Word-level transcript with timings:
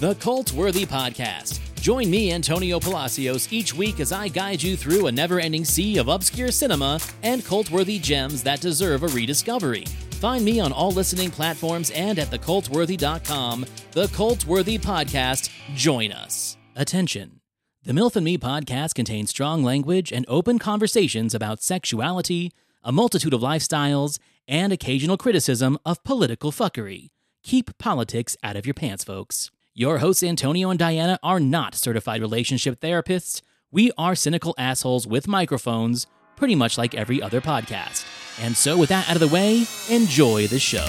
the 0.00 0.14
Cult 0.14 0.54
Worthy 0.54 0.86
Podcast. 0.86 1.60
Join 1.78 2.10
me, 2.10 2.32
Antonio 2.32 2.80
Palacios, 2.80 3.52
each 3.52 3.74
week 3.74 4.00
as 4.00 4.12
I 4.12 4.28
guide 4.28 4.62
you 4.62 4.74
through 4.74 5.08
a 5.08 5.12
never 5.12 5.38
ending 5.38 5.62
sea 5.62 5.98
of 5.98 6.08
obscure 6.08 6.50
cinema 6.50 6.98
and 7.22 7.44
cult 7.44 7.70
worthy 7.70 7.98
gems 7.98 8.42
that 8.42 8.62
deserve 8.62 9.02
a 9.02 9.08
rediscovery. 9.08 9.84
Find 10.12 10.42
me 10.42 10.58
on 10.58 10.72
all 10.72 10.90
listening 10.90 11.30
platforms 11.30 11.90
and 11.90 12.18
at 12.18 12.28
thecultworthy.com. 12.28 13.66
The 13.92 14.08
Cult 14.08 14.46
Worthy 14.46 14.78
Podcast. 14.78 15.50
Join 15.74 16.12
us. 16.12 16.56
Attention. 16.74 17.42
The 17.82 17.92
MILF 17.92 18.16
and 18.16 18.24
Me 18.24 18.38
podcast 18.38 18.94
contains 18.94 19.28
strong 19.28 19.62
language 19.62 20.12
and 20.12 20.24
open 20.28 20.58
conversations 20.58 21.34
about 21.34 21.62
sexuality, 21.62 22.52
a 22.82 22.90
multitude 22.90 23.34
of 23.34 23.42
lifestyles, 23.42 24.18
and 24.48 24.72
occasional 24.72 25.18
criticism 25.18 25.78
of 25.84 26.02
political 26.04 26.52
fuckery. 26.52 27.10
Keep 27.42 27.76
politics 27.76 28.34
out 28.42 28.56
of 28.56 28.64
your 28.64 28.74
pants, 28.74 29.04
folks. 29.04 29.50
Your 29.74 29.98
hosts, 29.98 30.24
Antonio 30.24 30.70
and 30.70 30.80
Dianna, 30.80 31.18
are 31.22 31.38
not 31.38 31.76
certified 31.76 32.20
relationship 32.20 32.80
therapists. 32.80 33.40
We 33.70 33.92
are 33.96 34.16
cynical 34.16 34.52
assholes 34.58 35.06
with 35.06 35.28
microphones, 35.28 36.08
pretty 36.34 36.56
much 36.56 36.76
like 36.76 36.92
every 36.96 37.22
other 37.22 37.40
podcast. 37.40 38.04
And 38.40 38.56
so, 38.56 38.76
with 38.76 38.88
that 38.88 39.08
out 39.08 39.14
of 39.14 39.20
the 39.20 39.28
way, 39.28 39.64
enjoy 39.88 40.48
the 40.48 40.58
show. 40.58 40.88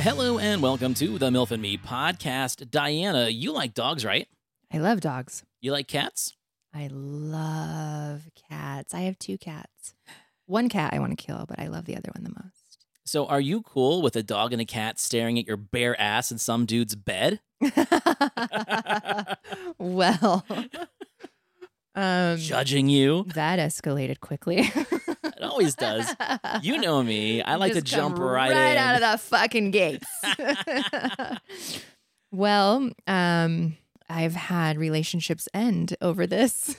Hello 0.00 0.38
and 0.38 0.62
welcome 0.62 0.94
to 0.94 1.18
the 1.18 1.28
MILF 1.28 1.50
and 1.50 1.60
Me 1.60 1.76
podcast. 1.76 2.64
Dianna, 2.70 3.30
you 3.30 3.52
like 3.52 3.74
dogs, 3.74 4.02
right? 4.02 4.26
I 4.72 4.78
love 4.78 5.02
dogs. 5.02 5.44
You 5.60 5.72
like 5.72 5.88
cats? 5.88 6.34
I 6.74 6.88
love 6.90 8.22
cats. 8.48 8.94
I 8.94 9.00
have 9.00 9.18
two 9.18 9.36
cats. 9.36 9.92
One 10.46 10.70
cat 10.70 10.94
I 10.94 11.00
want 11.00 11.18
to 11.18 11.22
kill, 11.22 11.44
but 11.46 11.58
I 11.58 11.66
love 11.66 11.84
the 11.84 11.98
other 11.98 12.08
one 12.14 12.24
the 12.24 12.30
most. 12.30 12.86
So, 13.04 13.26
are 13.26 13.42
you 13.42 13.60
cool 13.60 14.00
with 14.00 14.16
a 14.16 14.22
dog 14.22 14.54
and 14.54 14.62
a 14.62 14.64
cat 14.64 14.98
staring 14.98 15.38
at 15.38 15.46
your 15.46 15.58
bare 15.58 16.00
ass 16.00 16.32
in 16.32 16.38
some 16.38 16.64
dude's 16.64 16.94
bed? 16.94 17.40
well, 19.78 20.46
um, 21.94 22.38
Judging 22.38 22.88
you? 22.88 23.26
that 23.34 23.58
escalated 23.58 24.20
quickly. 24.20 24.72
Always 25.50 25.74
does. 25.74 26.14
You 26.62 26.78
know 26.78 27.02
me. 27.02 27.42
I 27.50 27.56
like 27.56 27.74
to 27.74 27.82
jump 27.82 28.18
right, 28.18 28.50
in. 28.50 28.76
out 28.76 28.94
of 28.94 29.00
the 29.00 29.18
fucking 29.18 29.70
gates. 29.70 30.06
well, 32.32 32.90
um, 33.06 33.76
I've 34.08 34.34
had 34.34 34.78
relationships 34.78 35.48
end 35.54 35.96
over 36.00 36.26
this. 36.26 36.76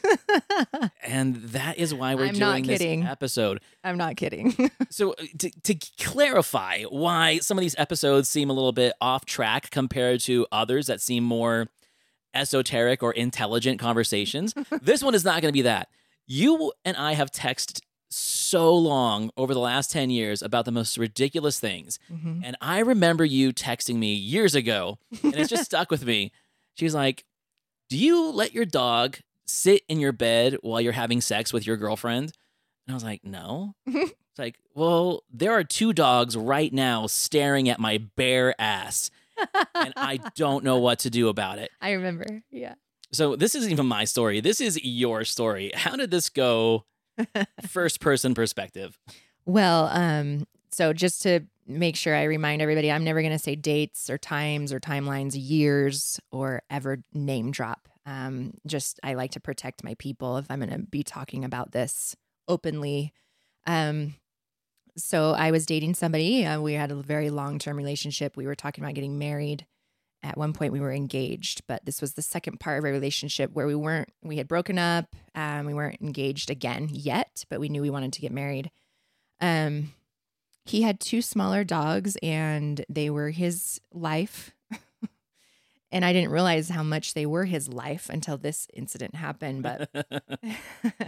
and 1.04 1.36
that 1.36 1.78
is 1.78 1.94
why 1.94 2.16
we're 2.16 2.26
I'm 2.26 2.38
not 2.38 2.52
doing 2.54 2.68
this 2.68 2.80
kidding. 2.80 3.04
episode. 3.04 3.62
I'm 3.84 3.98
not 3.98 4.18
kidding. 4.18 4.70
So, 4.90 5.14
uh, 5.14 5.24
to, 5.40 5.50
to 5.64 5.76
clarify 6.00 6.84
why 6.84 7.40
some 7.40 7.58
of 7.58 7.62
these 7.62 7.76
episodes 7.78 8.28
seem 8.28 8.50
a 8.50 8.54
little 8.54 8.74
bit 8.74 8.94
off 9.00 9.26
track 9.26 9.70
compared 9.72 10.20
to 10.22 10.46
others 10.52 10.88
that 10.88 11.00
seem 11.02 11.24
more 11.24 11.68
esoteric 12.34 13.04
or 13.04 13.12
intelligent 13.14 13.80
conversations, 13.80 14.54
this 14.82 15.04
one 15.04 15.16
is 15.16 15.24
not 15.24 15.42
going 15.42 15.50
to 15.50 15.54
be 15.54 15.62
that. 15.64 15.90
You 16.28 16.72
and 16.86 16.96
I 16.98 17.14
have 17.14 17.32
texted 17.32 17.82
so 18.12 18.76
long 18.76 19.32
over 19.38 19.54
the 19.54 19.60
last 19.60 19.90
10 19.92 20.10
years 20.10 20.42
about 20.42 20.66
the 20.66 20.72
most 20.72 20.98
ridiculous 20.98 21.60
things. 21.60 21.98
Mhm. 22.12 22.42
And 22.44 22.58
I 22.62 22.80
remember 22.80 23.24
you 23.26 23.54
texting 23.54 23.96
me 23.96 24.14
years 24.14 24.54
ago, 24.54 25.00
and 25.24 25.34
it's 25.36 25.50
just 25.50 25.64
stuck 25.72 25.90
with 25.90 26.06
me. 26.06 26.32
She's 26.76 26.94
like, 26.94 27.24
Do 27.90 27.98
you 27.98 28.30
let 28.32 28.54
your 28.54 28.66
dog 28.66 29.18
sit 29.46 29.84
in 29.88 30.00
your 30.00 30.12
bed 30.12 30.58
while 30.62 30.80
you're 30.82 30.94
having 30.94 31.22
sex 31.22 31.52
with 31.54 31.66
your 31.66 31.78
girlfriend? 31.78 32.34
And 32.88 32.94
I 32.94 32.94
was 32.94 33.04
like, 33.04 33.24
No. 33.24 33.76
it's 33.86 34.14
like, 34.38 34.58
Well, 34.76 35.24
there 35.32 35.54
are 35.54 35.64
two 35.64 35.94
dogs 35.94 36.36
right 36.36 36.72
now 36.74 37.08
staring 37.08 37.70
at 37.70 37.80
my 37.80 37.98
bare 38.18 38.54
ass, 38.60 39.10
and 39.74 39.94
I 39.96 40.20
don't 40.36 40.64
know 40.64 40.78
what 40.80 41.00
to 41.00 41.10
do 41.10 41.30
about 41.30 41.60
it. 41.60 41.72
I 41.82 41.92
remember. 41.92 42.44
Yeah. 42.52 42.76
So, 43.14 43.36
this 43.36 43.56
isn't 43.56 43.72
even 43.72 43.88
my 43.88 44.06
story. 44.06 44.40
This 44.40 44.62
is 44.62 44.82
your 44.84 45.26
story. 45.26 45.72
How 45.76 45.96
did 45.98 46.12
this 46.12 46.30
go? 46.30 46.86
First 47.68 48.00
person 48.00 48.34
perspective. 48.34 48.98
Well, 49.46 49.88
um, 49.88 50.48
so 50.72 50.94
just 50.94 51.22
to 51.24 51.42
make 51.68 51.96
sure 51.96 52.16
I 52.16 52.24
remind 52.24 52.62
everybody, 52.62 52.92
I'm 52.92 53.04
never 53.04 53.22
going 53.22 53.34
to 53.34 53.40
say 53.40 53.56
dates 53.56 54.10
or 54.10 54.18
times 54.18 54.74
or 54.74 54.80
timelines, 54.80 55.34
years, 55.36 56.20
or 56.32 56.62
ever 56.70 57.04
name 57.14 57.52
drop. 57.52 57.88
Um, 58.06 58.54
just 58.66 59.00
I 59.04 59.14
like 59.14 59.32
to 59.32 59.40
protect 59.40 59.84
my 59.84 59.94
people 59.96 60.38
if 60.38 60.50
I'm 60.50 60.60
going 60.60 60.72
to 60.72 60.80
be 60.80 61.04
talking 61.04 61.46
about 61.46 61.72
this 61.72 62.16
openly. 62.48 63.14
Um, 63.68 64.16
so 64.98 65.32
I 65.32 65.52
was 65.52 65.66
dating 65.66 65.94
somebody. 65.94 66.46
Uh, 66.46 66.60
we 66.62 66.74
had 66.74 66.92
a 66.92 66.96
very 66.96 67.30
long 67.30 67.60
term 67.60 67.78
relationship. 67.78 68.36
We 68.36 68.48
were 68.48 68.56
talking 68.56 68.84
about 68.84 68.96
getting 68.96 69.18
married. 69.18 69.66
At 70.24 70.38
one 70.38 70.54
point, 70.54 70.72
we 70.72 70.80
were 70.80 70.92
engaged, 70.92 71.64
but 71.68 71.84
this 71.86 72.00
was 72.00 72.14
the 72.14 72.22
second 72.22 72.60
part 72.60 72.78
of 72.78 72.86
our 72.86 72.92
relationship 72.92 73.52
where 73.54 73.66
we 73.66 73.74
weren't. 73.74 74.10
We 74.22 74.38
had 74.38 74.48
broken 74.48 74.78
up. 74.78 75.16
Um, 75.34 75.66
we 75.66 75.74
weren't 75.74 76.02
engaged 76.02 76.52
again 76.52 76.90
yet, 76.92 77.44
but 77.50 77.60
we 77.60 77.70
knew 77.70 77.82
we 77.82 77.90
wanted 77.90 78.14
to 78.14 78.22
get 78.22 78.32
married. 78.32 78.70
Um, 79.40 79.94
he 80.64 80.84
had 80.84 81.00
two 81.00 81.24
smaller 81.24 81.64
dogs, 81.64 82.18
and 82.22 82.86
they 82.88 83.10
were 83.10 83.32
his 83.32 83.82
life. 83.92 84.52
and 85.92 86.06
I 86.06 86.14
didn't 86.14 86.32
realize 86.32 86.70
how 86.70 86.84
much 86.84 87.16
they 87.16 87.26
were 87.26 87.46
his 87.46 87.68
life 87.68 88.08
until 88.08 88.38
this 88.38 88.68
incident 88.74 89.16
happened. 89.16 89.64
But 89.64 89.90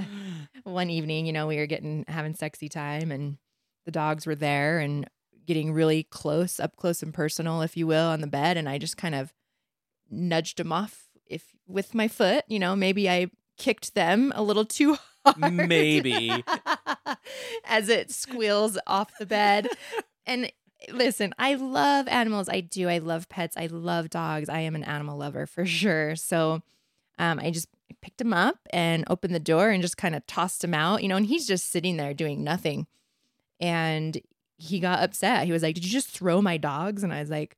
one 0.63 0.89
evening, 0.89 1.27
you 1.27 1.33
know, 1.33 1.45
we 1.45 1.57
were 1.57 1.67
getting 1.67 2.03
having 2.07 2.33
sexy 2.33 2.67
time, 2.67 3.11
and 3.11 3.37
the 3.85 3.91
dogs 3.91 4.25
were 4.25 4.35
there 4.35 4.79
and 4.79 5.07
getting 5.45 5.73
really 5.73 6.03
close, 6.03 6.59
up 6.59 6.75
close 6.75 7.03
and 7.03 7.13
personal, 7.13 7.61
if 7.61 7.77
you 7.77 7.87
will, 7.87 8.07
on 8.07 8.21
the 8.21 8.27
bed. 8.27 8.57
And 8.57 8.67
I 8.67 8.77
just 8.77 8.97
kind 8.97 9.15
of 9.15 9.33
nudged 10.09 10.57
them 10.57 10.71
off 10.71 11.05
if 11.27 11.55
with 11.67 11.93
my 11.93 12.07
foot. 12.07 12.45
You 12.47 12.59
know, 12.59 12.75
maybe 12.75 13.09
I 13.09 13.29
kicked 13.57 13.95
them 13.95 14.31
a 14.35 14.43
little 14.43 14.65
too 14.65 14.97
hard. 15.25 15.53
Maybe. 15.53 16.43
as 17.65 17.89
it 17.89 18.11
squeals 18.11 18.77
off 18.87 19.17
the 19.19 19.25
bed. 19.25 19.67
And 20.25 20.51
listen, 20.91 21.33
I 21.37 21.55
love 21.55 22.07
animals. 22.07 22.49
I 22.49 22.61
do. 22.61 22.89
I 22.89 22.97
love 22.99 23.29
pets. 23.29 23.57
I 23.57 23.67
love 23.67 24.09
dogs. 24.09 24.49
I 24.49 24.59
am 24.59 24.75
an 24.75 24.83
animal 24.83 25.17
lover 25.17 25.45
for 25.45 25.65
sure. 25.65 26.15
So 26.15 26.61
um, 27.19 27.39
I 27.39 27.51
just 27.51 27.67
picked 28.01 28.21
him 28.21 28.33
up 28.33 28.57
and 28.71 29.05
opened 29.07 29.33
the 29.33 29.39
door 29.39 29.69
and 29.69 29.81
just 29.81 29.97
kind 29.97 30.15
of 30.15 30.25
tossed 30.27 30.63
him 30.63 30.73
out, 30.73 31.03
you 31.03 31.09
know, 31.09 31.15
and 31.15 31.25
he's 31.25 31.47
just 31.47 31.71
sitting 31.71 31.97
there 31.97 32.13
doing 32.13 32.43
nothing. 32.43 32.87
And 33.59 34.19
he 34.57 34.79
got 34.79 35.03
upset. 35.03 35.45
He 35.45 35.51
was 35.51 35.63
like, 35.63 35.75
Did 35.75 35.85
you 35.85 35.91
just 35.91 36.09
throw 36.09 36.41
my 36.41 36.57
dogs? 36.57 37.03
And 37.03 37.13
I 37.13 37.19
was 37.19 37.29
like, 37.29 37.57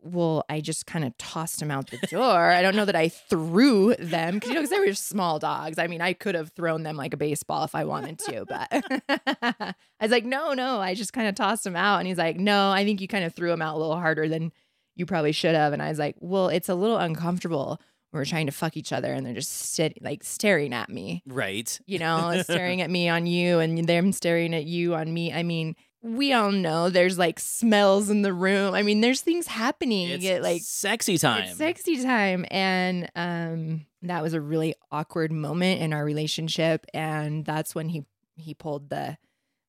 well, 0.00 0.44
I 0.48 0.60
just 0.60 0.86
kind 0.86 1.04
of 1.04 1.16
tossed 1.18 1.60
him 1.60 1.70
out 1.70 1.90
the 1.90 1.98
door. 2.10 2.50
I 2.50 2.62
don't 2.62 2.76
know 2.76 2.84
that 2.84 2.96
I 2.96 3.08
threw 3.08 3.94
them 3.96 4.34
because 4.34 4.50
you 4.50 4.54
know, 4.54 4.66
they 4.66 4.78
were 4.78 4.94
small 4.94 5.38
dogs. 5.38 5.78
I 5.78 5.86
mean, 5.86 6.00
I 6.00 6.12
could 6.12 6.34
have 6.34 6.50
thrown 6.50 6.82
them 6.82 6.96
like 6.96 7.14
a 7.14 7.16
baseball 7.16 7.64
if 7.64 7.74
I 7.74 7.84
wanted 7.84 8.18
to, 8.20 8.44
but 8.46 8.68
I 9.60 9.74
was 10.00 10.10
like, 10.10 10.24
no, 10.24 10.52
no, 10.52 10.80
I 10.80 10.94
just 10.94 11.12
kind 11.12 11.28
of 11.28 11.34
tossed 11.34 11.66
him 11.66 11.76
out. 11.76 11.98
And 11.98 12.06
he's 12.06 12.18
like, 12.18 12.36
no, 12.36 12.70
I 12.70 12.84
think 12.84 13.00
you 13.00 13.08
kind 13.08 13.24
of 13.24 13.34
threw 13.34 13.52
him 13.52 13.62
out 13.62 13.76
a 13.76 13.78
little 13.78 13.96
harder 13.96 14.28
than 14.28 14.52
you 14.94 15.06
probably 15.06 15.32
should 15.32 15.54
have. 15.54 15.72
And 15.72 15.82
I 15.82 15.88
was 15.88 15.98
like, 15.98 16.16
well, 16.20 16.48
it's 16.48 16.68
a 16.68 16.74
little 16.74 16.98
uncomfortable. 16.98 17.80
We're 18.12 18.24
trying 18.24 18.46
to 18.46 18.52
fuck 18.52 18.78
each 18.78 18.90
other, 18.90 19.12
and 19.12 19.26
they're 19.26 19.34
just 19.34 19.50
sit 19.50 20.02
like 20.02 20.24
staring 20.24 20.72
at 20.72 20.88
me 20.88 21.22
right. 21.26 21.78
you 21.86 21.98
know, 21.98 22.40
staring 22.42 22.80
at 22.80 22.88
me 22.88 23.06
on 23.10 23.26
you 23.26 23.58
and 23.58 23.86
them 23.86 24.12
staring 24.12 24.54
at 24.54 24.64
you 24.64 24.94
on 24.94 25.12
me. 25.12 25.30
I 25.30 25.42
mean, 25.42 25.76
we 26.16 26.32
all 26.32 26.52
know 26.52 26.90
there's 26.90 27.18
like 27.18 27.38
smells 27.38 28.10
in 28.10 28.22
the 28.22 28.32
room. 28.32 28.74
I 28.74 28.82
mean, 28.82 29.00
there's 29.00 29.20
things 29.20 29.46
happening. 29.46 30.08
You 30.08 30.14
It's 30.14 30.22
get 30.22 30.42
like 30.42 30.62
sexy 30.64 31.18
time. 31.18 31.44
it's 31.44 31.56
sexy 31.58 32.02
time. 32.02 32.44
And 32.50 33.10
um 33.16 33.86
that 34.02 34.22
was 34.22 34.32
a 34.34 34.40
really 34.40 34.74
awkward 34.90 35.32
moment 35.32 35.80
in 35.80 35.92
our 35.92 36.04
relationship. 36.04 36.86
And 36.94 37.44
that's 37.44 37.74
when 37.74 37.88
he 37.88 38.04
he 38.36 38.54
pulled 38.54 38.90
the 38.90 39.18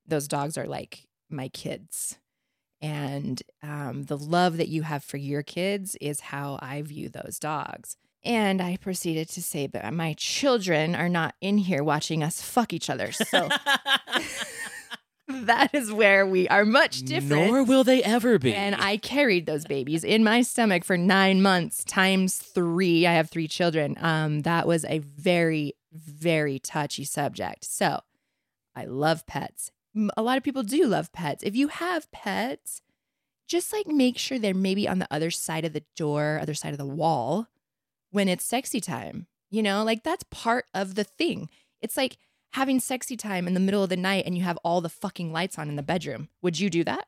those 0.07 0.27
dogs 0.27 0.57
are 0.57 0.67
like 0.67 1.07
my 1.29 1.47
kids. 1.49 2.17
And 2.81 3.41
um, 3.61 4.03
the 4.03 4.17
love 4.17 4.55
that 4.57 4.69
you 4.69 4.83
have 4.83 5.03
for 5.03 5.17
your 5.17 5.43
kids 5.43 5.97
is 5.99 6.21
how 6.21 6.57
I 6.61 6.81
view 6.81 7.09
those 7.09 7.37
dogs. 7.37 7.97
And 8.23 8.61
I 8.61 8.77
proceeded 8.77 9.27
to 9.29 9.41
say, 9.43 9.67
but 9.67 9.93
my 9.93 10.13
children 10.17 10.95
are 10.95 11.09
not 11.09 11.35
in 11.41 11.57
here 11.57 11.83
watching 11.83 12.23
us 12.23 12.41
fuck 12.41 12.71
each 12.71 12.89
other. 12.89 13.11
So 13.11 13.49
that 15.45 15.73
is 15.73 15.91
where 15.91 16.25
we 16.25 16.47
are 16.47 16.65
much 16.65 17.03
different. 17.03 17.47
Nor 17.47 17.63
will 17.63 17.83
they 17.83 18.03
ever 18.03 18.39
be. 18.39 18.53
And 18.53 18.75
I 18.75 18.97
carried 18.97 19.45
those 19.45 19.65
babies 19.65 20.03
in 20.03 20.23
my 20.23 20.41
stomach 20.41 20.83
for 20.83 20.97
nine 20.97 21.41
months 21.41 21.83
times 21.83 22.37
three. 22.37 23.05
I 23.05 23.13
have 23.13 23.29
three 23.29 23.47
children. 23.47 23.95
Um, 23.99 24.41
that 24.41 24.67
was 24.67 24.85
a 24.85 24.99
very, 24.99 25.73
very 25.91 26.57
touchy 26.57 27.03
subject. 27.03 27.65
So 27.65 28.01
I 28.75 28.85
love 28.85 29.27
pets. 29.27 29.71
A 30.17 30.21
lot 30.21 30.37
of 30.37 30.43
people 30.43 30.63
do 30.63 30.85
love 30.87 31.11
pets. 31.11 31.43
If 31.43 31.55
you 31.55 31.67
have 31.67 32.11
pets, 32.11 32.81
just 33.47 33.71
like 33.71 33.87
make 33.87 34.17
sure 34.17 34.39
they're 34.39 34.53
maybe 34.53 34.87
on 34.87 34.99
the 34.99 35.07
other 35.11 35.29
side 35.29 35.65
of 35.65 35.73
the 35.73 35.83
door, 35.95 36.39
other 36.41 36.53
side 36.53 36.71
of 36.71 36.77
the 36.79 36.85
wall 36.85 37.47
when 38.11 38.27
it's 38.27 38.45
sexy 38.45 38.79
time. 38.79 39.27
You 39.51 39.61
know, 39.61 39.83
like 39.83 40.03
that's 40.03 40.23
part 40.31 40.65
of 40.73 40.95
the 40.95 41.03
thing. 41.03 41.49
It's 41.81 41.97
like 41.97 42.17
having 42.53 42.79
sexy 42.79 43.15
time 43.17 43.47
in 43.47 43.53
the 43.53 43.59
middle 43.59 43.83
of 43.83 43.89
the 43.89 43.97
night 43.97 44.23
and 44.25 44.37
you 44.37 44.43
have 44.43 44.57
all 44.63 44.81
the 44.81 44.89
fucking 44.89 45.31
lights 45.31 45.57
on 45.59 45.69
in 45.69 45.75
the 45.75 45.83
bedroom. 45.83 46.29
Would 46.41 46.59
you 46.59 46.69
do 46.69 46.83
that? 46.83 47.07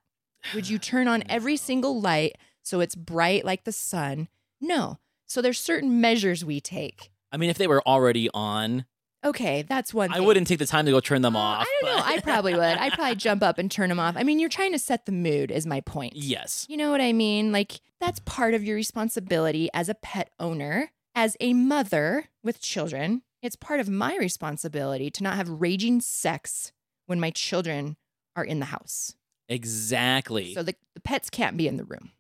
Would 0.53 0.69
you 0.69 0.77
turn 0.77 1.07
on 1.07 1.23
every 1.29 1.57
single 1.57 1.99
light 2.01 2.35
so 2.63 2.79
it's 2.79 2.95
bright 2.95 3.43
like 3.45 3.63
the 3.63 3.71
sun? 3.71 4.27
No. 4.59 4.99
So 5.25 5.41
there's 5.41 5.59
certain 5.59 6.01
measures 6.01 6.43
we 6.45 6.59
take. 6.59 7.11
I 7.31 7.37
mean, 7.37 7.49
if 7.49 7.57
they 7.57 7.67
were 7.67 7.81
already 7.87 8.29
on, 8.33 8.85
Okay, 9.23 9.61
that's 9.61 9.93
one 9.93 10.11
I 10.11 10.15
thing. 10.15 10.25
wouldn't 10.25 10.47
take 10.47 10.57
the 10.57 10.65
time 10.65 10.85
to 10.87 10.91
go 10.91 10.99
turn 10.99 11.21
them 11.21 11.35
Uh, 11.35 11.39
off. 11.39 11.67
I 11.67 11.79
don't 11.85 11.95
know. 11.95 12.03
I 12.03 12.19
probably 12.21 12.53
would. 12.55 12.59
I'd 12.63 12.93
probably 12.93 13.15
jump 13.27 13.43
up 13.43 13.59
and 13.59 13.69
turn 13.69 13.87
them 13.89 13.99
off. 13.99 14.15
I 14.17 14.23
mean, 14.23 14.39
you're 14.39 14.49
trying 14.49 14.71
to 14.71 14.79
set 14.79 15.05
the 15.05 15.11
mood, 15.11 15.51
is 15.51 15.67
my 15.67 15.79
point. 15.81 16.13
yes. 16.15 16.65
You 16.67 16.75
know 16.75 16.89
what 16.89 17.01
I 17.01 17.13
mean? 17.13 17.51
Like, 17.51 17.81
that's 17.99 18.19
part 18.25 18.55
of 18.55 18.63
your 18.63 18.75
responsibility 18.75 19.69
as 19.75 19.89
a 19.89 19.93
pet 19.93 20.31
owner, 20.39 20.91
as 21.13 21.37
a 21.39 21.53
mother 21.53 22.29
with 22.43 22.59
children. 22.61 23.21
It's 23.41 23.55
part 23.55 23.79
of 23.79 23.89
my 23.89 24.15
responsibility 24.17 25.09
to 25.11 25.23
not 25.23 25.35
have 25.35 25.49
raging 25.49 25.99
sex 26.01 26.71
when 27.07 27.19
my 27.19 27.31
children 27.31 27.97
are 28.35 28.43
in 28.43 28.59
the 28.59 28.65
house. 28.67 29.15
Exactly. 29.49 30.53
So 30.53 30.63
the, 30.63 30.75
the 30.95 31.01
pets 31.01 31.29
can't 31.29 31.57
be 31.57 31.67
in 31.67 31.77
the 31.77 31.83
room. 31.83 32.11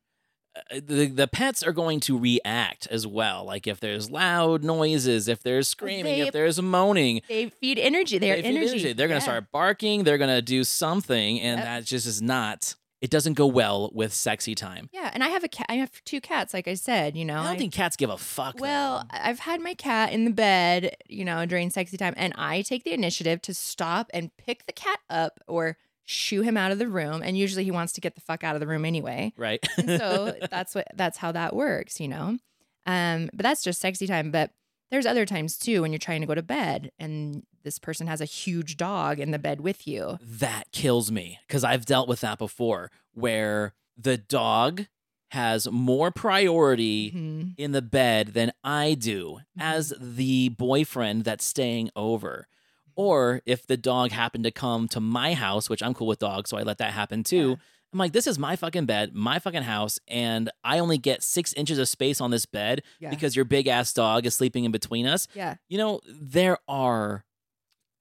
Uh, 0.55 0.81
the 0.85 1.05
the 1.05 1.27
pets 1.29 1.63
are 1.63 1.71
going 1.71 2.01
to 2.01 2.19
react 2.19 2.85
as 2.87 3.07
well. 3.07 3.45
Like 3.45 3.67
if 3.67 3.79
there's 3.79 4.11
loud 4.11 4.63
noises, 4.65 5.29
if 5.29 5.41
there's 5.41 5.69
screaming, 5.69 6.03
They- 6.19 6.27
if 6.27 6.33
there's 6.33 6.61
moaning, 6.61 7.21
They 7.29 7.47
feed 7.49 7.79
energy. 7.79 8.17
They, 8.17 8.31
are 8.31 8.35
they 8.35 8.41
feed 8.41 8.57
energy. 8.67 8.93
They're 8.93 9.07
going 9.07 9.21
to 9.21 9.25
Yeah. 9.25 9.31
start 9.31 9.51
barking. 9.53 10.03
They're 10.03 10.17
going 10.17 10.35
to 10.35 10.41
do 10.41 10.65
something, 10.65 11.39
and 11.39 11.59
Yep. 11.59 11.65
that 11.65 11.85
just 11.85 12.05
is 12.05 12.21
not. 12.21 12.75
It 13.01 13.09
doesn't 13.09 13.33
go 13.33 13.47
well 13.47 13.89
with 13.93 14.13
sexy 14.13 14.53
time. 14.53 14.87
Yeah, 14.93 15.09
and 15.13 15.23
I 15.23 15.29
have 15.29 15.43
a 15.43 15.47
cat. 15.47 15.65
I 15.69 15.75
have 15.75 15.91
two 16.05 16.21
cats, 16.21 16.53
like 16.53 16.67
I 16.67 16.75
said. 16.75 17.17
You 17.17 17.25
know, 17.25 17.39
I 17.39 17.43
don't 17.45 17.55
I- 17.55 17.57
think 17.57 17.73
cats 17.73 17.95
give 17.95 18.11
a 18.11 18.17
fuck. 18.17 18.59
Well, 18.59 18.99
though. 19.11 19.17
I've 19.19 19.39
had 19.39 19.59
my 19.59 19.73
cat 19.73 20.13
in 20.13 20.23
the 20.25 20.31
bed, 20.31 20.95
you 21.09 21.25
know, 21.25 21.45
during 21.47 21.69
sexy 21.71 21.97
time, 21.97 22.13
and 22.15 22.33
I 22.37 22.61
take 22.61 22.83
the 22.83 22.93
initiative 22.93 23.41
to 23.43 23.53
stop 23.55 24.11
and 24.13 24.29
pick 24.37 24.65
the 24.67 24.73
cat 24.73 24.99
up 25.09 25.39
or 25.47 25.77
shoo 26.05 26.41
him 26.41 26.57
out 26.57 26.71
of 26.71 26.77
the 26.77 26.87
room. 26.87 27.21
And 27.23 27.37
usually 27.37 27.63
he 27.63 27.71
wants 27.71 27.93
to 27.93 28.01
get 28.01 28.15
the 28.15 28.21
fuck 28.21 28.43
out 28.43 28.55
of 28.55 28.59
the 28.59 28.67
room 28.67 28.85
anyway. 28.85 29.33
right? 29.35 29.65
And 29.77 29.89
so 29.99 30.35
that's 30.51 30.75
what 30.75 30.87
that's 30.95 31.17
how 31.17 31.31
that 31.31 31.55
works, 31.55 31.99
you 31.99 32.07
know. 32.07 32.37
Um, 32.85 33.29
but 33.33 33.43
that's 33.43 33.63
just 33.63 33.79
sexy 33.81 34.05
time. 34.07 34.29
But 34.31 34.51
there's 34.91 35.05
other 35.05 35.25
times 35.25 35.57
too 35.57 35.81
when 35.81 35.91
you're 35.91 35.99
trying 35.99 36.21
to 36.21 36.27
go 36.27 36.35
to 36.35 36.41
bed 36.43 36.91
and 36.99 37.43
this 37.63 37.79
person 37.79 38.07
has 38.07 38.21
a 38.21 38.25
huge 38.25 38.77
dog 38.77 39.19
in 39.19 39.31
the 39.31 39.39
bed 39.39 39.61
with 39.61 39.87
you. 39.87 40.17
that 40.21 40.71
kills 40.71 41.11
me 41.11 41.39
because 41.47 41.63
I've 41.63 41.85
dealt 41.85 42.07
with 42.07 42.21
that 42.21 42.37
before, 42.37 42.91
where 43.13 43.73
the 43.97 44.17
dog 44.17 44.85
has 45.29 45.69
more 45.71 46.11
priority 46.11 47.11
Mhm. 47.11 47.53
in 47.57 47.71
the 47.71 47.81
bed 47.81 48.29
than 48.29 48.51
I 48.63 48.95
do 48.95 49.39
Mm-hmm. 49.57 49.61
as 49.61 49.93
the 49.99 50.49
boyfriend 50.49 51.23
that's 51.23 51.45
staying 51.45 51.89
over. 51.95 52.47
Or 52.95 53.41
if 53.45 53.65
the 53.65 53.77
dog 53.77 54.11
happened 54.11 54.43
to 54.43 54.51
come 54.51 54.87
to 54.89 54.99
my 54.99 55.33
house, 55.33 55.69
which 55.69 55.81
I'm 55.81 55.93
cool 55.93 56.07
with 56.07 56.19
dogs, 56.19 56.49
so 56.49 56.57
I 56.57 56.63
let 56.63 56.77
that 56.79 56.91
happen 56.93 57.23
too. 57.23 57.51
Yeah. 57.51 57.55
I'm 57.93 57.99
like, 57.99 58.11
this 58.13 58.27
is 58.27 58.39
my 58.39 58.55
fucking 58.55 58.85
bed, 58.85 59.13
my 59.13 59.39
fucking 59.39 59.63
house, 59.63 59.99
and 60.07 60.49
I 60.63 60.79
only 60.79 60.97
get 60.97 61.23
six 61.23 61.51
inches 61.53 61.77
of 61.77 61.89
space 61.89 62.21
on 62.21 62.31
this 62.31 62.45
bed 62.45 62.83
Yeah. 62.99 63.09
because 63.09 63.35
your 63.35 63.43
big 63.45 63.67
ass 63.67 63.91
dog 63.93 64.25
is 64.25 64.33
sleeping 64.35 64.63
in 64.65 64.71
between 64.71 65.05
us. 65.05 65.27
Yeah. 65.33 65.55
You 65.69 65.77
know, 65.77 66.01
there 66.07 66.57
are, 66.69 67.23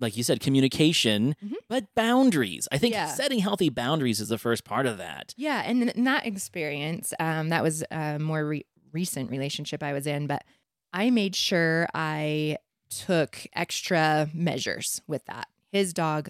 like 0.00 0.17
you 0.17 0.23
said, 0.23 0.41
communication, 0.41 1.37
Mhm. 1.44 1.55
but 1.69 1.94
boundaries. 1.94 2.67
I 2.73 2.79
think 2.79 2.94
Yeah. 2.94 3.06
setting 3.14 3.38
healthy 3.41 3.69
boundaries 3.69 4.19
is 4.20 4.29
the 4.29 4.38
first 4.38 4.64
part 4.64 4.87
of 4.87 4.99
that. 4.99 5.35
Yeah, 5.37 5.62
and 5.64 5.91
in- 5.91 6.05
that 6.05 6.26
experience, 6.26 7.12
um, 7.20 7.50
that 7.50 7.62
was 7.62 7.85
a 7.91 8.19
more 8.19 8.44
re- 8.47 8.67
recent 8.93 9.31
relationship 9.31 9.82
I 9.82 9.93
was 9.93 10.06
in, 10.06 10.26
but 10.26 10.43
I 10.93 11.11
made 11.11 11.37
sure 11.37 11.87
I 11.94 12.56
took 12.88 13.47
extra 13.52 14.29
measures 14.35 15.00
with 15.06 15.25
that. 15.26 15.47
His 15.70 15.93
dog 15.93 16.29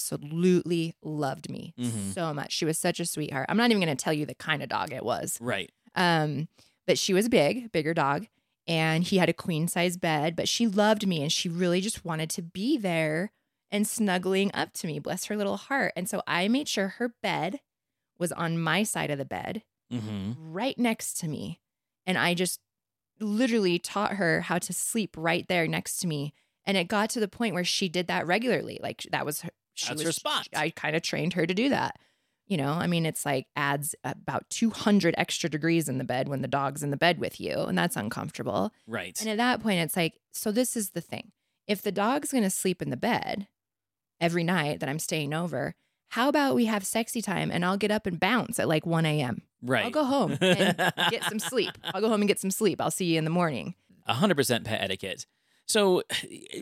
absolutely 0.00 0.94
loved 1.02 1.50
me 1.50 1.74
Mhm. 1.78 2.12
so 2.14 2.32
much. 2.32 2.52
She 2.52 2.64
was 2.64 2.78
such 2.78 3.00
a 3.00 3.06
sweetheart. 3.06 3.46
I'm 3.48 3.56
not 3.56 3.70
even 3.70 3.82
going 3.82 3.96
to 3.96 4.00
tell 4.02 4.12
you 4.12 4.26
the 4.26 4.34
kind 4.34 4.62
of 4.62 4.68
dog 4.68 4.92
it 4.92 5.04
was. 5.04 5.38
Right. 5.40 5.70
Um, 5.94 6.48
but 6.86 6.98
she 6.98 7.12
was 7.12 7.28
big, 7.28 7.72
bigger 7.72 7.94
dog, 7.94 8.26
and 8.66 9.04
he 9.04 9.18
had 9.18 9.28
a 9.28 9.34
queen 9.34 9.68
size 9.68 9.96
bed. 9.96 10.36
But 10.36 10.48
she 10.48 10.66
loved 10.66 11.06
me, 11.06 11.22
and 11.22 11.32
she 11.32 11.48
really 11.48 11.80
just 11.80 12.04
wanted 12.04 12.30
to 12.30 12.42
be 12.42 12.76
there 12.76 13.32
and 13.70 13.86
snuggling 13.86 14.50
up 14.54 14.72
to 14.74 14.86
me. 14.86 14.98
Bless 14.98 15.26
her 15.26 15.36
little 15.36 15.56
heart. 15.56 15.92
And 15.96 16.08
so 16.08 16.22
I 16.26 16.48
made 16.48 16.68
sure 16.68 16.88
her 16.88 17.14
bed 17.22 17.60
was 18.18 18.32
on 18.32 18.58
my 18.60 18.82
side 18.82 19.10
of 19.10 19.18
the 19.18 19.24
bed, 19.24 19.62
hmm 19.90 20.32
right 20.38 20.78
next 20.78 21.14
to 21.20 21.28
me, 21.28 21.60
and 22.06 22.16
I 22.16 22.34
just 22.34 22.60
literally 23.20 23.78
taught 23.78 24.14
her 24.14 24.42
how 24.42 24.58
to 24.58 24.72
sleep 24.72 25.14
right 25.16 25.46
there 25.48 25.66
next 25.66 25.96
to 25.98 26.06
me. 26.06 26.34
And 26.64 26.76
it 26.76 26.88
got 26.88 27.10
to 27.10 27.20
the 27.20 27.28
point 27.28 27.54
where 27.54 27.64
she 27.64 27.88
did 27.88 28.08
that 28.08 28.26
regularly. 28.26 28.80
Like 28.82 29.06
that 29.12 29.24
was 29.24 29.42
her. 29.42 29.50
She 29.74 29.88
That's 29.88 29.98
was, 29.98 30.06
her 30.06 30.12
spot. 30.12 30.48
I 30.54 30.70
kind 30.70 30.96
of 30.96 31.02
trained 31.02 31.34
her 31.34 31.46
to 31.46 31.54
do 31.54 31.68
that. 31.68 31.98
You 32.46 32.56
know, 32.56 32.72
I 32.72 32.86
mean, 32.86 33.06
it's 33.06 33.26
like 33.26 33.46
adds 33.56 33.94
about 34.04 34.48
200 34.50 35.14
extra 35.18 35.50
degrees 35.50 35.88
in 35.88 35.98
the 35.98 36.04
bed 36.04 36.28
when 36.28 36.42
the 36.42 36.48
dog's 36.48 36.82
in 36.82 36.90
the 36.90 36.96
bed 36.96 37.18
with 37.18 37.40
you, 37.40 37.54
and 37.54 37.76
that's 37.76 37.96
uncomfortable. 37.96 38.72
Right. 38.86 39.20
And 39.20 39.28
at 39.28 39.36
that 39.38 39.62
point, 39.62 39.80
it's 39.80 39.96
like, 39.96 40.20
so 40.32 40.52
this 40.52 40.76
is 40.76 40.90
the 40.90 41.00
thing. 41.00 41.32
If 41.66 41.82
the 41.82 41.90
dog's 41.90 42.30
going 42.30 42.44
to 42.44 42.50
sleep 42.50 42.80
in 42.80 42.90
the 42.90 42.96
bed 42.96 43.48
every 44.20 44.44
night 44.44 44.78
that 44.80 44.88
I'm 44.88 45.00
staying 45.00 45.34
over, 45.34 45.74
how 46.10 46.28
about 46.28 46.54
we 46.54 46.66
have 46.66 46.86
sexy 46.86 47.20
time 47.20 47.50
and 47.50 47.64
I'll 47.64 47.76
get 47.76 47.90
up 47.90 48.06
and 48.06 48.20
bounce 48.20 48.60
at 48.60 48.68
like 48.68 48.86
1 48.86 49.04
a.m.? 49.04 49.42
right. 49.62 49.84
I'll 49.84 49.90
go 49.90 50.04
home 50.04 50.38
and 50.40 50.76
get 51.10 51.24
some 51.24 51.38
sleep. 51.38 51.72
I'll 51.82 52.00
go 52.00 52.08
home 52.08 52.20
and 52.20 52.28
get 52.28 52.38
some 52.38 52.50
sleep. 52.50 52.80
I'll 52.80 52.90
see 52.90 53.06
you 53.06 53.18
in 53.18 53.24
the 53.24 53.30
morning. 53.30 53.74
100% 54.08 54.64
pet 54.64 54.80
etiquette. 54.80 55.26
So 55.66 56.02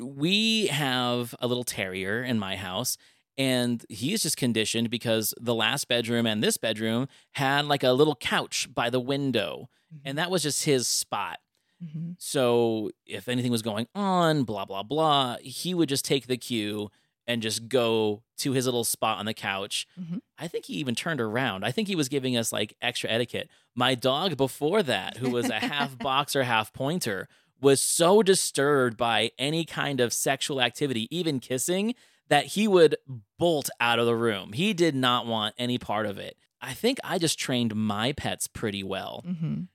we 0.01 0.69
have 0.69 1.35
a 1.41 1.47
little 1.47 1.65
terrier 1.65 2.23
in 2.23 2.39
my 2.39 2.57
house 2.57 2.97
and 3.37 3.85
he's 3.89 4.23
just 4.23 4.37
conditioned 4.37 4.91
because 4.91 5.35
the 5.41 5.55
last 5.55 5.89
bedroom 5.89 6.27
and 6.27 6.43
this 6.43 6.57
bedroom 6.57 7.09
had 7.33 7.65
like 7.67 7.83
a 7.83 7.93
little 7.93 8.15
couch 8.17 8.69
by 8.73 8.91
the 8.91 9.01
window 9.01 9.69
and 10.05 10.19
that 10.19 10.31
was 10.31 10.43
just 10.43 10.65
his 10.65 10.89
spot. 10.89 11.39
Mhm. 11.83 12.17
So 12.19 12.91
if 13.07 13.29
anything 13.29 13.53
was 13.53 13.63
going 13.63 13.87
on, 13.95 14.45
blah 14.45 14.65
blah 14.65 14.83
blah, 14.83 15.37
he 15.41 15.75
would 15.75 15.89
just 15.89 16.05
take 16.05 16.27
the 16.27 16.37
cue 16.37 16.91
and 17.27 17.41
just 17.43 17.69
go 17.69 18.23
to 18.37 18.53
his 18.53 18.67
little 18.67 18.85
spot 18.85 19.19
on 19.19 19.25
the 19.27 19.33
couch. 19.35 19.87
Mhm. 19.99 20.20
I 20.39 20.47
think 20.49 20.67
he 20.67 20.75
even 20.75 20.94
turned 20.94 21.20
around. 21.20 21.65
I 21.65 21.70
think 21.73 21.89
he 21.89 21.97
was 21.97 22.08
giving 22.08 22.37
us 22.37 22.53
like 22.53 22.75
extra 22.82 23.08
etiquette. 23.11 23.49
My 23.75 23.94
dog 23.94 24.37
before 24.37 24.82
that, 24.82 25.17
who 25.19 25.31
was 25.31 25.49
a 25.49 25.58
half 25.61 25.97
boxer, 25.99 26.43
half 26.44 26.73
pointer, 26.73 27.29
was 27.61 27.81
so 27.81 28.23
disturbed 28.23 28.97
by 28.97 29.31
any 29.39 29.65
kind 29.65 30.01
of 30.01 30.13
sexual 30.13 30.61
activity, 30.61 31.08
even 31.17 31.41
kissing, 31.41 31.94
that 32.29 32.47
he 32.47 32.67
would 32.69 32.97
bolt 33.39 33.69
out 33.81 33.99
of 33.99 34.07
the 34.07 34.17
room. 34.17 34.53
He 34.53 34.73
did 34.75 34.95
not 34.95 35.27
want 35.27 35.55
any 35.59 35.79
part 35.79 36.07
of 36.07 36.19
it. 36.19 36.37
I 36.61 36.73
think 36.75 36.99
I 37.05 37.19
just 37.19 37.39
trained 37.39 37.75
my 37.75 38.13
pets 38.13 38.47
pretty 38.47 38.83
well. 38.83 39.23
Mhm. 39.27 39.69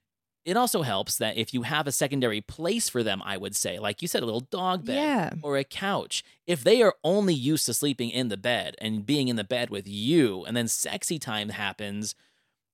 It 0.45 0.57
also 0.57 0.81
helps 0.81 1.17
that 1.17 1.37
if 1.37 1.53
you 1.53 1.61
have 1.63 1.85
a 1.85 1.91
secondary 1.91 2.41
place 2.41 2.89
for 2.89 3.03
them, 3.03 3.21
I 3.23 3.37
would 3.37 3.55
say, 3.55 3.77
like 3.77 4.01
you 4.01 4.07
said, 4.07 4.23
a 4.23 4.25
little 4.25 4.39
dog 4.39 4.85
bed 4.85 4.95
Yeah. 4.95 5.33
or 5.43 5.57
a 5.57 5.63
couch, 5.63 6.23
if 6.47 6.63
they 6.63 6.81
are 6.81 6.95
only 7.03 7.35
used 7.35 7.67
to 7.67 7.73
sleeping 7.73 8.09
in 8.09 8.29
the 8.29 8.37
bed 8.37 8.75
and 8.79 9.05
being 9.05 9.27
in 9.27 9.35
the 9.35 9.43
bed 9.43 9.69
with 9.69 9.87
you, 9.87 10.45
and 10.45 10.57
then 10.57 10.67
sexy 10.67 11.19
time 11.19 11.49
happens, 11.49 12.15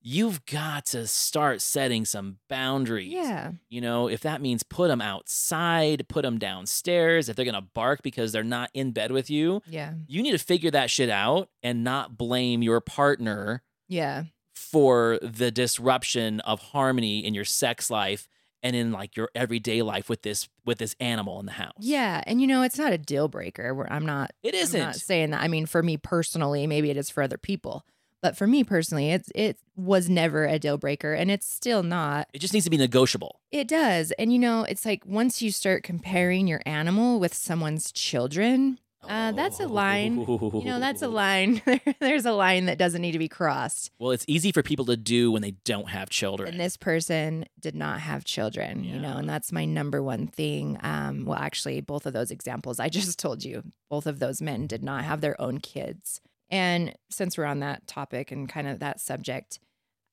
you've 0.07 0.45
got 0.45 0.85
to 0.85 1.07
start 1.07 1.59
setting 1.62 2.05
some 2.05 2.38
boundaries. 2.47 3.12
Yeah. 3.12 3.53
You 3.69 3.81
know, 3.81 4.07
if 4.07 4.21
that 4.21 4.39
means 4.39 4.62
put 4.62 4.89
them 4.89 5.01
outside, 5.01 6.07
put 6.07 6.21
them 6.21 6.38
downstairs, 6.38 7.27
if 7.27 7.35
they're 7.35 7.43
going 7.43 7.55
to 7.55 7.62
bark 7.74 8.03
because 8.03 8.31
they're 8.31 8.43
not 8.43 8.69
in 8.75 8.91
bed 8.91 9.12
with 9.12 9.31
you, 9.31 9.62
Yeah. 9.67 9.93
you 10.07 10.21
need 10.21 10.33
to 10.33 10.38
figure 10.38 10.69
that 10.71 10.91
shit 10.91 11.09
out 11.09 11.50
and 11.63 11.83
not 11.83 12.17
blame 12.19 12.62
your 12.62 12.81
partner 12.81 13.63
Yeah. 13.88 14.25
for 14.53 15.17
the 15.24 15.50
disruption 15.50 16.39
of 16.41 16.59
harmony 16.62 17.25
in 17.25 17.33
your 17.33 17.45
sex 17.45 17.89
life 17.89 18.27
and 18.62 18.75
in 18.75 18.91
like 18.91 19.15
your 19.15 19.29
everyday 19.35 19.81
life 19.81 20.07
with 20.07 20.21
this 20.21 20.47
with 20.65 20.77
this 20.79 20.95
animal 21.00 21.39
in 21.39 21.45
the 21.45 21.51
house. 21.53 21.74
Yeah. 21.79 22.24
And 22.27 22.41
you 22.41 22.47
know, 22.47 22.62
it's 22.63 22.77
not 22.77 22.93
a 22.93 22.97
deal 22.97 23.27
breaker. 23.27 23.74
Where 23.74 23.91
I'm 23.91 24.05
not 24.05 24.31
It 24.43 24.53
I'm 24.55 24.62
isn't. 24.62 24.79
not 24.79 24.95
saying 24.95 25.31
that. 25.31 25.41
I 25.41 25.47
mean, 25.47 25.65
for 25.65 25.81
me 25.83 25.97
personally, 25.97 26.65
maybe 26.67 26.89
it 26.89 26.97
is 26.97 27.09
for 27.09 27.21
other 27.24 27.38
people. 27.38 27.85
But 28.25 28.36
for 28.36 28.48
me 28.48 28.63
personally, 28.63 29.12
it's 29.12 29.29
it 29.36 29.60
was 29.75 30.10
never 30.10 30.46
a 30.46 30.58
deal 30.58 30.79
breaker 30.79 31.13
and 31.13 31.29
it's 31.29 31.46
still 31.48 31.84
not. 31.84 32.27
It 32.34 32.39
just 32.39 32.55
needs 32.55 32.63
to 32.63 32.72
be 32.72 32.77
negotiable. 32.77 33.39
It 33.51 33.67
does. 33.67 34.12
And 34.17 34.34
you 34.34 34.39
know, 34.39 34.63
it's 34.63 34.84
like 34.84 35.03
once 35.05 35.44
you 35.44 35.51
start 35.51 35.84
comparing 35.84 36.48
your 36.48 36.60
animal 36.65 37.20
with 37.20 37.36
someone's 37.36 37.91
children, 37.91 38.79
Uh, 39.08 39.32
that's 39.34 39.60
a 39.60 39.67
line. 39.67 40.17
You 40.17 40.63
know, 40.65 40.79
that's 40.79 41.03
a 41.03 41.08
line. 41.08 41.62
There's 42.00 42.25
a 42.25 42.32
line 42.32 42.65
that 42.65 42.79
doesn't 42.79 43.03
need 43.03 43.12
to 43.12 43.20
be 43.20 43.27
crossed. 43.27 43.91
Well, 44.00 44.10
it's 44.10 44.25
easy 44.27 44.51
for 44.51 44.63
people 44.63 44.86
to 44.86 44.98
do 44.98 45.32
when 45.32 45.44
they 45.44 45.51
don't 45.63 45.89
have 45.89 46.10
children. 46.10 46.50
And 46.50 46.60
this 46.60 46.77
person 46.77 47.46
did 47.60 47.75
not 47.75 48.00
have 48.00 48.25
children, 48.25 48.84
you 48.84 48.98
know, 48.98 49.17
and 49.17 49.29
that's 49.29 49.51
my 49.51 49.65
number 49.65 50.01
one 50.01 50.25
thing. 50.25 50.79
Um, 50.82 51.25
well, 51.25 51.38
actually, 51.38 51.79
both 51.82 52.08
of 52.08 52.13
those 52.13 52.32
examples 52.32 52.79
I 52.79 52.89
just 53.00 53.20
told 53.20 53.44
you, 53.44 53.62
both 53.88 54.08
of 54.08 54.17
those 54.17 54.41
men 54.41 54.65
did 54.65 54.82
not 54.84 55.03
have 55.03 55.22
their 55.22 55.39
own 55.39 55.60
kids. 55.60 56.22
And 56.49 56.93
since 57.09 57.37
we're 57.37 57.45
on 57.45 57.59
that 57.59 57.87
topic 57.87 58.31
and 58.31 58.47
kind 58.47 58.67
of 58.67 58.79
that 58.79 58.99
subject, 58.99 59.59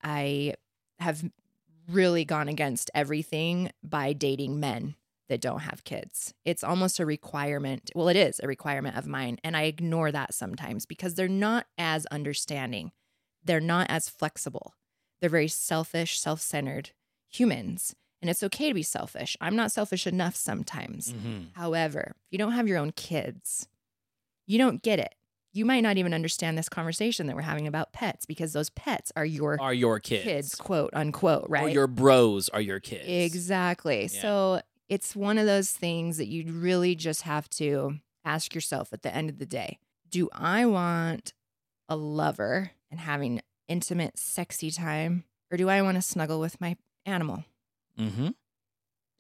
I 0.02 0.54
have 0.98 1.22
really 1.88 2.24
gone 2.24 2.48
against 2.48 2.90
everything 2.94 3.70
by 3.82 4.12
dating 4.12 4.58
men 4.60 4.94
that 5.28 5.40
don't 5.40 5.60
have 5.60 5.84
kids. 5.84 6.34
It's 6.44 6.64
almost 6.64 7.00
a 7.00 7.06
requirement. 7.06 7.90
Well, 7.94 8.08
it 8.08 8.16
is 8.16 8.40
a 8.40 8.46
requirement 8.46 8.96
of 8.96 9.06
mine. 9.06 9.38
And 9.44 9.56
I 9.56 9.62
ignore 9.62 10.12
that 10.12 10.34
sometimes 10.34 10.86
because 10.86 11.14
they're 11.14 11.28
not 11.28 11.66
as 11.78 12.06
understanding, 12.06 12.92
they're 13.44 13.60
not 13.60 13.86
as 13.90 14.08
flexible. 14.08 14.74
They're 15.20 15.30
very 15.30 15.48
selfish, 15.48 16.18
self 16.18 16.40
centered 16.40 16.90
humans. 17.28 17.94
And 18.20 18.30
it's 18.30 18.42
okay 18.44 18.68
to 18.68 18.74
be 18.74 18.82
selfish. 18.84 19.36
I'm 19.40 19.56
not 19.56 19.72
selfish 19.72 20.06
enough 20.06 20.36
sometimes. 20.36 21.12
Mhm. 21.12 21.46
However, 21.54 22.14
if 22.26 22.32
you 22.32 22.38
don't 22.38 22.52
have 22.52 22.68
your 22.68 22.78
own 22.78 22.92
kids, 22.92 23.66
you 24.46 24.58
don't 24.58 24.82
get 24.82 24.98
it. 25.00 25.14
You 25.52 25.64
might 25.66 25.80
not 25.80 25.98
even 25.98 26.14
understand 26.14 26.56
this 26.56 26.68
conversation 26.68 27.26
that 27.26 27.36
we're 27.36 27.42
having 27.42 27.66
about 27.66 27.92
pets 27.92 28.24
because 28.24 28.52
those 28.54 28.70
pets 28.70 29.12
are 29.16 29.24
your 29.24 29.60
Are 29.60 29.74
your 29.74 30.00
kids. 30.00 30.24
kids, 30.24 30.54
quote 30.54 30.90
unquote, 30.94 31.46
right? 31.48 31.64
Or 31.64 31.68
your 31.68 31.86
bros 31.86 32.48
are 32.48 32.60
your 32.60 32.80
kids. 32.80 33.04
Exactly. 33.06 34.02
Yeah. 34.12 34.20
So 34.22 34.60
it's 34.88 35.14
one 35.14 35.36
of 35.38 35.46
those 35.46 35.70
things 35.70 36.16
that 36.16 36.26
you 36.28 36.50
really 36.52 36.94
just 36.94 37.22
have 37.22 37.48
to 37.50 37.98
ask 38.24 38.54
yourself 38.54 38.92
at 38.92 39.02
the 39.02 39.14
end 39.14 39.28
of 39.28 39.38
the 39.38 39.46
day 39.46 39.78
Do 40.08 40.28
I 40.32 40.64
want 40.66 41.34
a 41.88 41.96
lover 41.96 42.70
and 42.90 43.00
having 43.00 43.42
intimate, 43.68 44.18
sexy 44.18 44.70
time, 44.70 45.24
or 45.50 45.56
do 45.58 45.68
I 45.68 45.82
want 45.82 45.96
to 45.96 46.02
snuggle 46.02 46.40
with 46.40 46.60
my 46.60 46.76
animal? 47.04 47.44
Mm-hmm. 47.98 48.28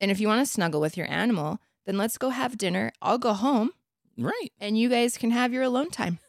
And 0.00 0.10
if 0.10 0.18
you 0.18 0.28
want 0.28 0.40
to 0.40 0.50
snuggle 0.50 0.80
with 0.80 0.96
your 0.96 1.10
animal, 1.10 1.58
then 1.84 1.98
let's 1.98 2.16
go 2.18 2.30
have 2.30 2.56
dinner. 2.58 2.92
I'll 3.02 3.18
go 3.18 3.34
home 3.34 3.72
Right. 4.18 4.52
and 4.60 4.76
you 4.78 4.88
guys 4.88 5.16
can 5.16 5.30
have 5.30 5.52
your 5.52 5.62
alone 5.62 5.90
time. 5.90 6.18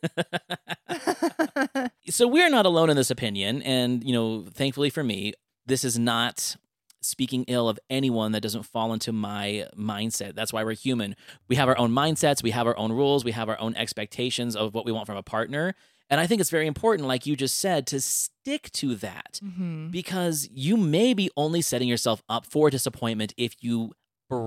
so 2.09 2.27
we're 2.27 2.49
not 2.49 2.65
alone 2.65 2.89
in 2.89 2.95
this 2.95 3.09
opinion 3.11 3.61
and 3.63 4.03
you 4.03 4.13
know 4.13 4.45
thankfully 4.53 4.89
for 4.89 5.03
me 5.03 5.33
this 5.65 5.83
is 5.83 5.97
not 5.97 6.55
speaking 7.01 7.43
ill 7.47 7.67
of 7.67 7.79
anyone 7.89 8.31
that 8.31 8.41
doesn't 8.41 8.63
fall 8.63 8.93
into 8.93 9.11
my 9.11 9.65
mindset 9.77 10.35
that's 10.35 10.53
why 10.53 10.63
we're 10.63 10.73
human 10.73 11.15
we 11.49 11.55
have 11.55 11.67
our 11.67 11.77
own 11.77 11.91
mindsets 11.91 12.41
we 12.43 12.51
have 12.51 12.67
our 12.67 12.77
own 12.77 12.91
rules 12.91 13.25
we 13.25 13.31
have 13.31 13.49
our 13.49 13.59
own 13.59 13.75
expectations 13.75 14.55
of 14.55 14.73
what 14.73 14.85
we 14.85 14.91
want 14.91 15.05
from 15.05 15.17
a 15.17 15.23
partner 15.23 15.75
and 16.09 16.21
i 16.21 16.27
think 16.27 16.39
it's 16.39 16.49
very 16.49 16.67
important 16.67 17.07
like 17.07 17.25
you 17.25 17.35
just 17.35 17.59
said 17.59 17.85
to 17.87 17.99
stick 17.99 18.71
to 18.71 18.95
that 18.95 19.39
Mhm. 19.43 19.91
because 19.91 20.47
you 20.51 20.77
may 20.77 21.13
be 21.13 21.29
only 21.35 21.61
setting 21.61 21.87
yourself 21.89 22.23
up 22.29 22.45
for 22.45 22.69
disappointment 22.69 23.33
if 23.37 23.55
you 23.61 23.91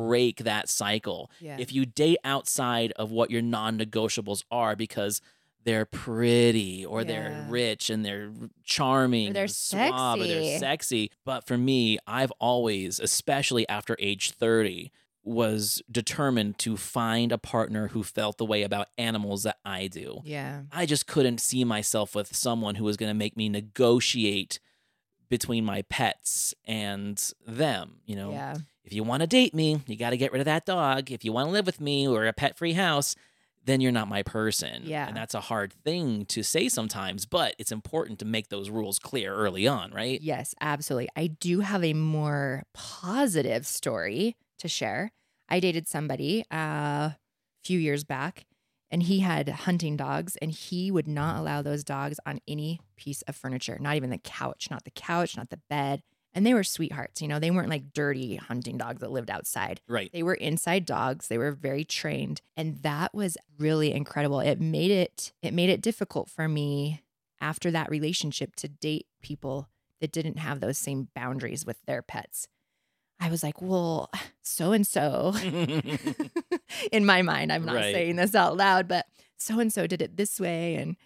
break 0.06 0.38
that 0.38 0.68
cycle 0.68 1.30
Yeah. 1.40 1.56
if 1.58 1.72
you 1.72 1.86
date 1.86 2.18
outside 2.24 2.92
of 2.92 3.10
what 3.10 3.30
your 3.30 3.42
non-negotiables 3.42 4.44
are 4.50 4.76
because 4.76 5.20
they're 5.64 5.84
pretty 5.84 6.86
or 6.86 7.02
they're 7.02 7.44
rich 7.48 7.90
and 7.90 8.04
they're 8.04 8.30
charming 8.64 9.30
Or 9.30 9.32
they're 9.32 9.48
suave 9.48 10.20
or 10.20 10.24
they're 10.26 10.42
sexy. 10.42 10.58
sexy 10.58 11.10
but 11.24 11.44
for 11.46 11.58
me 11.58 11.98
i've 12.06 12.30
always 12.38 13.00
especially 13.00 13.68
after 13.68 13.96
age 13.98 14.30
30 14.30 14.92
was 15.24 15.82
determined 15.90 16.56
to 16.58 16.76
find 16.76 17.32
a 17.32 17.38
partner 17.38 17.88
who 17.88 18.04
felt 18.04 18.38
the 18.38 18.44
way 18.44 18.62
about 18.62 18.86
animals 18.96 19.42
that 19.42 19.58
i 19.64 19.88
do 19.88 20.20
yeah. 20.24 20.62
i 20.70 20.86
just 20.86 21.08
couldn't 21.08 21.38
see 21.40 21.64
myself 21.64 22.14
with 22.14 22.34
someone 22.36 22.76
who 22.76 22.84
was 22.84 22.96
going 22.96 23.10
to 23.10 23.14
make 23.14 23.36
me 23.36 23.48
negotiate 23.48 24.60
between 25.28 25.64
my 25.64 25.82
pets 25.82 26.54
and 26.64 27.32
them 27.44 27.96
you 28.06 28.14
know 28.14 28.30
Yeah. 28.30 28.56
If 28.86 28.92
you 28.92 29.02
want 29.02 29.20
to 29.20 29.26
date 29.26 29.52
me, 29.52 29.80
you 29.86 29.96
got 29.96 30.10
to 30.10 30.16
get 30.16 30.32
rid 30.32 30.40
of 30.40 30.44
that 30.44 30.64
dog. 30.64 31.10
If 31.10 31.24
you 31.24 31.32
want 31.32 31.48
to 31.48 31.52
live 31.52 31.66
with 31.66 31.80
me 31.80 32.06
or 32.06 32.26
a 32.26 32.32
pet 32.32 32.56
free 32.56 32.74
house, 32.74 33.16
then 33.64 33.80
you're 33.80 33.90
not 33.90 34.06
my 34.06 34.22
person. 34.22 34.82
Yeah. 34.84 35.08
And 35.08 35.16
that's 35.16 35.34
a 35.34 35.40
hard 35.40 35.72
thing 35.72 36.24
to 36.26 36.44
say 36.44 36.68
sometimes, 36.68 37.26
but 37.26 37.56
it's 37.58 37.72
important 37.72 38.20
to 38.20 38.24
make 38.24 38.48
those 38.48 38.70
rules 38.70 39.00
clear 39.00 39.34
early 39.34 39.66
on, 39.66 39.90
right? 39.92 40.20
Yes, 40.20 40.54
absolutely. 40.60 41.08
I 41.16 41.26
do 41.26 41.60
have 41.60 41.82
a 41.82 41.94
more 41.94 42.62
positive 42.72 43.66
story 43.66 44.36
to 44.58 44.68
share. 44.68 45.10
I 45.48 45.58
dated 45.58 45.88
somebody 45.88 46.44
uh, 46.52 46.56
a 46.56 47.16
few 47.64 47.80
years 47.80 48.04
back, 48.04 48.46
and 48.88 49.02
he 49.02 49.18
had 49.18 49.48
hunting 49.48 49.96
dogs, 49.96 50.36
and 50.36 50.52
he 50.52 50.92
would 50.92 51.08
not 51.08 51.40
allow 51.40 51.60
those 51.60 51.82
dogs 51.82 52.20
on 52.24 52.40
any 52.46 52.80
piece 52.96 53.22
of 53.22 53.34
furniture, 53.34 53.78
not 53.80 53.96
even 53.96 54.10
the 54.10 54.18
couch, 54.18 54.68
not 54.70 54.84
the 54.84 54.92
couch, 54.92 55.36
not 55.36 55.50
the 55.50 55.60
bed. 55.68 56.02
And 56.36 56.44
they 56.44 56.52
were 56.54 56.62
sweethearts, 56.62 57.22
you 57.22 57.28
know, 57.28 57.38
they 57.38 57.50
weren't 57.50 57.70
like 57.70 57.94
dirty 57.94 58.36
hunting 58.36 58.76
dogs 58.76 59.00
that 59.00 59.10
lived 59.10 59.30
outside. 59.30 59.80
Right. 59.88 60.10
They 60.12 60.22
were 60.22 60.34
inside 60.34 60.84
dogs. 60.84 61.28
They 61.28 61.38
were 61.38 61.50
very 61.52 61.82
trained, 61.82 62.42
and 62.58 62.82
that 62.82 63.14
was 63.14 63.38
really 63.58 63.90
incredible. 63.92 64.40
It 64.40 64.60
made 64.60 64.90
it 64.90 65.32
it 65.42 65.54
made 65.54 65.70
it 65.70 65.80
difficult 65.80 66.28
for 66.28 66.46
me 66.46 67.02
after 67.40 67.70
that 67.70 67.90
relationship 67.90 68.54
to 68.56 68.68
date 68.68 69.06
people 69.22 69.70
that 70.02 70.12
didn't 70.12 70.38
have 70.38 70.60
those 70.60 70.76
same 70.76 71.08
boundaries 71.14 71.64
with 71.64 71.78
their 71.86 72.02
pets. 72.02 72.48
I 73.18 73.30
was 73.30 73.42
like, 73.42 73.62
"Well, 73.62 74.10
so 74.42 74.72
and 74.72 74.86
so." 74.86 75.32
In 76.92 77.06
my 77.06 77.22
mind, 77.22 77.50
I'm 77.50 77.64
not 77.64 77.76
Right. 77.76 77.94
saying 77.94 78.16
this 78.16 78.34
out 78.34 78.58
loud, 78.58 78.88
but 78.88 79.06
so 79.38 79.58
and 79.58 79.72
so 79.72 79.86
did 79.86 80.02
it 80.02 80.18
this 80.18 80.38
way 80.38 80.74
and 80.76 80.96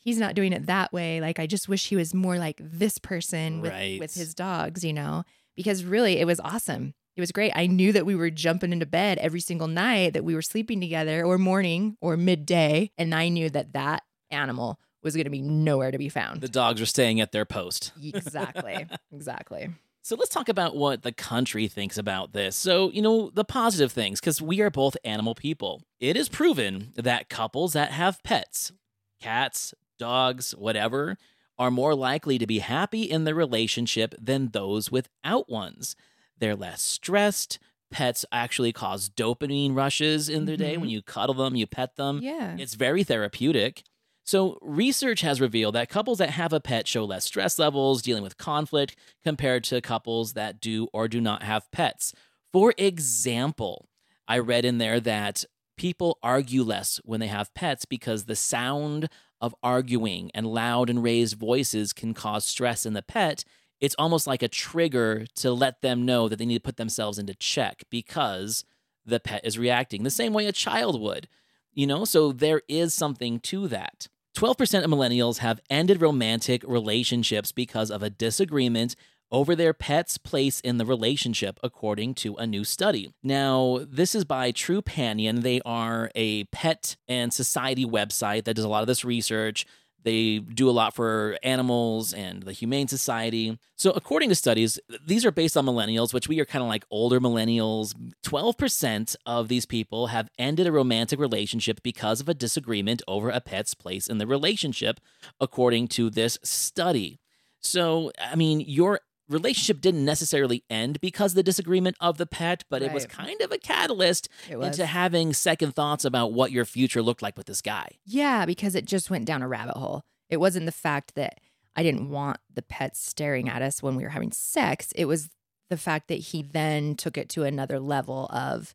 he's 0.00 0.18
not 0.18 0.34
doing 0.34 0.52
it 0.52 0.66
that 0.66 0.92
way. 0.92 1.20
Like 1.20 1.38
I 1.38 1.46
just 1.46 1.68
wish 1.68 1.88
he 1.88 1.96
was 1.96 2.12
more 2.14 2.38
like 2.38 2.60
this 2.62 2.98
person 2.98 3.60
with 3.60 3.70
Right. 3.72 3.98
with 4.00 4.14
his 4.14 4.34
dogs, 4.34 4.84
you 4.84 4.92
know? 4.92 5.24
Because 5.56 5.84
really 5.84 6.18
it 6.18 6.26
was 6.26 6.40
awesome. 6.40 6.94
It 7.16 7.20
was 7.20 7.32
great. 7.32 7.52
I 7.54 7.66
knew 7.66 7.92
that 7.92 8.06
we 8.06 8.14
were 8.14 8.30
jumping 8.30 8.72
into 8.72 8.86
bed 8.86 9.18
every 9.18 9.40
single 9.40 9.66
night, 9.66 10.14
that 10.14 10.24
we 10.24 10.34
were 10.34 10.42
sleeping 10.42 10.80
together 10.80 11.24
or 11.24 11.36
morning 11.38 11.96
or 12.00 12.16
midday, 12.16 12.90
and 12.96 13.14
I 13.14 13.28
knew 13.28 13.50
that 13.50 13.72
that 13.74 14.04
animal 14.30 14.78
was 15.02 15.14
going 15.14 15.24
to 15.24 15.30
be 15.30 15.42
nowhere 15.42 15.90
to 15.90 15.98
be 15.98 16.08
found. 16.08 16.40
the 16.40 16.48
dogs 16.48 16.80
are 16.80 16.86
staying 16.86 17.20
at 17.20 17.32
their 17.32 17.44
post. 17.44 17.92
exactly. 18.02 18.86
Exactly. 19.12 19.70
So 20.02 20.16
let's 20.16 20.30
talk 20.30 20.48
about 20.48 20.76
what 20.76 21.02
the 21.02 21.12
country 21.12 21.68
thinks 21.68 21.98
about 21.98 22.32
this. 22.32 22.56
So, 22.56 22.90
you 22.90 23.02
know, 23.02 23.28
the 23.34 23.44
positive 23.44 23.92
things, 23.92 24.18
because 24.18 24.40
we 24.40 24.60
are 24.62 24.70
both 24.70 24.96
animal 25.04 25.34
people. 25.34 25.82
It 26.00 26.16
is 26.16 26.28
proven 26.30 26.92
that 26.96 27.28
couples 27.28 27.74
that 27.74 27.90
have 27.92 28.22
pets, 28.22 28.72
cats, 29.20 29.74
dogs, 30.00 30.50
whatever, 30.56 31.16
are 31.58 31.70
more 31.70 31.94
likely 31.94 32.38
to 32.38 32.46
be 32.46 32.58
happy 32.58 33.02
in 33.02 33.24
their 33.24 33.34
relationship 33.34 34.14
than 34.20 34.48
those 34.48 34.90
without 34.90 35.48
ones. 35.48 35.94
They're 36.38 36.56
less 36.56 36.80
stressed. 36.82 37.58
Pets 37.90 38.24
actually 38.32 38.72
cause 38.72 39.10
dopamine 39.10 39.76
rushes 39.76 40.28
in 40.28 40.46
their 40.46 40.56
day 40.56 40.76
Mhm. 40.76 40.80
when 40.80 40.90
you 40.90 41.02
cuddle 41.02 41.34
them, 41.34 41.54
you 41.56 41.66
pet 41.66 41.96
them. 41.96 42.20
Yeah. 42.22 42.56
It's 42.58 42.74
very 42.74 43.04
therapeutic. 43.04 43.82
So, 44.24 44.58
research 44.62 45.22
has 45.22 45.40
revealed 45.40 45.74
that 45.74 45.88
couples 45.88 46.18
that 46.18 46.30
have 46.30 46.52
a 46.52 46.60
pet 46.60 46.86
show 46.86 47.04
less 47.04 47.24
stress 47.24 47.58
levels 47.58 48.00
dealing 48.00 48.22
with 48.22 48.36
conflict 48.38 48.96
compared 49.24 49.64
to 49.64 49.80
couples 49.80 50.34
that 50.34 50.60
do 50.60 50.86
or 50.92 51.08
do 51.08 51.20
not 51.20 51.42
have 51.42 51.70
pets. 51.72 52.14
For 52.52 52.72
example, 52.78 53.88
I 54.28 54.38
read 54.38 54.64
in 54.64 54.78
there 54.78 55.00
that 55.00 55.44
people 55.76 56.18
argue 56.22 56.62
less 56.62 57.00
when 57.04 57.18
they 57.18 57.26
have 57.26 57.52
pets 57.54 57.84
because 57.84 58.26
the 58.26 58.36
sound 58.36 59.08
of 59.40 59.54
arguing 59.62 60.30
and 60.34 60.46
loud 60.46 60.90
and 60.90 61.02
raised 61.02 61.36
voices 61.36 61.92
can 61.92 62.14
cause 62.14 62.44
stress 62.44 62.84
in 62.84 62.92
the 62.92 63.02
pet. 63.02 63.44
It's 63.80 63.94
almost 63.98 64.26
like 64.26 64.42
a 64.42 64.48
trigger 64.48 65.26
to 65.36 65.52
let 65.52 65.80
them 65.80 66.04
know 66.04 66.28
that 66.28 66.36
they 66.36 66.46
need 66.46 66.58
to 66.58 66.60
put 66.60 66.76
themselves 66.76 67.18
into 67.18 67.34
check 67.34 67.84
because 67.90 68.64
the 69.06 69.20
pet 69.20 69.40
is 69.44 69.58
reacting 69.58 70.02
the 70.02 70.10
same 70.10 70.32
way 70.32 70.46
a 70.46 70.52
child 70.52 71.00
would. 71.00 71.28
You 71.72 71.86
know, 71.86 72.04
so 72.04 72.32
there 72.32 72.62
is 72.68 72.92
something 72.92 73.40
to 73.40 73.68
that. 73.68 74.08
12% 74.36 74.84
of 74.84 74.90
millennials 74.90 75.38
have 75.38 75.60
ended 75.70 76.00
romantic 76.00 76.62
relationships 76.66 77.52
because 77.52 77.90
of 77.90 78.02
a 78.02 78.10
disagreement 78.10 78.94
over 79.30 79.54
their 79.54 79.72
pet's 79.72 80.18
place 80.18 80.60
in 80.60 80.78
the 80.78 80.86
relationship, 80.86 81.58
according 81.62 82.14
to 82.14 82.34
a 82.36 82.46
new 82.46 82.64
study. 82.64 83.12
Now, 83.22 83.80
this 83.88 84.14
is 84.14 84.24
by 84.24 84.52
Trupanion. 84.52 85.42
They 85.42 85.60
are 85.64 86.10
a 86.14 86.44
pet 86.44 86.96
and 87.08 87.32
society 87.32 87.84
website 87.84 88.44
that 88.44 88.54
does 88.54 88.64
a 88.64 88.68
lot 88.68 88.82
of 88.82 88.86
this 88.86 89.04
research. 89.04 89.66
They 90.02 90.38
do 90.38 90.68
a 90.68 90.72
lot 90.72 90.94
for 90.94 91.36
animals 91.42 92.14
and 92.14 92.42
the 92.42 92.52
Humane 92.52 92.88
Society. 92.88 93.58
So, 93.76 93.90
according 93.90 94.30
to 94.30 94.34
studies, 94.34 94.78
these 95.06 95.26
are 95.26 95.30
based 95.30 95.56
on 95.56 95.66
millennials, 95.66 96.14
which 96.14 96.28
we 96.28 96.40
are 96.40 96.46
kind 96.46 96.62
of 96.62 96.68
like 96.68 96.84
older 96.90 97.20
millennials. 97.20 97.94
12% 98.24 99.16
of 99.26 99.48
these 99.48 99.66
people 99.66 100.08
have 100.08 100.30
ended 100.38 100.66
a 100.66 100.72
romantic 100.72 101.18
relationship 101.18 101.82
because 101.82 102.20
of 102.20 102.28
a 102.28 102.34
disagreement 102.34 103.02
over 103.06 103.28
a 103.28 103.40
pet's 103.40 103.74
place 103.74 104.06
in 104.06 104.18
the 104.18 104.26
relationship, 104.26 105.00
according 105.38 105.88
to 105.88 106.08
this 106.08 106.38
study. 106.42 107.20
So, 107.60 108.10
I 108.18 108.36
mean, 108.36 108.60
your 108.60 109.00
relationship 109.30 109.80
didn't 109.80 110.04
necessarily 110.04 110.64
end 110.68 111.00
because 111.00 111.32
of 111.32 111.36
the 111.36 111.42
disagreement 111.42 111.96
of 112.00 112.18
the 112.18 112.26
pet, 112.26 112.64
but 112.68 112.82
it 112.82 112.92
was 112.92 113.06
kind 113.06 113.40
of 113.40 113.52
a 113.52 113.58
catalyst 113.58 114.28
into 114.48 114.84
having 114.84 115.32
second 115.32 115.74
thoughts 115.74 116.04
about 116.04 116.32
what 116.32 116.52
your 116.52 116.64
future 116.64 117.00
looked 117.00 117.22
like 117.22 117.36
with 117.36 117.46
this 117.46 117.62
guy. 117.62 117.88
Yeah, 118.04 118.44
because 118.44 118.74
it 118.74 118.84
just 118.84 119.10
went 119.10 119.24
down 119.24 119.42
a 119.42 119.48
rabbit 119.48 119.76
hole. 119.76 120.02
It 120.28 120.38
wasn't 120.38 120.66
the 120.66 120.72
fact 120.72 121.14
that 121.14 121.38
I 121.76 121.82
didn't 121.82 122.10
want 122.10 122.38
the 122.52 122.62
pets 122.62 123.00
staring 123.00 123.48
at 123.48 123.62
us 123.62 123.82
when 123.82 123.96
we 123.96 124.02
were 124.02 124.10
having 124.10 124.32
sex. 124.32 124.92
It 124.94 125.06
was 125.06 125.30
the 125.70 125.76
fact 125.76 126.08
that 126.08 126.14
he 126.18 126.42
then 126.42 126.96
took 126.96 127.16
it 127.16 127.28
to 127.30 127.44
another 127.44 127.78
level 127.78 128.26
of, 128.32 128.74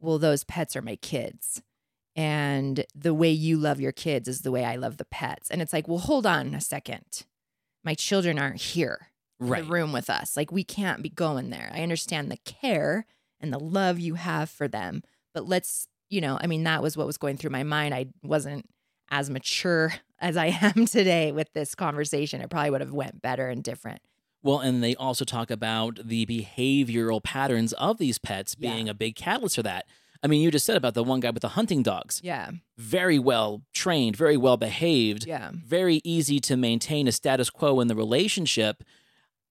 well, 0.00 0.18
those 0.18 0.44
pets 0.44 0.74
are 0.74 0.82
my 0.82 0.96
kids. 0.96 1.62
And 2.16 2.84
the 2.94 3.14
way 3.14 3.30
you 3.30 3.56
love 3.56 3.80
your 3.80 3.92
kids 3.92 4.26
is 4.26 4.40
the 4.40 4.50
way 4.50 4.64
I 4.64 4.76
love 4.76 4.96
the 4.96 5.04
pets. 5.04 5.50
And 5.50 5.62
it's 5.62 5.72
like, 5.72 5.86
well, 5.86 5.98
hold 5.98 6.26
on 6.26 6.54
a 6.54 6.60
second. 6.60 7.24
My 7.84 7.94
children 7.94 8.38
aren't 8.38 8.60
here 8.60 9.08
Right. 9.48 9.64
the 9.64 9.70
room 9.70 9.92
with 9.92 10.10
us. 10.10 10.36
Like, 10.36 10.52
we 10.52 10.64
can't 10.64 11.02
be 11.02 11.08
going 11.08 11.50
there. 11.50 11.70
I 11.74 11.82
understand 11.82 12.30
the 12.30 12.36
care 12.38 13.06
and 13.40 13.52
the 13.52 13.58
love 13.58 13.98
you 13.98 14.14
have 14.14 14.50
for 14.50 14.68
them. 14.68 15.02
But 15.34 15.46
let's, 15.48 15.86
you 16.08 16.20
know, 16.20 16.38
I 16.40 16.46
mean, 16.46 16.64
that 16.64 16.82
was 16.82 16.96
what 16.96 17.06
was 17.06 17.16
going 17.16 17.36
through 17.38 17.50
my 17.50 17.62
mind. 17.62 17.94
I 17.94 18.06
wasn't 18.22 18.68
as 19.10 19.30
mature 19.30 19.94
as 20.20 20.36
I 20.36 20.46
am 20.60 20.84
today 20.86 21.32
with 21.32 21.52
this 21.54 21.74
conversation. 21.74 22.40
It 22.40 22.50
probably 22.50 22.70
would 22.70 22.80
have 22.82 22.92
went 22.92 23.22
better 23.22 23.48
and 23.48 23.62
different. 23.64 24.00
Well, 24.42 24.60
and 24.60 24.82
they 24.82 24.94
also 24.94 25.24
talk 25.24 25.50
about 25.50 25.98
the 26.02 26.24
behavioral 26.26 27.22
patterns 27.22 27.72
of 27.74 27.98
these 27.98 28.18
pets 28.18 28.56
Yeah. 28.58 28.72
being 28.72 28.88
a 28.88 28.94
big 28.94 29.16
catalyst 29.16 29.56
for 29.56 29.62
that. 29.62 29.86
I 30.22 30.26
mean, 30.26 30.42
you 30.42 30.50
just 30.50 30.66
said 30.66 30.76
about 30.76 30.92
the 30.94 31.02
one 31.02 31.20
guy 31.20 31.30
with 31.30 31.40
the 31.42 31.48
hunting 31.50 31.82
dogs. 31.82 32.20
Yeah. 32.22 32.50
Very 32.76 33.18
well 33.18 33.62
trained, 33.72 34.16
very 34.16 34.36
well 34.36 34.58
behaved, 34.58 35.26
Yeah. 35.26 35.50
very 35.54 36.02
easy 36.04 36.40
to 36.40 36.56
maintain 36.58 37.08
a 37.08 37.12
status 37.12 37.48
quo 37.48 37.80
in 37.80 37.88
the 37.88 37.96
relationship. 37.96 38.82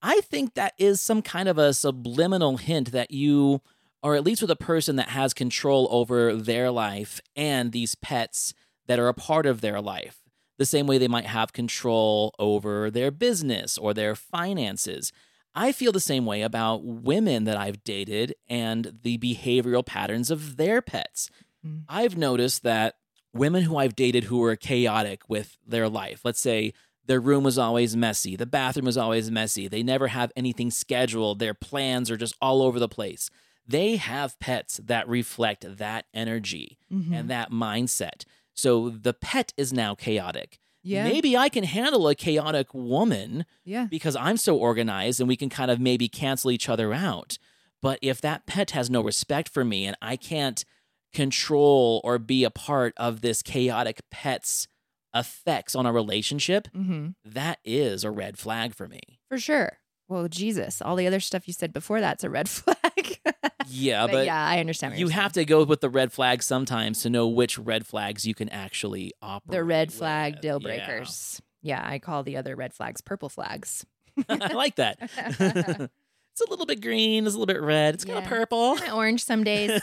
I 0.02 0.20
think 0.22 0.54
that 0.54 0.74
is 0.78 1.00
some 1.00 1.22
kind 1.22 1.48
of 1.48 1.58
a 1.58 1.74
subliminal 1.74 2.56
hint 2.56 2.92
that 2.92 3.10
you 3.10 3.60
are 4.02 4.14
at 4.14 4.24
least 4.24 4.40
with 4.40 4.50
a 4.50 4.56
person 4.56 4.96
that 4.96 5.10
has 5.10 5.34
control 5.34 5.86
over 5.90 6.34
their 6.34 6.70
life 6.70 7.20
and 7.36 7.72
these 7.72 7.94
pets 7.94 8.54
that 8.86 8.98
are 8.98 9.08
a 9.08 9.14
part 9.14 9.46
of 9.46 9.60
their 9.60 9.80
life. 9.80 10.22
The 10.58 10.66
same 10.66 10.86
way 10.86 10.98
they 10.98 11.08
might 11.08 11.26
have 11.26 11.52
control 11.52 12.34
over 12.38 12.90
their 12.90 13.10
business 13.10 13.78
or 13.78 13.94
their 13.94 14.14
finances. 14.14 15.12
I 15.54 15.72
feel 15.72 15.92
the 15.92 16.00
same 16.00 16.26
way 16.26 16.42
about 16.42 16.84
women 16.84 17.44
that 17.44 17.56
I've 17.56 17.82
dated 17.84 18.34
and 18.48 18.98
the 19.02 19.18
behavioral 19.18 19.84
patterns 19.84 20.30
of 20.30 20.56
their 20.56 20.80
pets. 20.80 21.30
Mm. 21.66 21.82
I've 21.88 22.16
noticed 22.16 22.62
that 22.62 22.96
women 23.32 23.64
who 23.64 23.76
I've 23.76 23.96
dated 23.96 24.24
who 24.24 24.42
are 24.44 24.56
chaotic 24.56 25.22
with 25.28 25.56
their 25.66 25.88
life, 25.88 26.20
let's 26.24 26.40
say 26.40 26.72
their 27.10 27.20
room 27.20 27.42
was 27.42 27.58
always 27.58 27.96
messy, 27.96 28.36
the 28.36 28.46
bathroom 28.46 28.86
was 28.86 28.96
always 28.96 29.30
messy, 29.30 29.66
they 29.68 29.82
never 29.82 30.06
have 30.08 30.30
anything 30.36 30.70
scheduled, 30.70 31.40
their 31.40 31.54
plans 31.54 32.08
are 32.10 32.16
just 32.16 32.36
all 32.40 32.62
over 32.62 32.78
the 32.78 32.88
place. 32.88 33.28
They 33.66 33.96
have 33.96 34.38
pets 34.38 34.80
that 34.84 35.08
reflect 35.08 35.64
that 35.78 36.06
energy 36.14 36.78
Mhm. 36.92 37.12
and 37.12 37.28
that 37.28 37.50
mindset. 37.50 38.22
So 38.54 38.88
the 38.90 39.12
pet 39.12 39.52
is 39.56 39.72
now 39.72 39.94
chaotic. 39.94 40.58
Yeah. 40.82 41.04
Maybe 41.04 41.36
I 41.36 41.48
can 41.48 41.64
handle 41.64 42.08
a 42.08 42.14
chaotic 42.14 42.72
woman 42.72 43.44
Yeah. 43.64 43.86
because 43.90 44.16
I'm 44.16 44.36
so 44.36 44.56
organized 44.56 45.18
and 45.20 45.28
we 45.28 45.36
can 45.36 45.48
kind 45.50 45.70
of 45.70 45.78
maybe 45.80 46.08
cancel 46.08 46.50
each 46.50 46.68
other 46.68 46.92
out. 46.94 47.38
But 47.82 47.98
if 48.02 48.20
that 48.20 48.46
pet 48.46 48.70
has 48.70 48.88
no 48.88 49.00
respect 49.02 49.48
for 49.48 49.64
me 49.64 49.84
and 49.86 49.96
I 50.00 50.16
can't 50.16 50.64
control 51.12 52.00
or 52.04 52.18
be 52.18 52.44
a 52.44 52.50
part 52.50 52.94
of 52.96 53.20
this 53.20 53.42
chaotic 53.42 54.00
pet's 54.10 54.68
effects 55.14 55.74
on 55.74 55.86
a 55.86 55.92
relationship, 55.92 56.68
hmm 56.74 57.08
that 57.24 57.58
is 57.64 58.04
a 58.04 58.10
red 58.10 58.38
flag 58.38 58.74
for 58.74 58.88
me. 58.88 59.00
For 59.28 59.38
sure. 59.38 59.78
Well, 60.08 60.26
Jesus, 60.28 60.82
all 60.82 60.96
the 60.96 61.06
other 61.06 61.20
stuff 61.20 61.46
you 61.46 61.54
said 61.54 61.72
before 61.72 62.00
that's 62.00 62.24
a 62.24 62.30
red 62.30 62.48
flag. 62.48 63.20
Yeah, 63.68 64.06
but, 64.06 64.12
but, 64.12 64.26
yeah, 64.26 64.44
I 64.44 64.58
understand. 64.58 64.98
You 64.98 65.08
have 65.08 65.32
to 65.34 65.44
go 65.44 65.62
with 65.62 65.80
the 65.80 65.88
red 65.88 66.12
flags 66.12 66.44
sometimes 66.46 67.02
to 67.02 67.10
know 67.10 67.28
which 67.28 67.56
red 67.58 67.86
flags 67.86 68.26
you 68.26 68.34
can 68.34 68.48
actually 68.48 69.12
operate. 69.22 69.52
the 69.56 69.62
red 69.64 69.92
flag 69.92 70.34
with. 70.34 70.42
deal 70.42 70.58
breakers. 70.58 71.40
Yeah. 71.62 71.80
I 71.86 72.00
call 72.00 72.24
the 72.24 72.36
other 72.36 72.56
red 72.56 72.74
flags 72.74 73.00
purple 73.00 73.28
flags. 73.28 73.86
I 74.28 74.52
like 74.52 74.74
that. 74.76 74.98
it's 76.32 76.40
a 76.40 76.50
little 76.50 76.66
bit 76.66 76.80
green, 76.80 77.24
it's 77.26 77.34
a 77.34 77.38
little 77.38 77.52
bit 77.52 77.62
red, 77.62 77.94
it's 77.94 78.04
kind 78.04 78.18
of 78.18 78.24
purple. 78.24 78.76
Kinda 78.76 78.92
orange 78.94 79.24
some 79.24 79.44
days. 79.44 79.80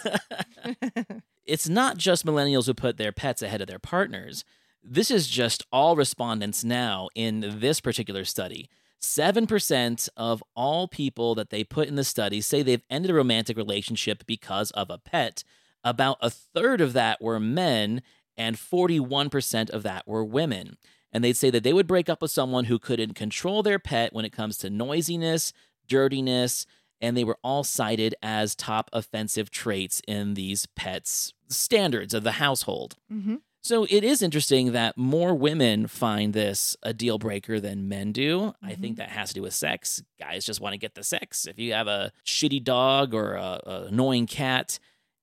it's 1.45 1.69
not 1.69 1.97
just 1.97 2.25
millennials 2.25 2.65
who 2.65 2.73
put 2.73 2.97
their 2.97 3.13
pets 3.13 3.41
ahead 3.41 3.61
of 3.61 3.67
their 3.67 3.79
partners. 3.79 4.43
This 4.83 5.11
is 5.11 5.27
just 5.27 5.65
all 5.71 5.95
respondents 5.95 6.63
now 6.63 7.09
in 7.15 7.59
this 7.59 7.81
particular 7.81 8.25
study. 8.25 8.69
7% 9.01 10.09
of 10.17 10.43
all 10.55 10.87
people 10.87 11.35
that 11.35 11.49
they 11.49 11.63
put 11.63 11.87
in 11.87 11.95
the 11.95 12.03
study 12.03 12.41
say 12.41 12.61
they've 12.61 12.83
ended 12.89 13.11
a 13.11 13.15
romantic 13.15 13.57
relationship 13.57 14.25
because 14.25 14.71
of 14.71 14.89
a 14.89 14.97
pet. 14.97 15.43
About 15.83 16.17
a 16.21 16.29
third 16.29 16.81
of 16.81 16.93
that 16.93 17.21
were 17.21 17.39
men, 17.39 18.01
and 18.35 18.55
41% 18.55 19.69
of 19.69 19.83
that 19.83 20.07
were 20.07 20.23
women. 20.23 20.77
And 21.11 21.23
they'd 21.23 21.37
say 21.37 21.49
that 21.49 21.63
they 21.63 21.73
would 21.73 21.87
break 21.87 22.09
up 22.09 22.21
with 22.21 22.31
someone 22.31 22.65
who 22.65 22.79
couldn't 22.79 23.13
control 23.13 23.63
their 23.63 23.79
pet 23.79 24.13
when 24.13 24.25
it 24.25 24.33
comes 24.33 24.57
to 24.59 24.69
noisiness, 24.69 25.53
dirtiness, 25.87 26.65
and 26.99 27.15
they 27.15 27.23
were 27.23 27.37
all 27.43 27.63
cited 27.63 28.15
as 28.21 28.55
top 28.55 28.89
offensive 28.91 29.49
traits 29.49 30.01
in 30.07 30.33
these 30.33 30.65
pets' 30.75 31.33
standards 31.47 32.13
of 32.13 32.23
the 32.23 32.33
household. 32.33 32.95
hmm 33.09 33.35
So 33.67 33.83
it 33.89 34.05
is 34.05 34.21
interesting 34.21 34.71
that 34.71 34.97
more 34.97 35.35
women 35.35 35.87
find 35.87 36.33
this 36.33 36.77
a 36.83 36.93
deal 36.93 37.17
breaker 37.17 37.59
than 37.59 37.89
men 37.89 38.13
do. 38.13 38.53
I 38.63 38.71
Mhm. 38.75 38.79
think 38.79 38.97
that 38.97 39.09
has 39.09 39.27
to 39.29 39.33
do 39.35 39.41
with 39.41 39.53
sex. 39.53 40.01
Guys 40.17 40.45
just 40.45 40.61
want 40.61 40.71
to 40.71 40.77
get 40.77 40.95
the 40.95 41.03
sex. 41.03 41.45
If 41.45 41.59
you 41.59 41.73
have 41.73 41.87
a 41.89 42.13
shitty 42.25 42.63
dog 42.63 43.13
or 43.13 43.33
a, 43.33 43.59
a 43.65 43.83
annoying 43.89 44.25
cat, 44.25 44.79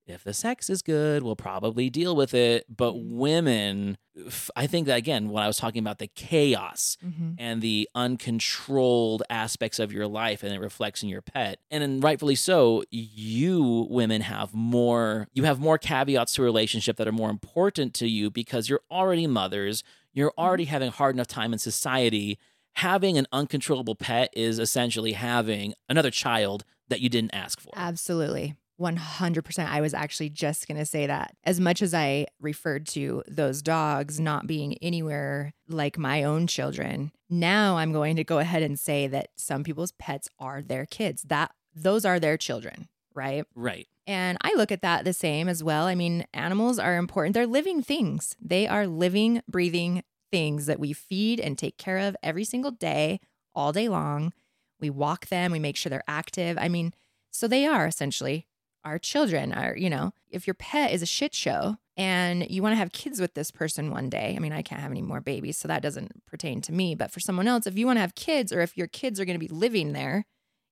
if 0.07 0.23
the 0.23 0.33
sex 0.33 0.69
is 0.69 0.81
good, 0.81 1.23
we'll 1.23 1.35
probably 1.35 1.89
deal 1.89 2.15
with 2.15 2.33
it. 2.33 2.65
But 2.75 2.93
women, 2.95 3.97
I 4.55 4.67
think 4.67 4.87
that 4.87 4.97
again, 4.97 5.29
when 5.29 5.43
I 5.43 5.47
was 5.47 5.57
talking 5.57 5.79
about 5.79 5.99
the 5.99 6.07
chaos 6.07 6.97
hmm 7.01 7.33
and 7.37 7.61
the 7.61 7.89
uncontrolled 7.93 9.23
aspects 9.29 9.77
of 9.79 9.91
your 9.91 10.07
life 10.07 10.41
and 10.41 10.53
it 10.53 10.59
reflects 10.59 11.03
in 11.03 11.09
your 11.09 11.21
pet. 11.21 11.59
And 11.69 11.81
then 11.81 11.99
rightfully 11.99 12.35
so 12.35 12.83
you 12.91 13.87
women 13.89 14.21
have 14.21 14.53
more 14.53 15.27
you 15.33 15.43
have 15.43 15.59
more 15.59 15.77
caveats 15.77 16.33
to 16.35 16.43
a 16.43 16.45
relationship 16.45 16.95
that 16.97 17.07
are 17.07 17.11
more 17.11 17.29
important 17.29 17.93
to 17.95 18.07
you 18.07 18.29
because 18.29 18.69
you're 18.69 18.81
already 18.89 19.27
mothers. 19.27 19.83
You're 20.13 20.33
already 20.37 20.65
having 20.65 20.89
a 20.89 20.91
hard 20.91 21.15
enough 21.15 21.27
time 21.27 21.51
in 21.51 21.59
society. 21.59 22.39
Having 22.75 23.17
an 23.17 23.27
uncontrollable 23.31 23.95
pet 23.95 24.29
is 24.33 24.59
essentially 24.59 25.13
having 25.13 25.73
another 25.89 26.11
child 26.11 26.63
that 26.87 27.01
you 27.01 27.09
didn't 27.09 27.33
ask 27.33 27.59
for. 27.59 27.71
Absolutely. 27.75 28.55
100%. 28.79 29.67
I 29.67 29.81
was 29.81 29.93
actually 29.93 30.29
just 30.29 30.67
going 30.67 30.77
to 30.77 30.85
say 30.85 31.07
that. 31.07 31.35
As 31.43 31.59
much 31.59 31.81
as 31.81 31.93
I 31.93 32.27
referred 32.39 32.87
to 32.87 33.23
those 33.27 33.61
dogs 33.61 34.19
not 34.19 34.47
being 34.47 34.77
anywhere 34.81 35.53
like 35.67 35.97
my 35.97 36.23
own 36.23 36.47
children, 36.47 37.11
now 37.29 37.77
I'm 37.77 37.93
going 37.93 38.15
to 38.17 38.23
go 38.23 38.39
ahead 38.39 38.63
and 38.63 38.79
say 38.79 39.07
that 39.07 39.29
some 39.37 39.63
people's 39.63 39.93
pets 39.93 40.27
are 40.39 40.61
their 40.61 40.85
kids. 40.85 41.23
That 41.23 41.51
those 41.73 42.05
are 42.05 42.19
their 42.19 42.37
children, 42.37 42.89
right? 43.13 43.45
right 43.55 43.87
And 44.07 44.37
I 44.41 44.53
look 44.55 44.71
at 44.71 44.81
that 44.81 45.05
the 45.05 45.13
same 45.13 45.47
as 45.47 45.63
well. 45.63 45.85
I 45.85 45.95
mean, 45.95 46.25
animals 46.33 46.79
are 46.79 46.97
important. 46.97 47.33
They're 47.33 47.47
living 47.47 47.81
things. 47.81 48.35
They 48.41 48.67
are 48.67 48.87
living, 48.87 49.41
breathing 49.47 50.03
things 50.31 50.65
that 50.65 50.79
we 50.79 50.93
feed 50.93 51.39
and 51.39 51.57
take 51.57 51.77
care 51.77 51.97
of 51.97 52.15
every 52.21 52.43
single 52.43 52.71
day, 52.71 53.19
all 53.53 53.71
day 53.71 53.87
long. 53.87 54.33
We 54.79 54.89
walk 54.89 55.27
them, 55.27 55.51
we 55.53 55.59
make 55.59 55.77
sure 55.77 55.89
they're 55.89 56.03
active. 56.07 56.57
I 56.59 56.67
mean, 56.67 56.93
so 57.31 57.47
they 57.47 57.65
are 57.65 57.87
essentially 57.87 58.47
our 58.85 58.99
children. 58.99 59.51
Are, 59.51 59.75
you 59.75 59.89
know, 59.89 60.13
if 60.29 60.47
your 60.47 60.53
pet 60.53 60.91
is 60.93 61.01
a 61.01 61.05
shit 61.07 61.33
show 61.33 61.77
and 61.97 62.49
you 62.49 62.61
want 62.61 62.73
to 62.73 62.77
have 62.77 62.91
kids 62.91 63.19
with 63.19 63.33
this 63.33 63.51
person 63.51 63.89
one 63.91 64.09
day, 64.09 64.33
I 64.35 64.39
mean, 64.39 64.53
I 64.53 64.61
can't 64.61 64.81
have 64.81 64.91
any 64.91 65.01
more 65.01 65.21
babies, 65.21 65.57
so 65.57 65.67
that 65.67 65.81
doesn't 65.81 66.25
pertain 66.25 66.61
to 66.61 66.71
me. 66.71 66.95
But 66.95 67.11
for 67.11 67.19
someone 67.19 67.47
else, 67.47 67.65
if 67.67 67.77
you 67.77 67.85
want 67.85 67.97
to 67.97 68.01
have 68.01 68.15
kids 68.15 68.53
or 68.53 68.61
if 68.61 68.77
your 68.77 68.87
kids 68.87 69.19
are 69.19 69.25
going 69.25 69.39
to 69.39 69.45
be 69.45 69.53
living 69.53 69.93
there 69.93 70.25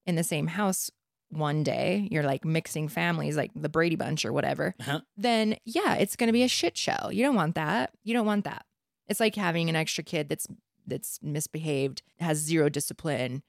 in 0.06 0.16
the 0.16 0.24
same 0.24 0.48
house 0.48 0.92
one 1.30 1.64
day, 1.64 2.08
you're 2.12 2.24
like 2.24 2.46
mixing 2.46 2.88
families, 2.88 3.36
like 3.36 3.52
the 3.56 3.70
Brady 3.70 3.96
Bunch 3.96 4.24
or 4.26 4.32
whatever, 4.32 4.76
Uh-huh. 4.82 5.00
then 5.18 5.56
yeah, 5.66 5.96
it's 5.96 6.16
going 6.16 6.28
to 6.28 6.34
be 6.34 6.44
a 6.44 6.48
shit 6.48 6.78
show. 6.78 7.10
You 7.12 7.24
don't 7.24 7.36
want 7.36 7.56
that. 7.56 7.92
You 8.04 8.14
don't 8.14 8.28
want 8.28 8.44
that. 8.44 8.66
It's 9.08 9.20
like 9.20 9.36
having 9.36 9.68
an 9.70 9.76
extra 9.76 10.04
kid 10.04 10.30
that's 10.30 10.46
that's 10.86 11.20
misbehaved, 11.24 12.02
has 12.20 12.38
zero 12.38 12.68
discipline. 12.70 13.42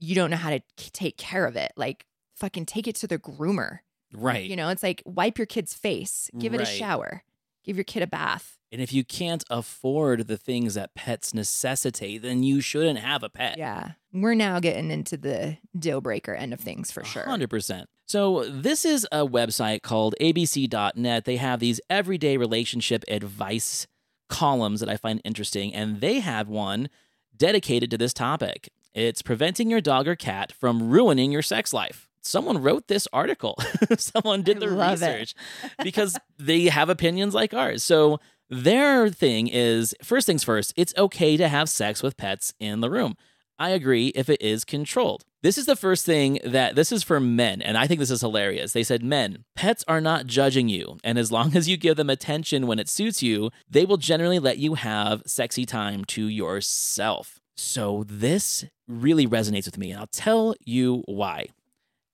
You 0.00 0.14
don't 0.16 0.30
know 0.30 0.36
how 0.36 0.50
to 0.50 0.58
k- 0.76 0.90
take 0.92 1.16
care 1.16 1.46
of 1.46 1.54
it. 1.56 1.70
Like 1.76 2.04
fucking 2.34 2.66
take 2.66 2.88
it 2.88 2.96
to 2.96 3.06
the 3.06 3.18
groomer. 3.18 3.78
Right 4.12 4.48
You 4.48 4.56
know, 4.56 4.68
it's 4.68 4.82
like 4.82 5.02
wipe 5.06 5.38
your 5.38 5.46
kid's 5.46 5.74
face, 5.74 6.30
give 6.38 6.54
it 6.54 6.60
a 6.60 6.66
shower, 6.66 7.22
give 7.64 7.76
your 7.76 7.84
kid 7.84 8.02
a 8.02 8.06
bath. 8.06 8.58
and 8.72 8.80
if 8.80 8.92
you 8.92 9.04
can't 9.04 9.44
afford 9.50 10.26
the 10.28 10.36
things 10.38 10.74
that 10.74 10.94
pets 10.94 11.34
necessitate 11.34 12.22
then 12.22 12.42
you 12.42 12.60
shouldn't 12.60 12.98
have 12.98 13.22
a 13.22 13.28
pet 13.28 13.58
Yeah. 13.58 13.92
We're 14.12 14.34
now 14.34 14.60
getting 14.60 14.90
into 14.90 15.16
the 15.16 15.56
deal 15.78 16.00
breaker 16.00 16.34
end 16.34 16.52
of 16.52 16.60
things 16.60 16.90
for 16.90 17.02
sure. 17.04 17.24
100%. 17.24 17.86
So, 18.04 18.44
this 18.44 18.84
is 18.84 19.06
a 19.10 19.26
website 19.26 19.80
called 19.80 20.14
abc.net. 20.20 21.24
They 21.24 21.36
have 21.36 21.60
these 21.60 21.80
everyday 21.88 22.36
relationship 22.36 23.04
advice 23.08 23.86
columns 24.28 24.80
that 24.80 24.88
I 24.90 24.98
find 24.98 25.20
interesting, 25.24 25.74
and 25.74 26.00
they 26.02 26.20
have 26.20 26.48
one 26.48 26.90
dedicated 27.34 27.90
to 27.92 27.96
this 27.98 28.12
topic. 28.12 28.70
It's 28.92 29.22
preventing 29.22 29.70
your 29.70 29.80
dog 29.80 30.06
or 30.06 30.14
cat 30.16 30.52
from 30.52 30.90
ruining 30.90 31.32
your 31.32 31.40
sex 31.42 31.72
life. 31.72 32.06
Someone 32.22 32.62
wrote 32.62 32.88
this 32.88 33.08
article. 33.12 33.56
Someone 33.98 34.42
did 34.42 34.60
the 34.60 34.70
research 34.70 35.34
because 35.82 36.16
they 36.38 36.66
have 36.66 36.88
opinions 36.88 37.34
like 37.34 37.52
ours. 37.52 37.82
So 37.82 38.20
their 38.48 39.08
thing 39.08 39.48
is 39.48 39.94
first 40.02 40.26
things 40.26 40.44
first, 40.44 40.72
it's 40.76 40.94
okay 40.96 41.36
to 41.36 41.48
have 41.48 41.68
sex 41.68 42.02
with 42.02 42.16
pets 42.16 42.54
in 42.60 42.80
the 42.80 42.90
room. 42.90 43.16
I 43.58 43.70
agree 43.70 44.08
if 44.08 44.28
it 44.28 44.42
is 44.42 44.64
controlled. 44.64 45.24
This 45.42 45.56
is 45.58 45.66
the 45.66 45.76
first 45.76 46.06
thing 46.06 46.38
that 46.44 46.74
this 46.74 46.92
is 46.92 47.02
for 47.02 47.20
men, 47.20 47.62
and 47.62 47.76
I 47.76 47.86
think 47.86 48.00
this 48.00 48.10
is 48.10 48.20
hilarious. 48.20 48.72
They 48.72 48.82
said, 48.82 49.02
Men, 49.02 49.44
pets 49.54 49.84
are 49.88 50.00
not 50.00 50.26
judging 50.26 50.68
you, 50.68 50.98
and 51.02 51.18
as 51.18 51.32
long 51.32 51.56
as 51.56 51.68
you 51.68 51.76
give 51.76 51.96
them 51.96 52.10
attention 52.10 52.66
when 52.66 52.78
it 52.78 52.88
suits 52.88 53.22
you, 53.22 53.50
they 53.68 53.84
will 53.84 53.96
generally 53.96 54.38
let 54.38 54.58
you 54.58 54.74
have 54.74 55.22
sexy 55.26 55.64
time 55.64 56.04
to 56.06 56.26
yourself. 56.26 57.40
So 57.56 58.04
this 58.08 58.64
really 58.88 59.26
resonates 59.26 59.66
with 59.66 59.78
me, 59.78 59.90
and 59.92 60.00
I'll 60.00 60.06
tell 60.08 60.54
you 60.64 61.02
why. 61.06 61.48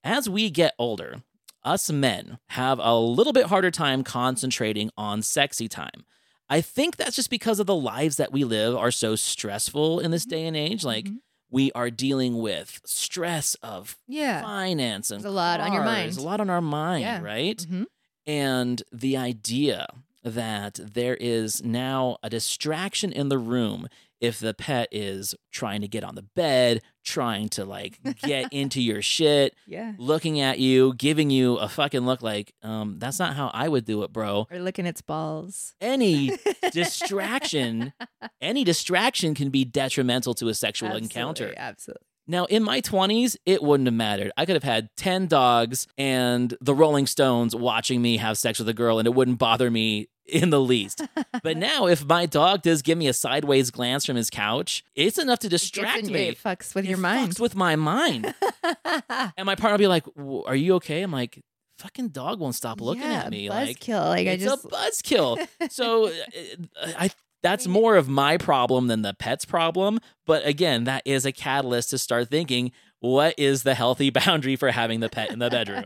As 0.04 0.28
we 0.28 0.50
get 0.50 0.74
older, 0.78 1.22
us 1.64 1.90
men 1.90 2.38
have 2.50 2.78
a 2.78 2.96
little 2.98 3.32
bit 3.32 3.46
harder 3.46 3.70
time 3.70 4.04
concentrating 4.04 4.90
on 4.96 5.22
sexy 5.22 5.68
time. 5.68 6.04
I 6.48 6.60
think 6.60 6.96
that's 6.96 7.16
just 7.16 7.30
because 7.30 7.60
of 7.60 7.66
the 7.66 7.74
lives 7.74 8.16
that 8.16 8.32
we 8.32 8.44
live 8.44 8.74
are 8.76 8.90
so 8.90 9.16
stressful 9.16 10.00
in 10.00 10.10
this 10.10 10.24
day 10.24 10.46
and 10.46 10.56
age. 10.56 10.82
Like, 10.84 11.04
Mhm. 11.06 11.16
we 11.50 11.70
are 11.72 11.90
dealing 11.90 12.38
with 12.38 12.80
stress 12.86 13.54
of 13.56 13.98
Yeah. 14.06 14.40
finance 14.42 15.10
and 15.10 15.20
There's 15.20 15.30
a 15.32 15.34
lot 15.34 15.60
on 15.60 15.72
your 15.72 15.82
cars, 15.82 16.16
mind. 16.16 16.18
a 16.18 16.22
lot 16.22 16.40
on 16.40 16.48
our 16.48 16.62
mind, 16.62 17.02
Yeah. 17.02 17.20
right? 17.20 17.58
Mhm. 17.58 17.86
And 18.26 18.82
the 18.92 19.16
idea 19.16 19.88
that 20.22 20.74
there 20.94 21.16
is 21.16 21.62
now 21.62 22.18
a 22.22 22.30
distraction 22.30 23.12
in 23.12 23.28
the 23.28 23.38
room 23.38 23.88
if 24.20 24.40
the 24.40 24.52
pet 24.54 24.88
is 24.90 25.34
trying 25.52 25.80
to 25.82 25.88
get 25.88 26.02
on 26.04 26.14
the 26.14 26.22
bed, 26.22 26.82
trying 27.04 27.48
to 27.50 27.64
like 27.64 27.98
get 28.22 28.52
into 28.52 28.82
your 28.82 29.00
shit, 29.02 29.54
Yeah. 29.66 29.92
looking 29.98 30.40
at 30.40 30.58
you, 30.58 30.94
giving 30.94 31.30
you 31.30 31.56
a 31.56 31.68
fucking 31.68 32.04
look 32.06 32.22
like, 32.22 32.52
um, 32.62 32.98
that's 32.98 33.18
not 33.18 33.36
how 33.36 33.50
I 33.54 33.68
would 33.68 33.84
do 33.84 34.02
it, 34.02 34.12
bro. 34.12 34.46
Or 34.50 34.58
licking 34.58 34.86
its 34.86 35.02
balls. 35.02 35.74
Any 35.80 36.36
distraction, 36.72 37.92
any 38.40 38.64
distraction 38.64 39.34
can 39.34 39.50
be 39.50 39.64
detrimental 39.64 40.34
to 40.34 40.48
a 40.48 40.54
sexual 40.54 40.94
encounter. 40.94 41.44
Absolutely, 41.44 41.58
Absolutely. 41.58 42.04
Now, 42.30 42.44
in 42.44 42.62
my 42.62 42.82
20s, 42.82 43.36
it 43.46 43.62
wouldn't 43.62 43.86
have 43.86 43.94
mattered. 43.94 44.32
I 44.36 44.44
could 44.44 44.54
have 44.56 44.62
had 44.62 44.90
10 44.98 45.28
dogs 45.28 45.86
and 45.96 46.54
the 46.60 46.74
Rolling 46.74 47.06
Stones 47.06 47.56
watching 47.56 48.02
me 48.02 48.18
have 48.18 48.36
sex 48.36 48.58
with 48.58 48.68
a 48.68 48.74
girl, 48.74 48.98
and 48.98 49.06
it 49.08 49.14
wouldn't 49.14 49.38
bother 49.38 49.70
me 49.70 50.08
in 50.28 50.50
the 50.50 50.60
least. 50.60 51.02
but 51.42 51.56
now, 51.68 51.86
if 51.86 52.04
my 52.04 52.26
dog 52.26 52.62
does 52.62 52.82
give 52.82 52.98
me 52.98 53.08
a 53.08 53.12
sideways 53.12 53.70
glance 53.70 54.04
from 54.06 54.16
his 54.16 54.30
couch, 54.30 54.84
it's 54.94 55.18
enough 55.18 55.38
to 55.40 55.48
distract 55.48 56.04
me. 56.06 56.22
your- 56.24 56.32
It 56.32 56.38
fucks 56.42 56.74
with 56.74 56.84
It 56.84 56.88
your 56.90 56.98
mind. 56.98 57.32
fucks 57.32 57.40
with 57.40 57.54
my 57.56 57.76
mind. 57.76 58.34
and 58.84 59.44
my 59.46 59.54
partner 59.54 59.72
will 59.72 59.78
be 59.78 59.86
like, 59.86 60.04
"W- 60.16 60.44
Are 60.44 60.56
you 60.56 60.74
okay? 60.76 61.02
I'm 61.02 61.12
like, 61.12 61.42
Fucking 61.78 62.08
dog 62.08 62.40
won't 62.40 62.56
stop 62.56 62.80
looking 62.80 63.04
yeah, 63.04 63.20
at 63.22 63.30
me. 63.30 63.48
Like, 63.48 63.78
buzzkill. 63.78 64.08
Like 64.08 64.26
I 64.26 64.36
just 64.36 64.64
a 64.64 64.68
buzzkill. 64.68 65.46
so 65.70 66.08
uh, 66.82 66.92
I 66.98 67.10
that's 67.40 67.68
more 67.68 67.94
of 67.94 68.08
my 68.08 68.36
problem 68.36 68.88
than 68.88 69.02
the 69.02 69.14
pet's 69.14 69.44
problem. 69.44 70.00
But 70.26 70.44
again, 70.44 70.82
that 70.84 71.02
is 71.04 71.24
a 71.24 71.30
catalyst 71.30 71.90
to 71.90 71.98
start 71.98 72.30
thinking 72.30 72.72
what 72.98 73.36
is 73.38 73.62
the 73.62 73.74
healthy 73.76 74.10
boundary 74.10 74.56
for 74.56 74.72
having 74.72 74.98
the 74.98 75.08
pet 75.08 75.30
in 75.30 75.38
the 75.38 75.50
bedroom? 75.50 75.84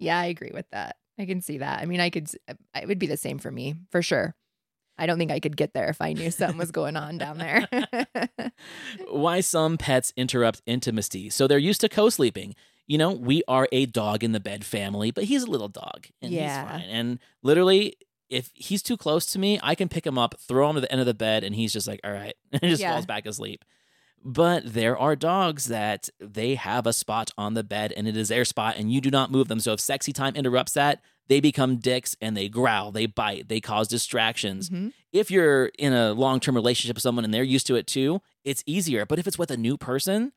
yeah, 0.00 0.18
I 0.18 0.24
agree 0.26 0.50
with 0.52 0.66
that. 0.72 0.96
I 1.18 1.26
can 1.26 1.40
see 1.40 1.58
that. 1.58 1.80
I 1.80 1.86
mean, 1.86 2.00
I 2.00 2.10
could. 2.10 2.28
It 2.74 2.88
would 2.88 2.98
be 2.98 3.06
the 3.06 3.16
same 3.16 3.38
for 3.38 3.50
me 3.50 3.74
for 3.90 4.02
sure. 4.02 4.34
I 4.96 5.06
don't 5.06 5.18
think 5.18 5.30
I 5.32 5.40
could 5.40 5.56
get 5.56 5.74
there 5.74 5.88
if 5.88 6.00
I 6.00 6.12
knew 6.12 6.30
something 6.30 6.56
was 6.58 6.70
going 6.70 6.96
on 6.96 7.18
down 7.18 7.38
there. 7.38 7.66
Why 9.10 9.40
some 9.40 9.76
pets 9.78 10.12
interrupt 10.16 10.62
intimacy. 10.66 11.30
So 11.30 11.46
they're 11.46 11.58
used 11.58 11.80
to 11.82 11.88
co 11.88 12.08
sleeping. 12.10 12.54
You 12.86 12.98
know, 12.98 13.12
we 13.12 13.42
are 13.48 13.66
a 13.72 13.86
dog 13.86 14.22
in 14.22 14.32
the 14.32 14.40
bed 14.40 14.64
family, 14.64 15.10
but 15.10 15.24
he's 15.24 15.42
a 15.42 15.50
little 15.50 15.68
dog 15.68 16.06
and 16.20 16.32
Yeah. 16.32 16.42
he's 16.62 16.70
fine. 16.70 16.88
And 16.90 17.18
literally, 17.42 17.96
if 18.28 18.50
he's 18.54 18.82
too 18.82 18.96
close 18.96 19.24
to 19.26 19.38
me, 19.38 19.58
I 19.62 19.74
can 19.74 19.88
pick 19.88 20.06
him 20.06 20.18
up, 20.18 20.38
throw 20.38 20.68
him 20.68 20.74
to 20.74 20.80
the 20.82 20.90
end 20.92 21.00
of 21.00 21.06
the 21.06 21.14
bed, 21.14 21.44
and 21.44 21.54
he's 21.54 21.72
just 21.72 21.88
like, 21.88 22.00
all 22.04 22.12
right, 22.12 22.34
and 22.52 22.62
just 22.62 22.82
Yeah. 22.82 22.92
falls 22.92 23.06
back 23.06 23.26
asleep. 23.26 23.64
But 24.24 24.72
there 24.72 24.96
are 24.96 25.14
dogs 25.14 25.66
that 25.66 26.08
they 26.18 26.54
have 26.54 26.86
a 26.86 26.92
spot 26.94 27.30
on 27.36 27.52
the 27.54 27.62
bed 27.62 27.92
and 27.92 28.08
it 28.08 28.16
is 28.16 28.28
their 28.28 28.44
spot 28.46 28.76
and 28.78 28.90
you 28.90 29.00
do 29.02 29.10
not 29.10 29.30
move 29.30 29.48
them. 29.48 29.60
So 29.60 29.74
if 29.74 29.80
sexy 29.80 30.12
time 30.14 30.34
interrupts 30.34 30.72
that, 30.72 31.02
they 31.28 31.40
become 31.40 31.76
dicks 31.76 32.16
and 32.20 32.34
they 32.36 32.48
growl, 32.48 32.90
they 32.90 33.06
bite, 33.06 33.48
they 33.48 33.60
cause 33.60 33.86
distractions. 33.88 34.70
Mhm. 34.70 34.92
If 35.12 35.30
you're 35.30 35.66
in 35.78 35.92
a 35.92 36.12
long 36.14 36.40
term 36.40 36.54
relationship 36.54 36.96
with 36.96 37.02
someone 37.02 37.24
and 37.24 37.32
they're 37.34 37.42
used 37.42 37.66
to 37.66 37.76
it 37.76 37.86
too, 37.86 38.22
it's 38.44 38.62
easier. 38.66 39.04
But 39.06 39.18
if 39.18 39.26
it's 39.26 39.38
with 39.38 39.50
a 39.50 39.56
new 39.56 39.76
person, 39.76 40.32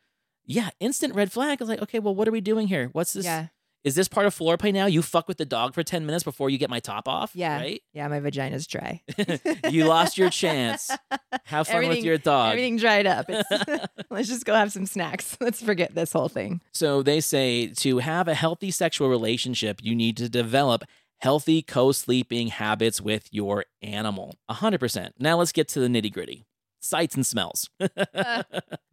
yeah, 0.46 0.70
instant 0.80 1.14
red 1.14 1.32
flag. 1.32 1.60
It's 1.60 1.68
like, 1.70 1.82
okay, 1.82 2.00
well, 2.00 2.16
what 2.16 2.28
are 2.28 2.32
we 2.32 2.40
doing 2.42 2.68
here? 2.68 2.90
What's 2.94 3.14
this? 3.14 3.26
Yeah, 3.26 3.48
Is 3.88 3.96
this 3.96 4.10
part 4.10 4.26
of 4.26 4.34
floor 4.34 4.58
play 4.58 4.74
now? 4.74 4.86
You 4.86 5.02
fuck 5.02 5.30
with 5.30 5.38
the 5.38 5.46
dog 5.46 5.74
for 5.74 5.82
10 5.82 6.06
minutes 6.06 6.26
before 6.26 6.50
you 6.50 6.58
get 6.58 6.70
my 6.70 6.82
top 6.82 7.08
off? 7.08 7.32
Yeah. 7.34 7.56
Right? 7.56 7.82
yeah. 7.94 8.06
My 8.10 8.20
vagina's 8.20 8.68
dry. 8.68 9.02
you 9.70 9.86
lost 9.86 10.18
your 10.18 10.30
chance. 10.30 10.92
Have 11.46 11.70
fun 11.70 11.88
with 11.88 12.04
your 12.04 12.18
dog. 12.18 12.52
Everything 12.52 12.76
dried 12.76 13.08
up. 13.08 13.30
Let's 14.10 14.28
just 14.28 14.44
go 14.44 14.54
have 14.54 14.74
some 14.74 14.86
snacks. 14.86 15.38
Let's 15.40 15.62
forget 15.62 15.96
this 15.96 16.12
whole 16.12 16.28
thing. 16.28 16.60
So 16.74 17.02
they 17.02 17.22
say 17.22 17.68
to 17.68 18.00
have 18.00 18.28
a 18.28 18.34
healthy 18.34 18.72
sexual 18.72 19.08
relationship, 19.08 19.80
you 19.82 19.96
need 19.96 20.18
to 20.18 20.28
develop 20.28 20.84
healthy 21.20 21.62
co 21.62 21.94
sleeping 21.94 22.50
habits 22.50 23.00
with 23.00 23.30
your 23.32 23.64
animal. 23.82 24.36
100%. 24.52 25.12
Now 25.18 25.38
let's 25.38 25.54
get 25.54 25.70
to 25.70 25.80
the 25.80 25.88
nitty 25.88 26.12
gritty 26.12 26.46
sights 26.80 27.16
and 27.16 27.26
smells. 27.26 27.70
Uh. 28.14 28.44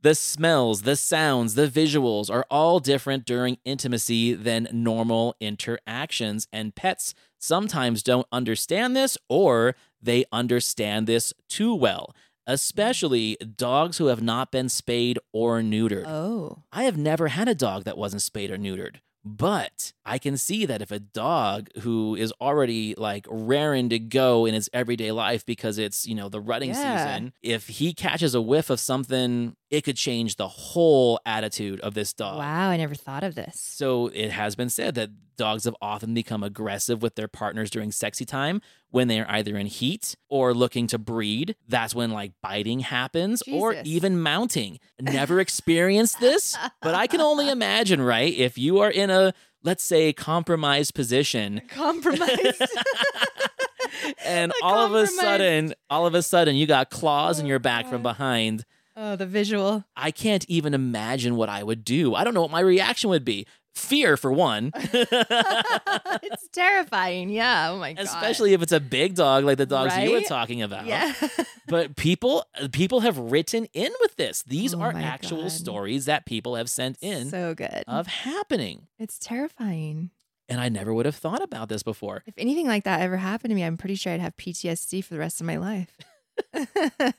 the 0.03 0.14
smells, 0.14 0.83
the 0.83 0.97
sounds, 0.97 1.55
the 1.55 1.66
visuals 1.66 2.31
are 2.31 2.44
all 2.51 2.79
different 2.79 3.25
during 3.25 3.57
intimacy 3.64 4.35
than 4.35 4.68
normal 4.70 5.35
interactions, 5.40 6.47
and 6.53 6.75
pets 6.75 7.14
sometimes 7.38 8.03
don't 8.03 8.27
understand 8.31 8.94
this 8.94 9.16
or 9.29 9.75
they 10.03 10.25
understand 10.33 11.07
this 11.07 11.33
too 11.49 11.75
well. 11.75 12.14
Especially 12.47 13.37
dogs 13.57 13.97
who 13.97 14.07
have 14.07 14.23
not 14.23 14.53
been 14.53 14.68
spayed 14.68 15.18
or 15.33 15.61
neutered. 15.62 16.05
Oh, 16.07 16.62
I 16.73 16.85
have 16.85 16.99
never 16.99 17.29
had 17.29 17.49
a 17.49 17.55
dog 17.55 17.85
that 17.85 17.97
wasn't 17.97 18.20
spayed 18.23 18.51
or 18.51 18.59
neutered. 18.59 18.97
But 19.25 19.94
I 20.07 20.19
can 20.19 20.37
see 20.37 20.67
that 20.67 20.83
if 20.83 20.90
a 20.90 20.99
dog 20.99 21.69
who 21.81 22.14
is 22.14 22.33
already 22.40 22.95
like 22.97 23.27
raring 23.31 23.88
to 23.88 23.99
go 23.99 24.45
in 24.45 24.53
his 24.53 24.69
everyday 24.73 25.12
life 25.12 25.47
because 25.47 25.79
it's, 25.79 26.07
you 26.07 26.14
know, 26.14 26.29
the 26.29 26.40
rutting 26.40 26.71
Yeah. 26.71 27.05
season, 27.07 27.33
if 27.43 27.69
he 27.69 27.95
catches 27.95 28.35
a 28.35 28.40
whiff 28.43 28.69
of 28.69 28.79
something, 28.81 29.57
it 29.71 29.83
could 29.83 29.97
change 29.97 30.37
the 30.37 30.49
whole 30.49 31.19
attitude 31.25 31.81
of 31.81 31.95
this 31.95 32.12
dog. 32.12 32.38
wow. 32.38 32.69
I 32.71 32.77
never 32.77 32.95
thought 32.95 33.25
of 33.25 33.35
this. 33.35 33.59
So 33.59 34.09
it 34.09 34.31
has 34.31 34.55
been 34.55 34.69
said 34.69 34.95
that 34.97 35.11
dogs 35.37 35.64
have 35.64 35.75
often 35.83 36.14
become 36.14 36.45
aggressive 36.45 37.03
with 37.03 37.14
their 37.17 37.27
partners 37.27 37.69
during 37.71 37.90
sexy 37.90 38.25
time 38.25 38.61
when 38.90 39.09
they 39.09 39.19
are 39.19 39.27
either 39.29 39.57
in 39.57 39.67
heat 39.67 40.14
or 40.29 40.55
looking 40.55 40.87
to 40.88 40.99
breed. 40.99 41.57
That's 41.67 41.93
when 41.95 42.11
like 42.11 42.33
biting 42.43 42.81
happens 42.81 43.43
or 43.51 43.75
even 43.85 44.21
mounting. 44.21 44.79
Never 45.01 45.40
experienced 45.40 46.21
this, 46.21 46.57
but 46.83 46.95
I 46.95 47.07
can 47.09 47.21
only 47.21 47.49
imagine, 47.59 48.01
right? 48.03 48.33
If 48.33 48.59
you 48.59 48.79
are 48.81 48.90
in 48.90 49.11
a 49.11 49.33
let's 49.64 49.83
say 49.83 50.12
compromised 50.12 50.94
position 50.94 51.62
Compromised. 51.68 52.62
and 54.24 54.53
A 54.62 54.64
all 54.64 54.87
of 54.87 54.94
a 54.94 55.07
sudden 55.07 55.74
all 55.90 56.07
of 56.07 56.14
a 56.14 56.22
sudden 56.22 56.55
you 56.57 56.66
got 56.66 56.90
claws 56.90 57.38
in 57.38 57.46
Oh, 57.46 57.48
your 57.48 57.59
back 57.59 57.87
from 57.87 58.03
behind 58.03 58.64
oh, 58.96 59.16
the 59.16 59.27
visual. 59.27 59.85
I 59.96 60.11
can't 60.11 60.44
even 60.48 60.74
imagine 60.74 61.37
what 61.37 61.48
I 61.48 61.62
would 61.62 61.85
do. 61.85 62.14
I 62.14 62.24
don't 62.24 62.35
know 62.35 62.42
what 62.42 62.50
my 62.50 62.61
reaction 62.61 63.11
would 63.11 63.24
be. 63.24 63.46
Fear, 63.75 64.17
for 64.17 64.33
one. 64.33 64.71
it's 64.75 66.49
terrifying. 66.53 67.29
Yeah. 67.29 67.71
Oh 67.73 67.79
my 67.79 67.93
god. 67.95 68.05
Especially 68.05 68.53
if 68.53 68.63
it's 68.63 68.73
a 68.73 68.81
big 68.81 69.15
dog 69.15 69.45
like 69.45 69.59
the 69.59 69.67
dogs 69.67 69.97
you 69.99 70.13
were 70.13 70.21
talking 70.23 70.63
about. 70.63 70.87
Yeah. 70.87 71.13
But 71.67 71.97
people 71.97 72.45
people 72.73 73.01
have 73.01 73.17
written 73.19 73.67
in 73.73 73.91
with 74.03 74.17
this. 74.17 74.43
These 74.43 74.75
Oh 74.75 74.81
are 74.83 74.93
actual 74.95 75.43
God. 75.45 75.51
stories 75.53 76.05
that 76.05 76.27
people 76.27 76.57
have 76.57 76.69
sent 76.69 76.99
in 77.01 77.31
so 77.31 77.55
good. 77.55 77.85
of 77.89 78.07
happening. 78.07 78.87
it's 78.99 79.19
terrifying. 79.19 80.11
And 80.47 80.61
I 80.61 80.69
never 80.69 80.93
would 80.93 81.07
have 81.07 81.17
thought 81.17 81.43
about 81.43 81.71
this 81.71 81.83
before. 81.83 82.23
If 82.27 82.35
anything 82.37 82.67
like 82.67 82.85
that 82.85 83.01
ever 83.01 83.17
happened 83.17 83.51
to 83.51 83.55
me, 83.55 83.65
I'm 83.65 83.79
pretty 83.79 83.95
sure 83.95 84.13
I'd 84.13 84.21
have 84.21 84.37
PTSD 84.37 85.03
for 85.03 85.15
the 85.15 85.19
rest 85.21 85.41
of 85.41 85.47
my 85.47 85.57
life. 85.57 85.97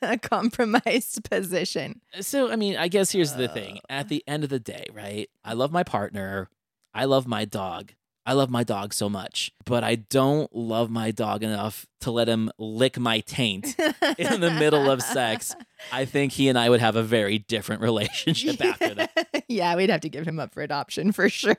A 0.02 0.18
compromised 0.22 1.24
position. 1.30 2.02
So, 2.22 2.52
I 2.52 2.56
mean, 2.56 2.78
I 2.78 2.88
guess 2.88 3.12
here's 3.12 3.34
the 3.34 3.48
thing. 3.48 3.78
Uh. 3.90 3.94
At 3.94 4.10
the 4.10 4.24
end 4.28 4.44
of 4.44 4.50
the 4.50 4.60
day, 4.60 4.88
right? 4.94 5.30
I 5.44 5.54
love 5.54 5.72
my 5.72 5.84
partner. 5.84 6.50
I 6.94 7.06
love 7.06 7.28
my 7.28 7.46
dog. 7.46 7.94
I 8.28 8.34
love 8.34 8.50
my 8.50 8.64
dog 8.64 8.92
so 8.92 9.08
much, 9.08 9.52
but 9.66 9.84
I 9.84 9.96
don't 9.96 10.54
love 10.56 10.90
my 10.90 11.12
dog 11.12 11.44
enough 11.44 11.86
to 12.02 12.10
let 12.10 12.28
him 12.28 12.50
lick 12.58 12.98
my 12.98 13.20
taint 13.20 13.76
in 14.18 14.42
the 14.42 14.50
middle 14.50 14.90
of 14.90 15.04
sex. 15.04 15.56
I 15.92 16.06
think 16.06 16.32
he 16.32 16.50
and 16.50 16.58
I 16.58 16.72
would 16.72 16.80
have 16.80 16.96
a 16.96 17.04
very 17.04 17.38
different 17.38 17.84
relationship 17.84 18.60
after 18.66 18.96
that. 18.96 19.44
yeah, 19.48 19.76
we'd 19.76 19.92
have 19.92 20.02
to 20.02 20.10
give 20.10 20.28
him 20.28 20.40
up 20.40 20.56
for 20.56 20.64
adoption 20.64 21.12
for 21.12 21.30
sure. 21.30 21.56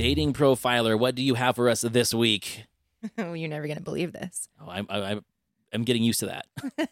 Dating 0.00 0.32
profiler, 0.32 0.98
what 0.98 1.14
do 1.14 1.22
you 1.22 1.34
have 1.34 1.56
for 1.56 1.68
us 1.68 1.82
this 1.82 2.14
week? 2.14 2.64
You're 3.18 3.48
never 3.48 3.66
going 3.66 3.76
to 3.76 3.82
believe 3.82 4.12
this. 4.12 4.48
Oh, 4.58 4.70
I'm, 4.70 4.86
I, 4.88 5.20
I'm 5.74 5.84
getting 5.84 6.02
used 6.02 6.20
to 6.20 6.42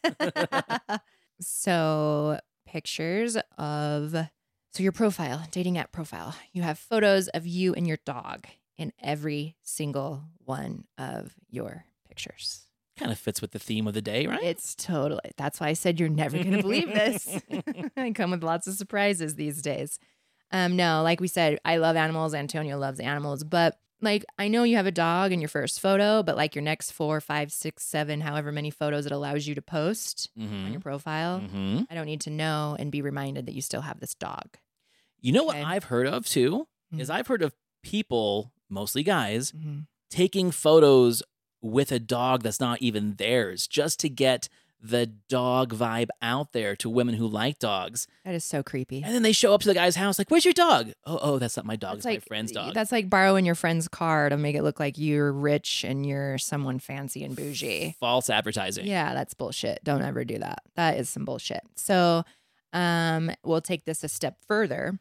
that. 0.05 1.03
so, 1.41 2.39
pictures 2.67 3.39
of 3.57 4.15
so 4.73 4.83
your 4.83 4.93
profile, 4.93 5.47
dating 5.51 5.79
app 5.79 5.91
profile. 5.91 6.35
You 6.53 6.61
have 6.63 6.79
photos 6.79 7.29
of 7.29 7.47
you 7.47 7.73
and 7.73 7.87
your 7.87 7.97
dog 8.05 8.47
in 8.77 8.93
every 9.03 9.57
single 9.63 10.25
one 10.45 10.85
of 10.99 11.35
your 11.49 11.87
pictures. 12.07 12.65
Kind 12.99 13.11
of 13.11 13.19
fits 13.19 13.41
with 13.41 13.53
the 13.53 13.59
theme 13.59 13.87
of 13.87 13.95
the 13.95 14.03
day, 14.03 14.27
right? 14.27 14.43
It's 14.43 14.75
totally. 14.75 15.31
That's 15.39 15.61
why 15.61 15.69
I 15.69 15.73
said 15.73 15.99
you're 15.99 16.11
never 16.11 16.37
going 16.37 16.57
to 16.57 16.63
believe 16.63 16.89
this. 16.89 17.41
I 17.97 18.11
come 18.11 18.33
with 18.33 18.43
lots 18.43 18.67
of 18.67 18.75
surprises 18.75 19.37
these 19.37 19.63
days. 19.63 19.99
Um, 20.51 20.77
no, 20.77 21.03
like 21.03 21.21
we 21.21 21.29
said, 21.29 21.59
I 21.65 21.77
love 21.77 21.97
animals. 21.97 22.35
Antonio 22.35 22.79
loves 22.79 23.01
animals, 23.01 23.45
but 23.45 23.79
like 24.01 24.25
I 24.39 24.49
know 24.49 24.63
you 24.63 24.77
have 24.77 24.87
a 24.87 24.91
dog 24.93 25.33
in 25.33 25.41
your 25.41 25.49
first 25.49 25.81
photo, 25.81 26.23
but 26.23 26.37
like 26.37 26.55
your 26.55 26.63
next 26.63 26.93
four, 26.93 27.21
five, 27.21 27.53
six, 27.53 27.85
seven, 27.85 28.21
however 28.21 28.53
many 28.53 28.71
photos 28.71 29.07
it 29.07 29.13
allows 29.13 29.47
you 29.47 29.55
to 29.57 29.63
post 29.63 30.31
on 30.39 30.45
Mm-hmm. 30.47 30.71
your 30.73 30.81
profile, 30.81 31.41
Mm-hmm. 31.41 31.83
I 31.91 31.95
don't 31.95 32.07
need 32.07 32.21
to 32.23 32.31
know 32.31 32.77
and 32.79 32.93
be 32.93 33.03
reminded 33.03 33.47
that 33.47 33.55
you 33.55 33.61
still 33.63 33.81
have 33.83 34.01
this 34.01 34.15
dog. 34.15 34.57
You 35.21 35.33
know 35.33 35.49
Okay. 35.49 35.61
what 35.63 35.69
I've 35.69 35.85
heard 35.85 36.07
of 36.07 36.27
too? 36.27 36.69
Is 36.97 37.09
Mhm. 37.09 37.15
I've 37.15 37.27
heard 37.27 37.43
of 37.43 37.55
people, 37.83 38.53
mostly 38.71 39.03
guys, 39.03 39.53
Mhm. 39.53 39.87
taking 40.11 40.51
photos 40.53 41.23
with 41.61 41.91
a 41.91 41.99
dog 41.99 42.43
that's 42.45 42.61
not 42.61 42.81
even 42.81 43.15
theirs 43.17 43.67
just 43.67 43.99
to 44.01 44.09
get 44.09 44.49
the 44.81 45.07
dog 45.07 45.75
vibe 45.75 46.09
out 46.23 46.53
there 46.53 46.77
to 46.77 46.89
women 46.89 47.15
who 47.17 47.27
like 47.27 47.59
dogs. 47.59 48.07
That 48.25 48.35
is 48.35 48.45
so 48.45 48.63
creepy. 48.63 49.03
And 49.03 49.15
then 49.15 49.23
they 49.23 49.33
show 49.33 49.53
up 49.53 49.61
to 49.63 49.69
the 49.69 49.75
guy's 49.75 49.97
house 49.97 50.19
like, 50.19 50.31
"Where's 50.31 50.45
your 50.45 50.55
dog?" 50.55 50.93
"Oh, 51.05 51.19
oh, 51.21 51.39
that's 51.39 51.57
not 51.57 51.67
my 51.67 51.77
dog. 51.77 51.97
That's 51.97 52.07
It's 52.07 52.25
my 52.25 52.29
friend's 52.29 52.53
dog." 52.53 52.75
That's 52.75 52.93
like 52.93 53.11
borrowing 53.11 53.45
your 53.45 53.55
friend's 53.55 53.89
car 53.89 54.29
to 54.29 54.37
make 54.37 54.55
it 54.55 54.63
look 54.63 54.79
like 54.79 54.97
you're 54.99 55.33
rich 55.33 55.85
and 55.85 56.07
you're 56.07 56.39
someone 56.39 56.79
fancy 56.79 57.25
and 57.25 57.35
bougie. 57.35 57.97
False 57.99 58.31
advertising. 58.31 58.87
Yeah, 58.87 59.15
that's 59.15 59.35
bullshit. 59.35 59.83
Don't 59.83 60.03
ever 60.03 60.25
do 60.25 60.39
that. 60.39 60.63
That 60.77 60.97
is 60.97 61.09
some 61.09 61.25
bullshit. 61.25 61.63
So, 61.75 62.25
um, 62.73 63.31
we'll 63.45 63.61
take 63.61 63.85
this 63.85 64.05
a 64.05 64.09
step 64.09 64.39
further. 64.47 64.99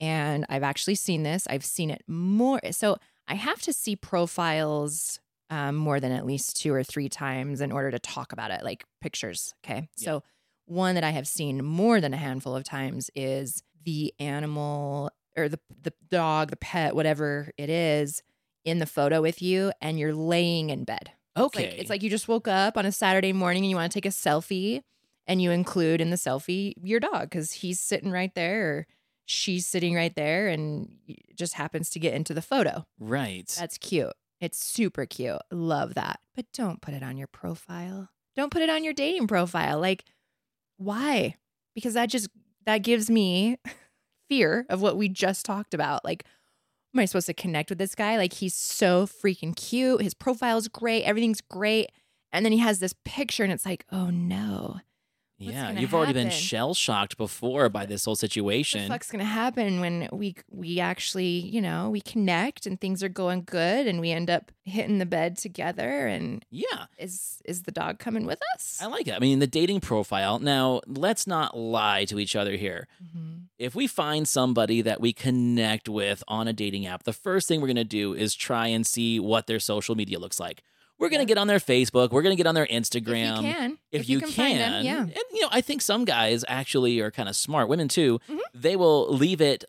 And 0.00 0.44
I've 0.48 0.64
actually 0.64 0.96
seen 0.96 1.22
this. 1.22 1.46
I've 1.48 1.64
seen 1.64 1.88
it 1.88 2.02
more. 2.06 2.60
So 2.72 2.98
I 3.26 3.36
have 3.36 3.62
to 3.62 3.72
see 3.72 3.96
profiles 3.96 5.18
um, 5.50 5.76
more 5.76 6.00
than 6.00 6.12
at 6.12 6.24
least 6.26 6.56
two 6.56 6.72
or 6.72 6.82
three 6.82 7.08
times 7.08 7.60
in 7.60 7.70
order 7.72 7.90
to 7.90 7.98
talk 7.98 8.32
about 8.32 8.50
it, 8.50 8.62
like 8.62 8.84
pictures. 9.00 9.54
Okay. 9.64 9.88
Yeah. 9.96 10.04
So 10.04 10.22
one 10.66 10.94
that 10.94 11.04
I 11.04 11.10
have 11.10 11.28
seen 11.28 11.64
more 11.64 12.00
than 12.00 12.14
a 12.14 12.16
handful 12.16 12.56
of 12.56 12.64
times 12.64 13.10
is 13.14 13.62
the 13.84 14.14
animal 14.18 15.10
or 15.36 15.48
the 15.48 15.58
the 15.82 15.92
dog, 16.10 16.50
the 16.50 16.56
pet, 16.56 16.94
whatever 16.94 17.50
it 17.58 17.68
is, 17.68 18.22
in 18.64 18.78
the 18.78 18.86
photo 18.86 19.20
with 19.20 19.42
you, 19.42 19.72
and 19.80 19.98
you're 19.98 20.14
laying 20.14 20.70
in 20.70 20.84
bed. 20.84 21.10
It's 21.36 21.44
Okay. 21.44 21.70
like, 21.70 21.78
it's 21.78 21.90
like 21.90 22.02
you 22.02 22.08
just 22.10 22.28
woke 22.28 22.48
up 22.48 22.78
on 22.78 22.86
a 22.86 22.92
Saturday 22.92 23.32
morning 23.32 23.64
and 23.64 23.70
you 23.70 23.76
want 23.76 23.90
to 23.92 23.96
take 23.96 24.06
a 24.06 24.14
selfie 24.14 24.82
and 25.26 25.42
you 25.42 25.50
include 25.50 26.00
in 26.00 26.10
the 26.10 26.16
selfie 26.16 26.74
your 26.82 27.00
dog 27.00 27.22
because 27.22 27.50
he's 27.52 27.80
sitting 27.80 28.10
right 28.10 28.32
there 28.34 28.68
or 28.70 28.86
she's 29.26 29.66
sitting 29.66 29.94
right 29.94 30.14
there 30.14 30.48
and 30.48 30.96
just 31.34 31.54
happens 31.54 31.90
to 31.90 31.98
get 31.98 32.14
into 32.14 32.32
the 32.34 32.42
photo. 32.42 32.86
right. 32.98 33.52
That's 33.58 33.76
cute. 33.78 34.12
It's 34.40 34.58
super 34.58 35.06
cute. 35.06 35.40
Love 35.50 35.94
that. 35.94 36.20
But 36.34 36.46
don't 36.52 36.80
put 36.80 36.94
it 36.94 37.02
on 37.02 37.16
your 37.16 37.26
profile. 37.26 38.10
Don't 38.36 38.50
put 38.50 38.62
it 38.62 38.70
on 38.70 38.84
your 38.84 38.92
dating 38.92 39.28
profile. 39.28 39.80
Like, 39.80 40.04
why? 40.76 41.36
Because 41.74 41.94
that 41.94 42.08
just 42.08 42.28
that 42.66 42.78
gives 42.78 43.08
me 43.10 43.58
fear 44.28 44.66
of 44.68 44.80
what 44.80 44.96
we 44.96 45.08
just 45.08 45.46
talked 45.46 45.74
about. 45.74 46.04
Like, 46.04 46.24
am 46.94 47.00
I 47.00 47.04
supposed 47.04 47.26
to 47.26 47.34
connect 47.34 47.70
with 47.70 47.78
this 47.78 47.94
guy? 47.94 48.16
Like, 48.16 48.32
he's 48.32 48.54
so 48.54 49.06
freaking 49.06 49.54
cute. 49.54 50.02
His 50.02 50.14
profile's 50.14 50.68
great. 50.68 51.04
Everything's 51.04 51.40
great. 51.40 51.90
And 52.32 52.44
then 52.44 52.52
he 52.52 52.58
has 52.58 52.80
this 52.80 52.94
picture, 53.04 53.44
and 53.44 53.52
it's 53.52 53.64
like, 53.64 53.86
oh 53.92 54.10
no. 54.10 54.80
What's 55.38 55.52
yeah, 55.52 55.72
you've 55.72 55.94
already 55.94 56.12
been 56.12 56.30
shell 56.30 56.74
shocked 56.74 57.16
before 57.16 57.68
by 57.68 57.86
this 57.86 58.04
whole 58.04 58.12
What 58.12 58.20
the 58.20 58.28
situation. 58.28 58.88
fuck's 58.88 59.10
gonna 59.10 59.24
happen 59.24 59.80
when 59.80 60.08
we 60.12 60.36
we 60.50 60.80
actually, 60.80 61.26
you 61.26 61.60
know, 61.60 61.90
we 61.90 62.00
connect 62.00 62.66
and 62.66 62.80
things 62.80 63.02
are 63.02 63.08
going 63.08 63.42
good 63.44 63.86
and 63.86 64.00
we 64.00 64.10
end 64.12 64.30
up 64.30 64.52
hitting 64.64 64.98
the 64.98 65.06
bed 65.06 65.36
together 65.36 66.06
and 66.06 66.44
Yeah, 66.50 66.86
is 66.98 67.42
is 67.44 67.62
the 67.62 67.72
dog 67.72 67.98
coming 67.98 68.26
with 68.26 68.40
us? 68.54 68.78
I 68.80 68.86
like 68.86 69.08
it. 69.08 69.14
I 69.14 69.18
mean, 69.18 69.38
the 69.40 69.46
dating 69.46 69.80
profile. 69.80 70.38
Now, 70.38 70.80
let's 70.86 71.26
not 71.26 71.56
lie 71.56 72.04
to 72.06 72.18
each 72.18 72.36
other 72.36 72.56
here. 72.56 72.86
Mhm. 73.02 73.42
If 73.58 73.74
we 73.74 73.86
find 73.86 74.26
somebody 74.26 74.82
that 74.82 75.00
we 75.00 75.12
connect 75.12 75.88
with 75.88 76.22
on 76.28 76.48
a 76.48 76.52
dating 76.52 76.86
app, 76.86 77.02
the 77.04 77.12
first 77.12 77.46
thing 77.48 77.60
we're 77.60 77.68
going 77.68 77.76
to 77.76 77.84
do 77.84 78.14
is 78.14 78.34
try 78.34 78.66
and 78.68 78.86
see 78.86 79.20
what 79.20 79.46
their 79.46 79.60
social 79.60 79.94
media 79.94 80.18
looks 80.18 80.40
like. 80.40 80.62
We're 80.98 81.08
going 81.08 81.20
to 81.20 81.26
get 81.26 81.38
on 81.38 81.46
their 81.48 81.58
Facebook. 81.58 82.10
We're 82.10 82.22
going 82.22 82.36
to 82.36 82.40
get 82.40 82.46
on 82.46 82.54
their 82.54 82.66
Instagram. 82.66 83.38
If 83.40 83.44
you 83.44 83.52
can, 83.52 83.78
If, 83.92 84.08
you, 84.08 84.18
can, 84.20 84.28
can, 84.28 84.36
find 84.36 84.58
them, 84.60 84.84
yeah. 84.84 85.00
and 85.00 85.12
you 85.32 85.40
know, 85.42 85.48
I 85.50 85.60
think 85.60 85.82
some 85.82 86.04
guys 86.04 86.44
actually 86.48 87.00
are 87.00 87.10
kind 87.10 87.28
of 87.28 87.34
smart. 87.36 87.68
Women 87.68 87.88
too. 87.88 88.20
Mhm. 88.30 88.38
They 88.54 88.76
will 88.76 89.12
leave 89.12 89.40
it 89.40 89.64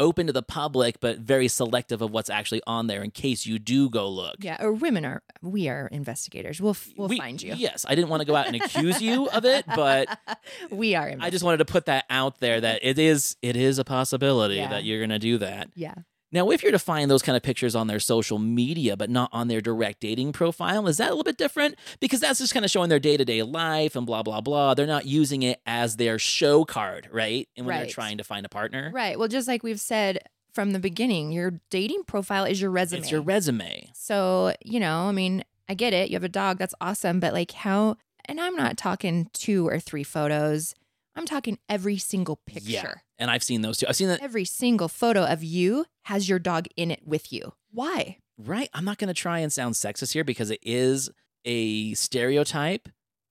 open 0.00 0.28
to 0.28 0.32
the 0.32 0.44
public, 0.44 1.00
but 1.00 1.18
very 1.18 1.48
selective 1.48 2.00
of 2.00 2.12
what's 2.12 2.30
actually 2.30 2.62
on 2.68 2.86
there 2.86 3.02
in 3.02 3.10
case 3.10 3.46
you 3.46 3.58
do 3.58 3.90
go 3.90 4.08
look. 4.08 4.36
Yeah, 4.38 4.56
or 4.62 4.72
women 4.72 5.04
are 5.04 5.22
we 5.42 5.68
are 5.68 5.88
investigators. 5.88 6.60
We'll 6.60 6.76
we'll 6.96 7.08
We- 7.08 7.18
find 7.18 7.42
you. 7.42 7.54
Yes, 7.56 7.84
I 7.88 7.94
didn't 7.96 8.08
want 8.10 8.20
to 8.20 8.26
go 8.26 8.36
out 8.36 8.46
and 8.46 8.54
accuse 8.54 9.02
you 9.02 9.28
of 9.30 9.44
it, 9.44 9.64
but 9.74 10.06
we 10.70 10.94
are. 10.94 11.12
I 11.18 11.30
just 11.30 11.44
wanted 11.44 11.56
to 11.58 11.64
put 11.64 11.86
that 11.86 12.04
out 12.10 12.38
there 12.38 12.60
that 12.60 12.80
it 12.84 12.98
is 13.00 13.36
it 13.42 13.56
is 13.56 13.78
a 13.80 13.84
possibility 13.84 14.56
Yeah. 14.56 14.68
that 14.68 14.84
you're 14.84 14.98
going 15.00 15.10
to 15.10 15.18
do 15.18 15.38
that. 15.38 15.70
yeah. 15.74 15.94
Now, 16.30 16.50
if 16.50 16.62
you're 16.62 16.72
to 16.72 16.78
find 16.78 17.10
those 17.10 17.22
kind 17.22 17.36
of 17.36 17.42
pictures 17.42 17.74
on 17.74 17.86
their 17.86 18.00
social 18.00 18.38
media, 18.38 18.96
but 18.96 19.08
not 19.08 19.30
on 19.32 19.48
their 19.48 19.60
direct 19.62 20.00
dating 20.00 20.32
profile, 20.32 20.86
is 20.86 20.98
that 20.98 21.06
a 21.06 21.10
little 21.10 21.24
bit 21.24 21.38
different? 21.38 21.76
Because 22.00 22.20
that's 22.20 22.38
just 22.38 22.52
kind 22.52 22.64
of 22.64 22.70
showing 22.70 22.90
their 22.90 22.98
day 22.98 23.16
to 23.16 23.24
day 23.24 23.42
life 23.42 23.96
and 23.96 24.04
blah, 24.06 24.22
blah, 24.22 24.40
blah. 24.42 24.74
They're 24.74 24.86
not 24.86 25.06
using 25.06 25.42
it 25.42 25.60
as 25.66 25.96
their 25.96 26.18
show 26.18 26.64
card, 26.64 27.08
right? 27.10 27.48
And 27.56 27.66
when 27.66 27.76
they're 27.76 27.86
trying 27.92 28.18
to 28.18 28.24
find 28.24 28.44
a 28.44 28.48
partner, 28.48 28.90
Right. 28.92 29.18
Well, 29.18 29.28
just 29.28 29.48
like 29.48 29.62
we've 29.62 29.80
said 29.80 30.18
from 30.52 30.72
the 30.72 30.78
beginning, 30.78 31.32
your 31.32 31.60
dating 31.70 32.04
profile 32.04 32.44
is 32.44 32.60
your 32.60 32.70
resume. 32.70 33.00
it's 33.00 33.10
your 33.10 33.20
resume. 33.22 33.90
So, 33.94 34.52
you 34.64 34.80
know, 34.80 35.02
I 35.08 35.12
mean, 35.12 35.44
I 35.68 35.74
get 35.74 35.92
it. 35.94 36.10
You 36.10 36.16
have 36.16 36.24
a 36.24 36.28
dog. 36.28 36.58
That's 36.58 36.74
awesome. 36.80 37.20
But 37.20 37.32
like, 37.32 37.52
how, 37.52 37.96
and 38.26 38.40
I'm 38.40 38.54
not 38.56 38.76
talking 38.76 39.30
two 39.32 39.66
or 39.68 39.78
three 39.80 40.04
photos, 40.04 40.74
I'm 41.18 41.26
talking 41.26 41.58
every 41.68 41.98
single 41.98 42.36
picture. 42.46 42.70
Yeah. 42.70 42.94
And 43.18 43.30
I've 43.30 43.42
seen 43.42 43.62
those 43.62 43.78
too. 43.78 43.86
I've 43.88 43.96
seen 43.96 44.08
that, 44.08 44.20
Every 44.22 44.44
single 44.44 44.88
photo 44.88 45.24
of 45.24 45.42
you 45.42 45.84
has 46.04 46.28
your 46.28 46.38
dog 46.38 46.66
in 46.76 46.90
it 46.90 47.00
with 47.04 47.32
you. 47.32 47.52
Why? 47.70 48.18
right? 48.40 48.70
I'm 48.72 48.84
not 48.84 48.98
going 48.98 49.08
to 49.08 49.14
try 49.14 49.40
and 49.40 49.52
sound 49.52 49.74
sexist 49.74 50.12
here 50.12 50.22
because 50.22 50.50
it 50.52 50.60
is 50.62 51.10
a 51.44 51.92
stereotype 51.94 52.88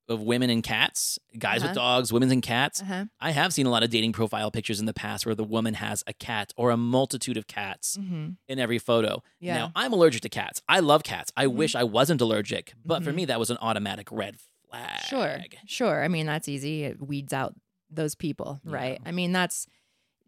of 0.09 0.21
women 0.21 0.49
and 0.49 0.63
cats, 0.63 1.17
guys 1.37 1.59
Uh-huh. 1.61 1.69
with 1.69 1.75
dogs, 1.75 2.13
women 2.13 2.31
and 2.31 2.41
cats. 2.41 2.81
Uh 2.81 2.85
huh. 2.85 3.05
I 3.19 3.31
have 3.31 3.53
seen 3.53 3.65
a 3.65 3.69
lot 3.69 3.83
of 3.83 3.89
dating 3.89 4.13
profile 4.13 4.51
pictures 4.51 4.79
in 4.79 4.85
the 4.85 4.93
past 4.93 5.25
where 5.25 5.35
the 5.35 5.43
woman 5.43 5.73
has 5.75 6.03
a 6.07 6.13
cat 6.13 6.53
or 6.57 6.71
a 6.71 6.77
multitude 6.77 7.35
of 7.37 7.47
cats 7.47 7.97
Mm-hmm. 7.97 8.29
in 8.47 8.59
every 8.59 8.79
photo. 8.79 9.21
Yeah. 9.39 9.55
Now, 9.57 9.71
I'm 9.75 9.91
allergic 9.93 10.21
to 10.23 10.29
cats. 10.29 10.61
I 10.69 10.79
love 10.79 11.03
cats. 11.03 11.31
I 11.37 11.45
Mhm. 11.45 11.53
wish 11.55 11.75
I 11.75 11.83
wasn't 11.83 12.21
allergic, 12.21 12.73
but 12.85 13.03
for 13.03 13.11
Mhm. 13.11 13.15
me, 13.15 13.25
that 13.25 13.39
was 13.39 13.49
an 13.49 13.57
automatic 13.61 14.09
red 14.11 14.37
flag. 14.69 15.01
Sure. 15.09 15.39
Sure. 15.65 16.03
I 16.03 16.07
mean, 16.09 16.25
that's 16.25 16.47
easy. 16.47 16.83
It 16.83 17.01
weeds 17.01 17.33
out 17.33 17.55
those 17.89 18.15
people, 18.15 18.59
Yeah. 18.65 18.73
right? 18.73 19.01
I 19.05 19.11
mean, 19.11 19.31
that's 19.31 19.67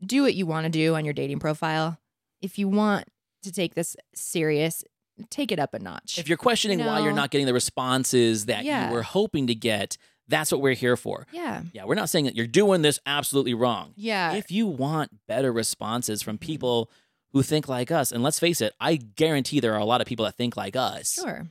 do 0.06 0.22
what 0.24 0.36
you 0.36 0.46
want 0.46 0.64
to 0.66 0.70
do 0.70 0.96
on 0.96 1.04
your 1.06 1.14
dating 1.14 1.40
profile. 1.40 2.00
If 2.42 2.58
you 2.58 2.68
want 2.70 3.06
to 3.44 3.52
take 3.52 3.76
this 3.76 3.96
serious, 4.14 4.84
take 5.30 5.52
it 5.52 5.60
up 5.60 5.74
a 5.74 5.80
notch. 5.80 6.18
If 6.18 6.30
you're 6.30 6.38
questioning 6.38 6.80
why 6.80 7.00
you're 7.02 7.12
not 7.12 7.32
getting 7.32 7.48
the 7.48 7.54
responses 7.54 8.46
that 8.46 8.64
Yeah. 8.64 8.88
you 8.88 8.94
were 8.94 9.04
hoping 9.04 9.48
to 9.48 9.56
get, 9.56 9.98
that's 10.28 10.52
what 10.52 10.62
we're 10.62 10.76
here 10.76 10.96
for. 10.96 11.26
yeah. 11.34 11.64
Yeah, 11.74 11.86
we're 11.86 11.96
not 11.96 12.10
saying 12.10 12.26
that 12.26 12.36
you're 12.36 12.48
doing 12.48 12.82
this 12.82 13.00
absolutely 13.06 13.54
wrong. 13.54 13.94
Yeah. 13.98 14.34
If 14.34 14.52
you 14.52 14.68
want 14.68 15.26
better 15.28 15.52
responses 15.52 16.22
from 16.22 16.38
mm-hmm. 16.38 16.46
people 16.46 16.92
who 17.32 17.42
think 17.44 17.68
like 17.68 17.92
us, 17.92 18.12
and 18.12 18.24
let's 18.24 18.40
face 18.40 18.62
it, 18.62 18.74
I 18.80 18.96
guarantee 18.96 19.60
there 19.60 19.74
are 19.74 19.80
a 19.80 19.86
lot 19.86 20.02
of 20.02 20.08
people 20.08 20.26
that 20.26 20.36
think 20.36 20.56
like 20.56 20.76
us. 20.76 21.14
sure. 21.14 21.48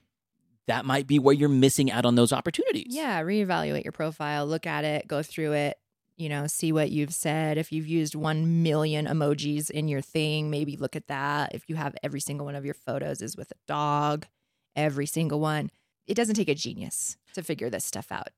That 0.69 0.85
might 0.85 1.07
be 1.07 1.19
where 1.19 1.35
you're 1.35 1.49
missing 1.49 1.91
out 1.91 2.05
on 2.05 2.15
those 2.15 2.31
opportunities. 2.33 2.89
Yeah. 2.95 3.23
Reevaluate 3.23 3.85
your 3.85 3.93
profile, 3.93 4.47
look 4.47 4.67
at 4.67 4.85
it, 4.85 5.09
go 5.09 5.23
through 5.23 5.53
it, 5.55 5.79
you 6.19 6.29
know, 6.29 6.49
see 6.49 6.73
what 6.73 6.91
you've 6.91 7.15
said. 7.15 7.57
If 7.59 7.71
you've 7.71 7.87
used 7.87 8.17
1 8.17 8.63
million 8.63 9.07
emojis 9.07 9.71
in 9.71 9.87
your 9.87 10.01
thing, 10.01 10.51
maybe 10.51 10.77
look 10.77 10.97
at 10.97 11.07
that. 11.07 11.55
If 11.55 11.69
you 11.69 11.77
have 11.77 11.95
every 12.03 12.19
single 12.19 12.45
one 12.45 12.57
of 12.57 12.65
your 12.65 12.75
photos 12.75 13.23
is 13.23 13.37
with 13.37 13.53
a 13.53 13.59
dog, 13.69 14.27
every 14.75 15.07
single 15.07 15.39
one, 15.39 15.71
it 16.09 16.15
doesn't 16.15 16.35
take 16.35 16.49
a 16.49 16.57
genius 16.57 17.17
to 17.35 17.43
figure 17.43 17.71
this 17.71 17.85
stuff 17.85 18.11
out. 18.11 18.31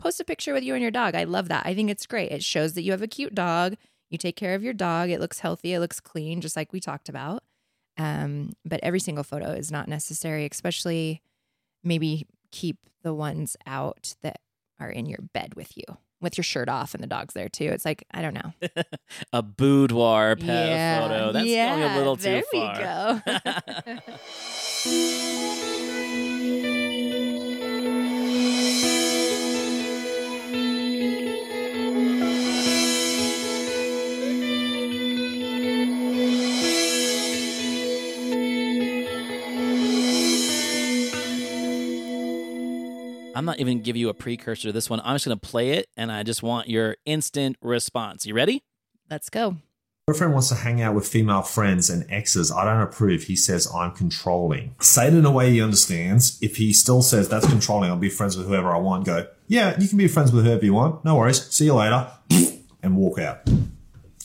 Post 0.00 0.20
a 0.20 0.24
picture 0.24 0.52
with 0.52 0.64
you 0.64 0.74
and 0.74 0.82
your 0.82 0.90
dog. 0.90 1.14
I 1.14 1.24
love 1.24 1.48
that. 1.48 1.64
I 1.64 1.74
think 1.74 1.90
it's 1.90 2.06
great. 2.06 2.32
It 2.32 2.42
shows 2.42 2.74
that 2.74 2.82
you 2.82 2.90
have 2.90 3.02
a 3.02 3.08
cute 3.08 3.34
dog. 3.36 3.76
You 4.10 4.18
take 4.18 4.36
care 4.36 4.54
of 4.54 4.64
your 4.64 4.72
dog. 4.72 5.10
It 5.10 5.20
looks 5.20 5.38
healthy. 5.38 5.74
It 5.74 5.80
looks 5.80 6.00
clean, 6.00 6.40
just 6.40 6.56
like 6.56 6.72
we 6.72 6.80
talked 6.80 7.08
about. 7.08 7.44
Um, 7.96 8.52
but 8.64 8.80
every 8.82 9.00
single 9.00 9.24
photo 9.24 9.50
is 9.50 9.70
not 9.70 9.86
necessary, 9.86 10.48
especially 10.50 11.22
maybe 11.84 12.26
keep 12.50 12.78
the 13.02 13.14
ones 13.14 13.56
out 13.66 14.16
that 14.22 14.40
are 14.80 14.90
in 14.90 15.06
your 15.06 15.20
bed 15.32 15.54
with 15.54 15.76
you. 15.76 15.98
With 16.20 16.36
your 16.36 16.44
shirt 16.44 16.68
off 16.68 16.94
and 16.94 17.02
the 17.02 17.06
dog's 17.06 17.34
there 17.34 17.48
too. 17.48 17.66
It's 17.66 17.84
like, 17.84 18.04
I 18.12 18.22
don't 18.22 18.34
know. 18.34 18.52
a 19.32 19.42
boudoir 19.42 20.36
pet 20.36 20.68
yeah. 20.68 21.00
photo. 21.00 21.32
That's 21.32 21.46
yeah. 21.46 21.76
going 21.76 21.92
a 21.92 21.96
little 21.96 22.16
too 22.16 22.22
there 22.22 22.42
far. 22.52 23.22
we 23.24 23.90
go. 24.84 25.84
I'm 43.38 43.44
not 43.44 43.60
even 43.60 43.82
give 43.82 43.96
you 43.96 44.08
a 44.08 44.14
precursor 44.14 44.66
to 44.66 44.72
this 44.72 44.90
one. 44.90 45.00
I'm 45.04 45.14
just 45.14 45.24
going 45.24 45.38
to 45.38 45.48
play 45.48 45.70
it, 45.70 45.86
and 45.96 46.10
I 46.10 46.24
just 46.24 46.42
want 46.42 46.68
your 46.68 46.96
instant 47.04 47.56
response. 47.62 48.26
You 48.26 48.34
ready? 48.34 48.64
Let's 49.08 49.30
go. 49.30 49.58
Boyfriend 50.08 50.32
wants 50.32 50.48
to 50.48 50.56
hang 50.56 50.82
out 50.82 50.96
with 50.96 51.06
female 51.06 51.42
friends 51.42 51.88
and 51.88 52.04
exes. 52.10 52.50
I 52.50 52.64
don't 52.64 52.82
approve. 52.82 53.22
He 53.22 53.36
says 53.36 53.72
I'm 53.72 53.92
controlling. 53.92 54.74
Say 54.80 55.06
it 55.06 55.14
in 55.14 55.24
a 55.24 55.30
way 55.30 55.50
he 55.50 55.62
understands. 55.62 56.36
If 56.42 56.56
he 56.56 56.72
still 56.72 57.00
says 57.00 57.28
that's 57.28 57.46
controlling, 57.46 57.92
I'll 57.92 57.96
be 57.96 58.10
friends 58.10 58.36
with 58.36 58.48
whoever 58.48 58.74
I 58.74 58.78
want. 58.78 59.06
Go, 59.06 59.28
yeah, 59.46 59.78
you 59.78 59.86
can 59.86 59.98
be 59.98 60.08
friends 60.08 60.32
with 60.32 60.44
whoever 60.44 60.64
you 60.64 60.74
want. 60.74 61.04
No 61.04 61.14
worries. 61.14 61.46
See 61.48 61.66
you 61.66 61.74
later. 61.74 62.10
And 62.80 62.96
walk 62.96 63.18
out. 63.18 63.40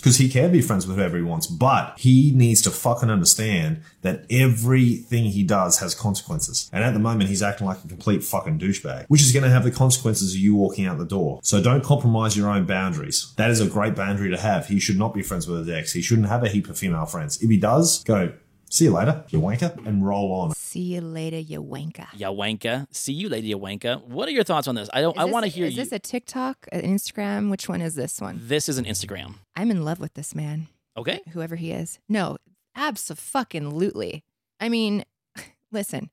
Because 0.04 0.18
he 0.18 0.28
can 0.28 0.52
be 0.52 0.62
friends 0.62 0.86
with 0.86 0.98
whoever 0.98 1.16
he 1.16 1.24
wants, 1.24 1.48
but 1.48 1.98
he 1.98 2.34
needs 2.36 2.62
to 2.64 2.72
fucking 2.72 3.10
understand 3.10 3.80
that 4.02 4.26
everything 4.30 5.24
he 5.24 5.44
does 5.44 5.80
has 5.80 5.96
consequences. 5.96 6.70
And 6.74 6.84
at 6.84 6.92
the 6.92 7.00
moment, 7.00 7.30
he's 7.30 7.42
acting 7.42 7.68
like 7.68 7.82
a 7.86 7.88
complete 7.88 8.22
fucking 8.22 8.60
douchebag, 8.60 9.06
which 9.08 9.22
is 9.22 9.32
going 9.32 9.44
to 9.44 9.50
have 9.50 9.64
the 9.64 9.72
consequences 9.72 10.34
of 10.34 10.42
you 10.42 10.56
walking 10.56 10.86
out 10.86 10.98
the 10.98 11.06
door. 11.06 11.40
So 11.42 11.64
don't 11.64 11.86
compromise 11.86 12.36
your 12.36 12.50
own 12.50 12.66
boundaries. 12.66 13.32
That 13.38 13.50
is 13.50 13.62
a 13.62 13.66
great 13.66 13.96
boundary 13.96 14.30
to 14.30 14.38
have. 14.38 14.68
He 14.68 14.78
should 14.78 15.00
not 15.00 15.14
be 15.14 15.22
friends 15.22 15.48
with 15.48 15.60
his 15.60 15.70
ex. 15.70 15.94
He 15.94 16.02
shouldn't 16.02 16.28
have 16.28 16.44
a 16.44 16.50
heap 16.50 16.68
of 16.68 16.78
female 16.78 17.06
friends. 17.06 17.42
If 17.42 17.50
he 17.50 17.56
does, 17.56 18.04
go, 18.04 18.34
see 18.74 18.86
you 18.86 18.92
later, 18.92 19.24
you 19.30 19.40
wanker, 19.40 19.86
and 19.86 20.06
roll 20.06 20.32
on. 20.34 20.52
See 20.56 20.80
you 20.80 21.02
later, 21.02 21.38
you 21.38 21.64
wanker. 21.64 22.08
Yawanka. 22.18 22.88
See 22.92 23.14
you, 23.14 23.30
later, 23.30 23.46
Lady 23.48 23.54
Yawanka. 23.54 24.04
What 24.06 24.28
are 24.28 24.32
your 24.32 24.44
thoughts 24.44 24.68
on 24.68 24.76
this? 24.76 24.90
I 24.92 25.02
don't. 25.02 25.16
Is 25.16 25.22
I 25.22 25.26
want 25.26 25.46
to 25.46 25.52
hear 25.52 25.66
you. 25.66 25.70
Is 25.72 25.78
you. 25.78 25.84
this 25.84 25.92
a 25.92 26.00
TikTok, 26.00 26.68
an 26.72 26.82
Instagram? 26.82 27.52
Which 27.52 27.70
one 27.70 27.82
is 27.82 27.96
this 27.96 28.20
one? 28.20 28.40
this 28.42 28.68
is 28.68 28.78
an 28.78 28.86
Instagram. 28.86 29.36
I'm 29.56 29.70
in 29.70 29.86
love 29.86 30.00
with 30.00 30.16
this 30.16 30.34
man, 30.34 30.68
Okay. 30.98 31.22
whoever 31.32 31.56
he 31.56 31.72
is. 31.72 32.00
No, 32.10 32.38
absolutely. 32.76 34.24
I 34.60 34.70
mean, 34.70 35.06
listen, 35.72 36.10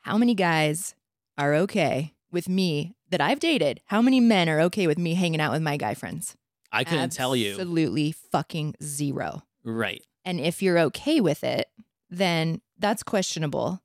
how 0.00 0.18
many 0.18 0.34
guys 0.34 0.94
are 1.38 1.54
okay 1.54 2.14
with 2.30 2.48
me 2.48 2.94
that 3.10 3.20
I've 3.20 3.40
dated? 3.40 3.80
How 3.86 4.02
many 4.02 4.20
men 4.20 4.48
are 4.48 4.60
okay 4.62 4.86
with 4.86 4.98
me 4.98 5.14
hanging 5.14 5.40
out 5.40 5.52
with 5.52 5.62
my 5.62 5.76
guy 5.76 5.94
friends? 5.94 6.36
I 6.70 6.84
couldn't 6.84 7.10
tell 7.10 7.34
you. 7.34 7.52
Absolutely 7.52 8.12
fucking 8.12 8.74
zero. 8.82 9.44
Right. 9.64 10.02
And 10.26 10.38
if 10.40 10.60
you're 10.60 10.78
okay 10.80 11.20
with 11.22 11.42
it, 11.42 11.68
then 12.10 12.60
that's 12.78 13.02
questionable. 13.02 13.80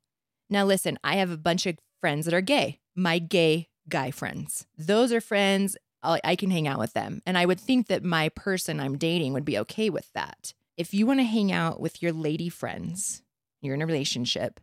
Now, 0.50 0.64
listen, 0.66 0.98
I 1.02 1.16
have 1.16 1.30
a 1.30 1.38
bunch 1.38 1.64
of 1.64 1.78
friends 2.00 2.26
that 2.26 2.34
are 2.34 2.40
gay, 2.42 2.80
my 2.94 3.18
gay 3.18 3.68
guy 3.88 4.10
friends. 4.10 4.66
Those 4.76 5.12
are 5.12 5.20
friends, 5.20 5.76
I 6.02 6.20
I 6.24 6.36
can 6.36 6.50
hang 6.50 6.68
out 6.68 6.78
with 6.80 6.92
them. 6.92 7.22
And 7.24 7.38
I 7.38 7.46
would 7.46 7.60
think 7.60 7.86
that 7.86 8.04
my 8.04 8.28
person 8.30 8.80
I'm 8.80 8.98
dating 8.98 9.32
would 9.32 9.44
be 9.44 9.58
okay 9.60 9.88
with 9.88 10.12
that. 10.12 10.52
If 10.76 10.92
you 10.92 11.06
want 11.06 11.20
to 11.20 11.24
hang 11.24 11.52
out 11.52 11.80
with 11.80 12.02
your 12.02 12.12
lady 12.12 12.48
friends, 12.48 13.22
you're 13.60 13.74
in 13.74 13.82
a 13.82 13.86
relationship, 13.86 14.58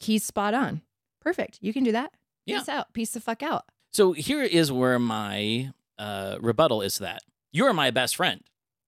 he's 0.00 0.24
spot 0.24 0.54
on. 0.54 0.82
Perfect. 1.20 1.58
You 1.60 1.72
can 1.72 1.84
do 1.84 1.92
that. 1.92 2.12
Yeah. 2.46 2.58
Peace 2.60 2.68
out. 2.68 2.92
Peace 2.94 3.10
the 3.10 3.20
fuck 3.20 3.42
out. 3.42 3.64
So 3.92 4.12
here 4.12 4.42
is 4.42 4.72
where 4.72 4.98
my 4.98 5.72
uh, 5.98 6.38
rebuttal 6.40 6.80
is 6.80 6.98
that 6.98 7.20
you're 7.52 7.72
my 7.74 7.90
best 7.90 8.16
friend, 8.16 8.42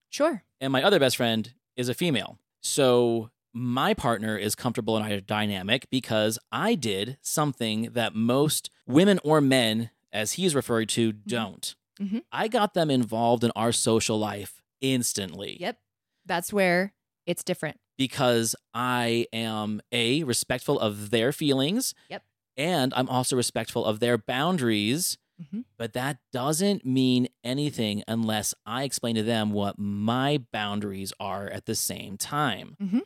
Sure. 0.08 0.42
and 0.60 0.72
my 0.72 0.82
other 0.82 0.98
best 0.98 1.16
friend 1.16 1.52
is 1.76 1.88
a 1.88 1.94
female. 1.94 2.38
So 2.62 3.30
my 3.52 3.94
partner 3.94 4.36
is 4.36 4.54
comfortable 4.54 4.96
in 4.96 5.02
our 5.02 5.20
dynamic 5.20 5.88
because 5.90 6.38
I 6.52 6.74
did 6.74 7.18
something 7.22 7.90
that 7.92 8.14
most 8.14 8.70
women 8.86 9.18
or 9.24 9.40
men, 9.40 9.90
as 10.12 10.32
he's 10.34 10.54
referred 10.54 10.88
to, 10.90 11.12
don't. 11.12 11.74
Mhm. 12.00 12.22
I 12.32 12.48
got 12.48 12.74
them 12.74 12.90
involved 12.90 13.42
in 13.44 13.50
our 13.56 13.72
social 13.72 14.18
life 14.18 14.62
instantly. 14.80 15.56
Yep. 15.60 15.78
That's 16.26 16.52
where 16.52 16.92
it's 17.26 17.42
different. 17.44 17.78
because 17.98 18.56
I 18.72 19.26
am 19.30 19.82
a 19.92 20.22
respectful 20.24 20.80
of 20.80 21.10
their 21.10 21.32
feelings. 21.32 21.94
Yep. 22.08 22.22
And 22.56 22.94
I'm 22.96 23.10
also 23.10 23.36
respectful 23.36 23.84
of 23.84 24.00
their 24.00 24.16
boundaries. 24.16 25.18
Mhm. 25.40 25.64
But 25.78 25.92
that 25.94 26.18
doesn't 26.32 26.84
mean 26.84 27.28
anything 27.42 28.02
unless 28.06 28.54
I 28.66 28.84
explain 28.84 29.14
to 29.14 29.22
them 29.22 29.50
what 29.52 29.78
my 29.78 30.38
boundaries 30.52 31.12
are 31.18 31.46
at 31.48 31.66
the 31.66 31.74
same 31.74 32.16
time. 32.18 32.76
Mhm. 32.80 33.02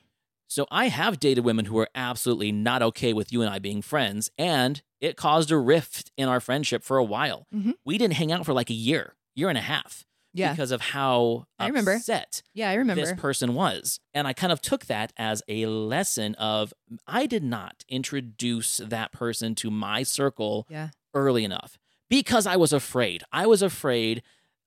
So 0.49 0.67
I 0.71 0.89
have 0.89 1.19
dated 1.21 1.45
women 1.45 1.65
who 1.67 1.79
are 1.79 1.89
absolutely 1.95 2.53
not 2.53 2.83
okay 2.83 3.13
with 3.13 3.33
you 3.33 3.41
and 3.43 3.51
I 3.53 3.59
being 3.59 3.83
friends, 3.83 4.31
and 4.39 4.83
it 5.01 5.17
caused 5.17 5.51
a 5.51 5.59
rift 5.59 6.13
in 6.17 6.29
our 6.29 6.41
friendship 6.41 6.83
for 6.85 6.97
a 6.97 7.05
while. 7.05 7.47
Mhm. 7.55 7.75
We 7.85 7.99
didn't 7.99 8.15
hang 8.15 8.31
out 8.33 8.45
for 8.47 8.53
like 8.53 8.71
a 8.71 8.75
year, 8.75 9.17
year 9.35 9.49
and 9.49 9.59
a 9.59 9.63
half, 9.63 10.07
Yeah. 10.33 10.53
because 10.53 10.71
of 10.71 10.81
how 10.81 11.47
I 11.59 11.67
remember. 11.69 11.93
upset 11.95 12.43
yeah, 12.55 12.71
I 12.71 12.75
remember. 12.75 13.01
this 13.05 13.19
person 13.19 13.55
was. 13.55 14.01
And 14.13 14.27
I 14.29 14.33
kind 14.33 14.53
of 14.53 14.61
took 14.61 14.87
that 14.87 15.13
as 15.17 15.43
a 15.49 15.67
lesson 15.67 16.35
of 16.37 16.73
I 17.07 17.27
did 17.27 17.43
not 17.43 17.85
introduce 17.89 18.77
that 18.79 19.13
person 19.13 19.55
to 19.57 19.71
my 19.71 20.03
circle 20.05 20.67
yeah. 20.71 20.91
early 21.15 21.45
enough 21.45 21.79
because 22.15 22.47
I 22.47 22.57
was 22.57 22.73
afraid. 22.73 23.25
I 23.33 23.47
was 23.47 23.61
afraid 23.61 24.23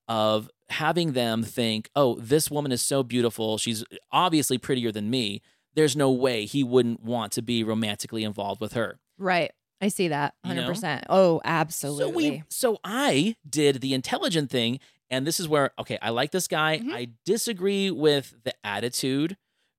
of 0.06 0.50
having 0.68 1.12
them 1.12 1.42
think, 1.42 1.88
oh, 1.96 2.16
this 2.20 2.50
woman 2.50 2.72
is 2.72 2.82
so 2.82 3.02
beautiful. 3.02 3.56
She's 3.56 3.84
obviously 4.12 4.58
prettier 4.58 4.92
than 4.92 5.08
me. 5.08 5.40
There's 5.74 5.96
no 5.96 6.10
way 6.10 6.44
he 6.44 6.62
wouldn't 6.62 7.02
want 7.02 7.32
to 7.32 7.42
be 7.42 7.64
romantically 7.64 8.22
involved 8.22 8.60
with 8.60 8.74
her. 8.74 8.98
Right. 9.16 9.50
I 9.80 9.88
see 9.88 10.08
that 10.08 10.34
You 10.44 10.54
know? 10.54 10.68
100%. 10.68 11.04
Oh, 11.08 11.40
absolutely. 11.42 12.04
So 12.04 12.16
we 12.16 12.42
so 12.48 12.78
I 12.84 13.36
did 13.48 13.80
the 13.80 13.94
intelligent 13.94 14.50
thing 14.50 14.78
and 15.08 15.26
this 15.26 15.40
is 15.40 15.48
where 15.48 15.70
okay, 15.78 15.98
I 16.02 16.10
like 16.10 16.32
this 16.32 16.48
guy. 16.48 16.78
Mhm. 16.78 16.92
I 16.92 17.08
disagree 17.24 17.90
with 17.90 18.34
the 18.44 18.52
attitude 18.62 19.36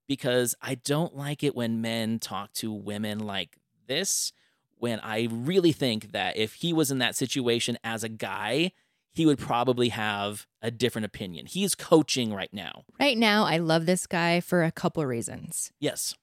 because 0.07 0.55
I 0.61 0.73
don't 0.75 1.15
like 1.15 1.43
it 1.43 1.55
when 1.55 1.81
men 1.81 2.17
talk 2.17 2.53
to 2.53 2.71
women 2.71 3.19
like 3.19 3.57
this 3.87 4.31
when 4.79 4.99
I 5.01 5.27
really 5.31 5.71
think 5.71 6.11
that 6.13 6.35
if 6.37 6.55
he 6.55 6.73
was 6.73 6.89
in 6.91 6.97
that 6.99 7.15
situation 7.15 7.77
as 7.83 8.03
a 8.03 8.09
guy, 8.09 8.71
he 9.13 9.25
would 9.25 9.37
probably 9.39 9.89
have 9.89 10.47
a 10.61 10.71
different 10.71 11.05
opinion. 11.05 11.45
He's 11.45 11.75
coaching 11.75 12.33
right 12.33 12.53
now. 12.53 12.83
right 12.99 13.17
now, 13.17 13.43
I 13.45 13.57
love 13.57 13.85
this 13.85 14.07
guy 14.07 14.39
for 14.39 14.63
a 14.63 14.71
couple 14.71 15.05
reasons. 15.05 15.71
Yes. 15.79 16.15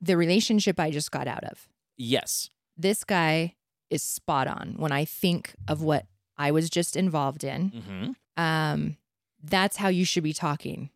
The 0.00 0.16
relationship 0.16 0.80
I 0.80 0.90
just 0.90 1.10
got 1.10 1.26
out 1.28 1.44
of. 1.44 1.68
Yes. 1.98 2.48
This 2.76 3.04
guy 3.04 3.56
is 3.90 4.02
spot 4.02 4.46
on 4.46 4.74
when 4.78 4.92
I 4.92 5.04
think 5.04 5.54
of 5.68 5.82
what 5.82 6.06
I 6.38 6.50
was 6.52 6.70
just 6.70 6.96
involved 6.96 7.44
in. 7.44 7.68
hmm 8.36 8.42
Um, 8.42 8.96
that's 9.42 9.76
how 9.76 9.88
you 9.88 10.04
should 10.04 10.22
be 10.22 10.32
talking 10.32 10.90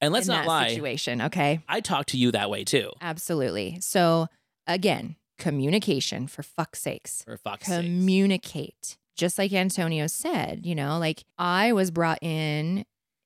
And 0.00 0.12
let's 0.12 0.26
in 0.26 0.32
not 0.34 0.42
that 0.42 0.48
lie. 0.48 0.68
situation. 0.70 1.20
Okay. 1.22 1.60
I 1.68 1.80
talk 1.80 2.06
to 2.06 2.16
you 2.18 2.32
that 2.32 2.50
way 2.50 2.64
too. 2.64 2.90
Absolutely. 3.00 3.78
So 3.80 4.26
again, 4.66 5.14
communication 5.42 6.28
for 6.28 6.42
fuck's 6.42 6.80
sakes. 6.80 7.24
For 7.24 7.36
fuck's 7.36 7.66
sake. 7.66 7.84
communicate. 7.84 8.96
Just 9.16 9.38
like 9.38 9.52
Antonio 9.52 10.06
said, 10.06 10.64
you 10.64 10.74
know, 10.74 10.98
like 10.98 11.24
I 11.36 11.72
was 11.72 11.90
brought 11.90 12.22
in 12.22 12.84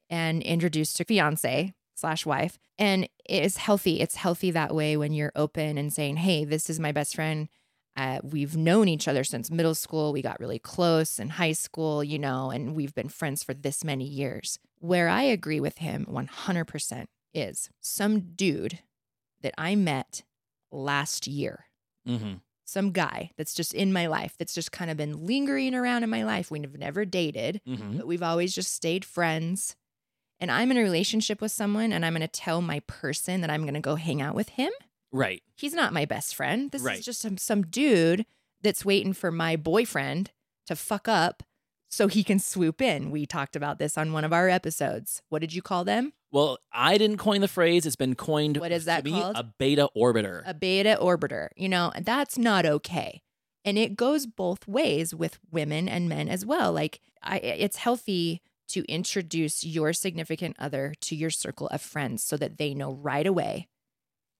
and 0.08 0.42
introduced 0.42 0.96
to 0.96 1.04
fiance 1.04 1.74
slash 1.94 2.24
wife, 2.26 2.58
and 2.78 3.08
it's 3.28 3.58
healthy. 3.58 4.00
It's 4.00 4.16
healthy 4.16 4.50
that 4.50 4.74
way 4.74 4.96
when 4.96 5.12
you're 5.12 5.32
open 5.36 5.78
and 5.78 5.92
saying, 5.92 6.16
"Hey, 6.16 6.44
this 6.44 6.70
is 6.70 6.80
my 6.80 6.90
best 6.92 7.14
friend. 7.14 7.48
Uh, 7.96 8.20
we've 8.22 8.56
known 8.56 8.88
each 8.88 9.08
other 9.08 9.24
since 9.24 9.50
middle 9.50 9.74
school. 9.74 10.12
We 10.12 10.22
got 10.22 10.40
really 10.40 10.58
close 10.58 11.18
in 11.18 11.30
high 11.30 11.52
school, 11.52 12.02
you 12.04 12.18
know, 12.18 12.50
and 12.50 12.74
we've 12.74 12.94
been 12.94 13.08
friends 13.08 13.42
for 13.42 13.54
this 13.54 13.84
many 13.84 14.06
years." 14.06 14.58
Where 14.78 15.08
I 15.08 15.22
agree 15.22 15.60
with 15.60 15.78
him 15.78 16.06
100% 16.08 17.06
is 17.32 17.70
some 17.80 18.34
dude 18.34 18.80
that 19.42 19.54
I 19.56 19.74
met 19.74 20.22
last 20.70 21.26
year 21.26 21.65
hmm 22.06 22.34
some 22.68 22.90
guy 22.90 23.30
that's 23.36 23.54
just 23.54 23.72
in 23.74 23.92
my 23.92 24.08
life 24.08 24.34
that's 24.38 24.52
just 24.52 24.72
kind 24.72 24.90
of 24.90 24.96
been 24.96 25.24
lingering 25.24 25.72
around 25.72 26.02
in 26.02 26.10
my 26.10 26.24
life. 26.24 26.50
We've 26.50 26.76
never 26.76 27.04
dated, 27.04 27.60
hmm 27.64 27.96
but 27.98 28.08
we've 28.08 28.24
always 28.24 28.52
just 28.54 28.72
stayed 28.74 29.04
friends. 29.04 29.76
And 30.40 30.50
I'm 30.50 30.72
in 30.72 30.76
a 30.76 30.82
relationship 30.82 31.40
with 31.40 31.52
someone 31.52 31.92
and 31.92 32.04
I'm 32.04 32.12
going 32.12 32.22
to 32.22 32.28
tell 32.28 32.60
my 32.60 32.80
person 32.80 33.40
that 33.40 33.50
I'm 33.50 33.62
going 33.62 33.74
to 33.74 33.80
go 33.80 33.94
hang 33.94 34.20
out 34.20 34.34
with 34.34 34.48
him. 34.50 34.70
Right. 35.12 35.42
He's 35.56 35.74
not 35.74 35.92
my 35.92 36.04
best 36.06 36.34
friend. 36.34 36.70
This 36.72 36.82
Right. 36.82 36.98
is 36.98 37.04
just 37.04 37.20
some, 37.20 37.38
some 37.38 37.62
dude 37.62 38.26
that's 38.62 38.84
waiting 38.84 39.12
for 39.12 39.30
my 39.30 39.54
boyfriend 39.54 40.32
to 40.66 40.74
fuck 40.74 41.06
up 41.06 41.44
so 41.88 42.08
he 42.08 42.24
can 42.24 42.38
swoop 42.40 42.82
in. 42.82 43.10
We 43.12 43.26
talked 43.26 43.54
about 43.54 43.78
this 43.78 43.96
on 43.96 44.12
one 44.12 44.24
of 44.24 44.32
our 44.32 44.48
episodes. 44.48 45.22
What 45.28 45.38
did 45.40 45.54
you 45.54 45.62
call 45.62 45.84
them? 45.84 46.12
Well, 46.36 46.58
I 46.70 46.98
didn't 46.98 47.16
coin 47.16 47.40
the 47.40 47.48
phrase. 47.48 47.86
It's 47.86 47.96
been 47.96 48.14
coined. 48.14 48.58
What 48.58 48.70
is 48.70 48.82
to 48.82 48.86
that 48.88 49.06
called? 49.06 49.36
A 49.38 49.44
beta 49.58 49.88
orbiter. 49.96 50.42
a 50.44 50.52
beta 50.52 50.98
orbiter, 51.00 51.48
you 51.56 51.66
know, 51.66 51.90
and 51.94 52.04
that's 52.04 52.36
not 52.36 52.66
okay. 52.66 53.22
And 53.64 53.78
it 53.78 53.96
goes 53.96 54.26
both 54.26 54.68
ways 54.68 55.14
with 55.14 55.38
women 55.50 55.88
and 55.88 56.10
men 56.10 56.28
as 56.28 56.44
well. 56.44 56.74
Like 56.74 57.00
I 57.22 57.38
it's 57.38 57.78
healthy 57.78 58.42
to 58.68 58.84
introduce 58.84 59.64
your 59.64 59.94
significant 59.94 60.56
other 60.58 60.92
to 61.00 61.16
your 61.16 61.30
circle 61.30 61.68
of 61.68 61.80
friends 61.80 62.22
so 62.22 62.36
that 62.36 62.58
they 62.58 62.74
know 62.74 62.92
right 62.92 63.26
away, 63.26 63.68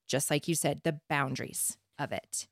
just 0.06 0.30
like 0.30 0.46
you 0.46 0.54
said, 0.54 0.82
the 0.84 1.00
boundaries 1.08 1.78
of 1.98 2.12
it. 2.12 2.46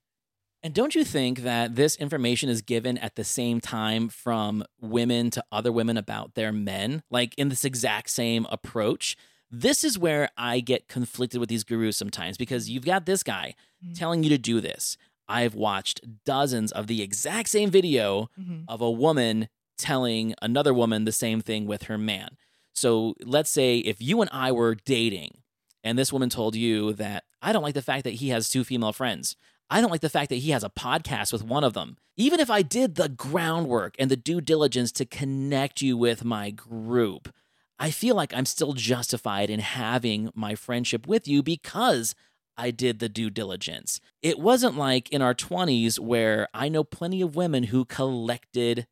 And 0.63 0.73
don't 0.73 0.95
you 0.95 1.05
think 1.05 1.41
that 1.41 1.77
this 1.77 1.97
information 1.97 2.49
is 2.49 2.63
given 2.63 2.97
at 2.97 3.17
the 3.17 3.25
same 3.25 3.61
time 3.61 4.09
from 4.09 4.65
women 4.81 5.29
to 5.33 5.45
other 5.53 5.71
women 5.71 5.99
about 5.99 6.35
their 6.35 6.51
men, 6.51 7.03
like 7.11 7.35
in 7.37 7.51
this 7.51 7.67
exact 7.67 8.09
same 8.09 8.47
approach? 8.51 9.19
This 9.61 9.85
is 9.85 9.97
where 9.99 10.31
I 10.37 10.61
get 10.61 10.89
conflicted 10.89 11.39
with 11.39 11.49
these 11.49 11.63
gurus 11.65 11.97
sometimes 11.97 12.37
because 12.37 12.69
you've 12.69 12.85
got 12.85 13.07
this 13.07 13.23
guy 13.23 13.55
Mhm. 13.85 13.97
telling 13.97 14.23
you 14.25 14.29
to 14.31 14.39
do 14.39 14.61
this. 14.61 14.97
I've 15.29 15.55
watched 15.55 16.01
dozens 16.25 16.73
of 16.73 16.87
the 16.89 17.03
exact 17.03 17.49
same 17.49 17.71
video 17.71 18.31
Mhm. 18.39 18.65
of 18.67 18.81
a 18.81 18.91
woman 18.91 19.49
telling 19.79 20.35
another 20.43 20.75
woman 20.75 21.05
the 21.05 21.13
same 21.13 21.41
thing 21.41 21.67
with 21.67 21.85
her 21.85 21.97
man. 21.97 22.37
So 22.75 23.15
let's 23.21 23.51
say 23.51 23.79
if 23.79 24.03
you 24.03 24.21
and 24.21 24.31
I 24.33 24.51
were 24.51 24.75
dating 24.75 25.39
and 25.85 25.97
this 25.99 26.13
woman 26.13 26.31
told 26.31 26.57
you 26.57 26.93
that 26.95 27.25
I 27.41 27.53
don't 27.53 27.63
like 27.63 27.75
the 27.75 27.83
fact 27.83 28.05
that 28.05 28.15
he 28.15 28.29
has 28.31 28.49
two 28.49 28.65
female 28.65 28.93
friends. 28.93 29.37
I 29.71 29.81
don't 29.81 29.91
like 29.91 30.01
the 30.01 30.11
fact 30.11 30.31
that 30.31 30.37
he 30.37 30.51
has 30.51 30.65
a 30.65 30.69
podcast 30.71 31.33
with 31.33 31.45
one 31.45 31.63
of 31.65 31.75
them. 31.75 31.97
Even 32.17 32.41
if 32.41 32.51
I 32.51 32.63
did 32.63 32.97
the 32.97 33.09
groundwork 33.09 33.95
and 33.99 34.11
the 34.11 34.17
due 34.17 34.41
diligence 34.41 34.91
to 34.93 35.05
connect 35.07 35.81
you 35.81 35.97
with 35.97 36.25
my 36.25 36.51
group, 36.51 37.33
I 37.79 37.91
feel 37.91 38.15
like 38.15 38.33
I'm 38.35 38.47
still 38.47 38.73
justified 38.73 39.51
in 39.51 39.61
having 39.61 40.31
my 40.35 40.55
friendship 40.55 41.07
with 41.07 41.27
you 41.27 41.43
because 41.43 42.15
I 42.57 42.71
did 42.71 43.01
the 43.01 43.09
due 43.09 43.31
diligence. 43.31 44.01
It 44.23 44.39
wasn't 44.39 44.77
like 44.77 45.11
in 45.11 45.23
our 45.23 45.35
20s 45.35 45.99
where 45.99 46.49
I 46.55 46.69
know 46.69 46.85
plenty 46.85 47.21
of 47.21 47.35
women 47.35 47.65
who 47.65 47.85
collected 47.85 48.87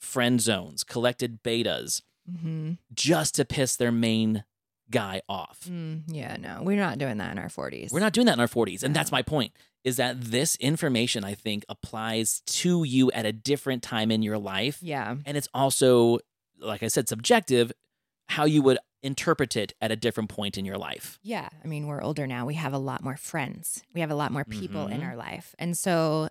friend 0.00 0.40
zones, 0.40 0.82
collected 0.84 1.42
betas 1.42 2.02
Mhm. 2.30 2.78
just 2.92 3.36
to 3.36 3.44
piss 3.44 3.76
their 3.76 3.92
main 3.92 4.44
guy 4.90 5.20
off. 5.28 5.60
Mm, 5.68 6.02
yeah, 6.08 6.36
no, 6.36 6.60
we're 6.62 6.76
not 6.76 6.98
doing 6.98 7.18
that 7.18 7.30
in 7.32 7.38
our 7.38 7.48
40s. 7.48 7.92
We're 7.92 8.00
not 8.00 8.12
doing 8.12 8.26
that 8.26 8.34
in 8.34 8.40
our 8.40 8.48
40s. 8.48 8.82
And 8.82 8.94
that's 8.94 9.12
my 9.12 9.22
point 9.22 9.52
is 9.84 9.96
that 9.98 10.20
this 10.20 10.56
information, 10.56 11.22
I 11.22 11.34
think, 11.34 11.64
applies 11.68 12.42
to 12.46 12.82
you 12.82 13.10
at 13.12 13.24
a 13.24 13.32
different 13.32 13.84
time 13.84 14.10
in 14.10 14.22
your 14.22 14.38
life. 14.38 14.78
Yeah. 14.82 15.16
And 15.24 15.36
it's 15.36 15.48
also, 15.54 16.18
like 16.58 16.82
I 16.82 16.88
said, 16.88 17.08
subjective, 17.08 17.72
how 18.28 18.44
you 18.44 18.62
would 18.62 18.78
interpret 19.02 19.56
it 19.56 19.72
at 19.80 19.92
a 19.92 19.96
different 19.96 20.28
point 20.30 20.58
in 20.58 20.64
your 20.64 20.78
life. 20.78 21.18
Yeah. 21.22 21.48
I 21.62 21.66
mean, 21.68 21.86
we're 21.86 22.02
older 22.02 22.26
now. 22.26 22.44
We 22.46 22.54
have 22.54 22.72
a 22.72 22.78
lot 22.78 23.02
more 23.04 23.16
friends. 23.16 23.82
We 23.94 24.00
have 24.00 24.10
a 24.10 24.14
lot 24.16 24.32
more 24.32 24.44
people 24.44 24.86
in 24.88 25.00
Mhm. 25.00 25.06
our 25.08 25.16
life. 25.16 25.54
And 25.58 25.76
so, 25.78 26.28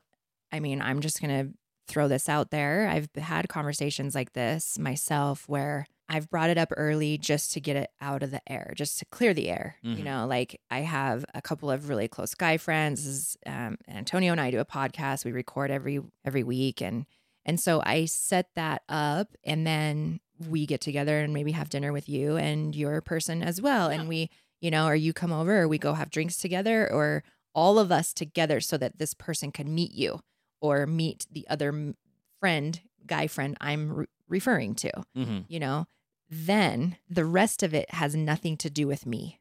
I 0.51 0.59
mean, 0.59 0.81
I'm 0.81 0.99
just 0.99 1.21
going 1.21 1.47
to 1.47 1.53
throw 1.87 2.07
this 2.07 2.27
out 2.27 2.51
there. 2.51 2.87
I've 2.89 3.07
had 3.15 3.47
conversations 3.47 4.15
like 4.15 4.33
this 4.33 4.77
myself 4.79 5.47
where 5.47 5.85
I've 6.09 6.29
brought 6.29 6.49
it 6.49 6.57
up 6.57 6.69
early 6.75 7.17
just 7.17 7.51
to 7.53 7.59
get 7.61 7.75
it 7.75 7.89
out 8.01 8.21
of 8.23 8.31
the 8.31 8.41
air, 8.51 8.73
just 8.75 8.99
to 8.99 9.05
clear 9.05 9.33
the 9.33 9.49
air. 9.49 9.77
You 9.81 9.97
Mhm. 9.97 10.03
know, 10.03 10.27
like 10.27 10.59
I 10.69 10.79
have 10.81 11.23
a 11.33 11.41
couple 11.41 11.71
of 11.71 11.87
really 11.89 12.07
close 12.07 12.33
guy 12.35 12.57
friends. 12.57 13.05
This 13.05 13.13
is, 13.13 13.37
Um, 13.45 13.77
Antonio 13.87 14.31
and 14.31 14.41
I 14.41 14.51
do 14.51 14.59
a 14.59 14.65
podcast. 14.65 15.25
We 15.25 15.31
record 15.31 15.71
every 15.71 16.01
every 16.25 16.43
week, 16.43 16.81
and 16.81 17.05
and 17.45 17.59
so 17.59 17.81
I 17.85 18.05
set 18.05 18.49
that 18.55 18.81
up, 18.89 19.35
and 19.43 19.65
then 19.65 20.19
we 20.49 20.65
get 20.65 20.81
together 20.81 21.19
and 21.19 21.33
maybe 21.33 21.51
have 21.51 21.69
dinner 21.69 21.91
with 21.93 22.09
you 22.09 22.35
and 22.37 22.75
your 22.75 23.01
person 23.01 23.41
as 23.43 23.61
well, 23.61 23.91
Yeah. 23.91 23.99
and 23.99 24.09
we, 24.09 24.29
you 24.61 24.71
know, 24.71 24.87
or 24.87 24.95
you 24.95 25.13
come 25.13 25.31
over, 25.31 25.61
or 25.61 25.67
we 25.67 25.77
go 25.77 25.93
have 25.93 26.09
drinks 26.09 26.37
together, 26.37 26.91
or 26.91 27.23
all 27.53 27.79
of 27.79 27.91
us 27.91 28.13
together, 28.13 28.59
so 28.59 28.77
that 28.77 28.97
this 28.97 29.13
person 29.13 29.51
can 29.51 29.73
meet 29.73 29.91
you 29.93 30.19
or 30.61 30.85
meet 30.85 31.25
the 31.31 31.47
other 31.49 31.93
friend, 32.39 32.81
guy 33.05 33.27
friend 33.27 33.55
I'm 33.61 33.93
re- 33.93 34.05
referring 34.27 34.73
to 34.75 34.91
hmm 35.13 35.39
you 35.47 35.59
know, 35.59 35.85
then 36.29 36.97
the 37.09 37.25
rest 37.25 37.61
of 37.63 37.73
it 37.73 37.91
has 37.93 38.15
nothing 38.15 38.57
to 38.57 38.69
do 38.69 38.87
with 38.87 39.05
me. 39.05 39.39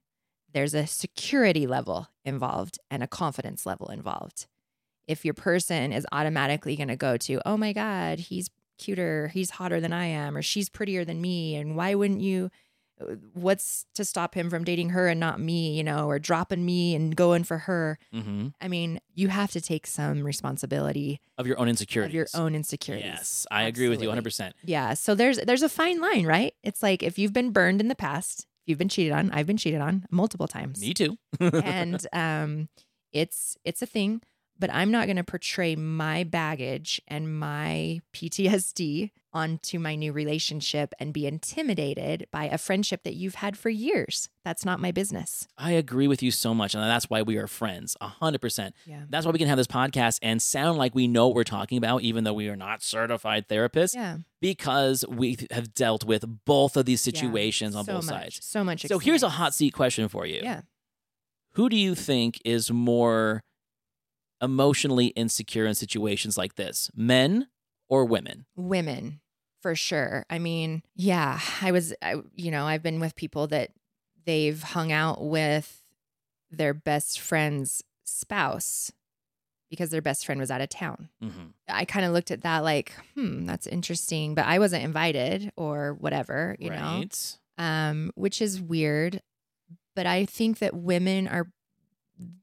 There's 0.53 0.75
a 0.75 0.87
security 0.87 1.67
level 1.67 2.09
involved 2.25 2.79
and 2.91 3.03
a 3.03 3.07
confidence 3.09 3.65
level 3.67 3.89
involved. 3.89 4.47
If 5.09 5.25
your 5.25 5.35
person 5.35 5.93
is 5.93 6.07
automatically 6.13 6.77
going 6.77 6.89
to 6.89 6.97
go 6.97 7.17
to, 7.17 7.41
oh 7.47 7.57
my 7.57 7.73
God, 7.73 8.19
he's 8.21 8.49
cuter, 8.79 9.29
he's 9.29 9.51
hotter 9.51 9.81
than 9.81 9.93
I 9.93 10.07
am, 10.07 10.37
or 10.37 10.43
she's 10.43 10.69
prettier 10.69 11.05
than 11.05 11.21
me, 11.21 11.57
and 11.57 11.77
why 11.77 11.95
wouldn't 11.95 12.21
you? 12.21 12.51
uh, 13.01 13.17
What's 13.33 13.87
to 13.95 14.05
stop 14.05 14.35
him 14.37 14.49
from 14.51 14.63
dating 14.65 14.91
her 14.91 15.09
and 15.09 15.19
not 15.19 15.41
me, 15.41 15.77
you 15.77 15.83
know, 15.83 16.07
or 16.09 16.19
dropping 16.21 16.65
me 16.65 16.95
and 16.95 17.17
going 17.17 17.43
for 17.45 17.59
her? 17.59 17.99
hmm 18.13 18.49
I 18.61 18.69
mean, 18.69 19.01
you 19.15 19.29
have 19.29 19.51
to 19.53 19.61
take 19.61 19.87
some 19.87 20.23
responsibility 20.23 21.21
Of 21.37 21.47
your 21.47 21.59
own 21.59 21.69
insecurity. 21.69 22.11
of 22.11 22.15
your 22.15 22.27
own 22.35 22.55
insecurities. 22.55 23.05
Yes, 23.07 23.47
I 23.51 23.65
agree 23.65 23.89
with 23.89 24.01
you 24.03 24.09
100%. 24.09 24.53
Yeah. 24.65 24.95
So 24.95 25.15
there's 25.17 25.39
there's 25.39 25.63
a 25.63 25.69
fine 25.69 26.01
line, 26.01 26.25
right? 26.27 26.55
It's 26.63 26.83
like 26.83 27.03
if 27.03 27.19
you've 27.19 27.33
been 27.33 27.51
burned 27.51 27.81
in 27.81 27.89
the 27.89 27.95
past, 27.97 28.41
if 28.63 28.69
you've 28.69 28.79
been 28.79 28.89
cheated 28.89 29.13
on, 29.13 29.31
I've 29.33 29.47
been 29.47 29.57
cheated 29.59 29.81
on 29.81 30.07
multiple 30.11 30.47
times. 30.49 30.81
Me 30.81 30.95
too. 30.95 31.19
and 31.41 32.07
um 32.13 32.69
it's 33.13 33.57
it's 33.65 33.83
a 33.83 33.87
thing, 33.87 34.23
but 34.59 34.73
I'm 34.73 34.91
not 34.91 35.07
going 35.07 35.17
to 35.17 35.25
portray 35.25 35.77
my 35.77 36.25
baggage 36.25 37.01
and 37.09 37.39
my 37.39 38.01
PTSD 38.13 39.11
onto 39.33 39.81
my 39.81 39.97
new 39.97 40.13
relationship 40.13 40.95
and 41.01 41.13
be 41.13 41.27
intimidated 41.27 42.25
by 42.31 42.45
a 42.45 42.57
friendship 42.57 43.03
that 43.03 43.15
you've 43.15 43.35
had 43.35 43.59
for 43.59 43.69
years. 43.69 44.29
That's 44.45 44.65
not 44.65 44.79
my 44.79 44.93
business. 44.93 45.49
I 45.59 45.73
agree 45.73 46.07
with 46.07 46.23
you 46.23 46.31
so 46.31 46.55
much. 46.55 46.73
And 46.75 46.85
that's 46.85 47.11
why 47.11 47.23
we 47.23 47.37
are 47.37 47.49
friends, 47.49 47.97
100%. 48.01 48.71
Yeah. 48.87 49.03
That's 49.11 49.27
why 49.27 49.33
we 49.33 49.41
can 49.41 49.49
have 49.49 49.57
this 49.59 49.67
podcast 49.67 50.21
and 50.23 50.41
sound 50.41 50.79
like 50.79 50.95
we 50.95 51.09
know 51.09 51.27
what 51.27 51.35
we're 51.35 51.43
talking 51.43 51.79
about, 51.79 52.03
even 52.03 52.23
though 52.23 52.33
we 52.33 52.49
are 52.49 52.55
not 52.55 52.81
certified 52.81 53.49
therapists, 53.49 53.97
Yeah. 53.97 54.19
because 54.41 55.05
we 55.09 55.37
have 55.51 55.75
dealt 55.75 56.05
with 56.05 56.25
both 56.45 56.77
of 56.77 56.87
these 56.87 57.05
Yeah. 57.05 57.13
situations 57.13 57.75
on 57.75 57.85
so 57.87 57.95
both 57.95 58.05
much, 58.07 58.15
sides. 58.15 58.39
So 58.47 58.63
much. 58.63 58.87
So 58.87 59.01
here's 59.01 59.25
a 59.25 59.31
hot 59.31 59.53
seat 59.53 59.73
question 59.73 60.09
for 60.09 60.27
you. 60.27 60.43
Yeah. 60.45 60.61
Who 61.55 61.69
do 61.69 61.77
you 61.77 61.97
think 61.97 62.41
is 62.45 62.71
more 62.71 63.43
emotionally 64.45 65.07
insecure 65.09 65.67
in 65.67 65.75
situations 65.75 66.37
like 66.39 66.55
this, 66.57 66.91
men 66.95 67.49
or 67.89 68.05
women? 68.05 68.47
women 68.57 69.21
for 69.61 69.75
sure 69.75 70.27
i 70.29 70.39
mean 70.39 70.83
yeah 70.95 71.41
i 71.63 71.73
was 71.73 71.95
I, 72.03 72.17
you 72.35 72.51
know 72.51 72.67
i've 72.67 72.83
been 72.83 73.01
with 73.01 73.17
people 73.17 73.47
that 73.47 73.71
they've 74.27 74.63
hung 74.63 74.93
out 74.93 75.25
with 75.25 75.83
their 76.51 76.75
best 76.75 77.19
friend's 77.19 77.83
spouse 78.05 78.93
because 79.71 79.89
their 79.89 80.03
best 80.03 80.27
friend 80.27 80.39
was 80.39 80.51
out 80.51 80.61
of 80.61 80.69
town 80.69 81.09
Mm-hmm. 81.23 81.47
i 81.69 81.87
kind 81.87 82.05
of 82.05 82.13
looked 82.13 82.31
at 82.31 82.43
that 82.43 82.59
like 82.63 82.93
hmm 83.15 83.47
that's 83.47 83.67
interesting 83.67 84.35
but 84.35 84.45
i 84.45 84.59
wasn't 84.59 84.85
invited 84.85 85.51
or 85.57 85.95
whatever 85.95 86.57
you 86.59 86.69
know 86.69 86.99
um, 87.57 88.11
which 88.17 88.43
is 88.43 88.61
weird. 88.61 89.23
But 89.97 90.07
I 90.07 90.25
think 90.27 90.59
that 90.59 90.75
women 90.75 91.29
are 91.29 91.47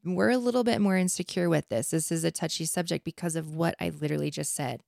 we're 0.04 0.30
a 0.32 0.38
little 0.38 0.64
bit 0.64 0.82
more 0.82 0.98
insecure 0.98 1.50
with 1.50 1.70
this. 1.70 1.92
This 1.92 2.12
is 2.12 2.24
a 2.24 2.32
touchy 2.32 2.66
subject 2.66 3.06
because 3.06 3.36
of 3.36 3.56
what 3.56 3.76
I 3.80 3.90
literally 3.90 4.30
just 4.30 4.54
said. 4.54 4.84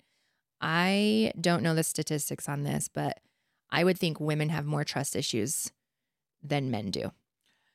I 0.61 1.31
don't 1.39 1.63
know 1.63 1.75
the 1.75 1.83
statistics 1.83 2.47
on 2.49 2.63
this, 2.63 2.87
but 2.87 3.19
I 3.69 3.83
would 3.83 3.97
think 3.97 4.19
women 4.19 4.49
have 4.49 4.65
more 4.65 4.83
trust 4.83 5.15
issues 5.15 5.71
than 6.41 6.71
men 6.71 6.91
do. 6.91 7.11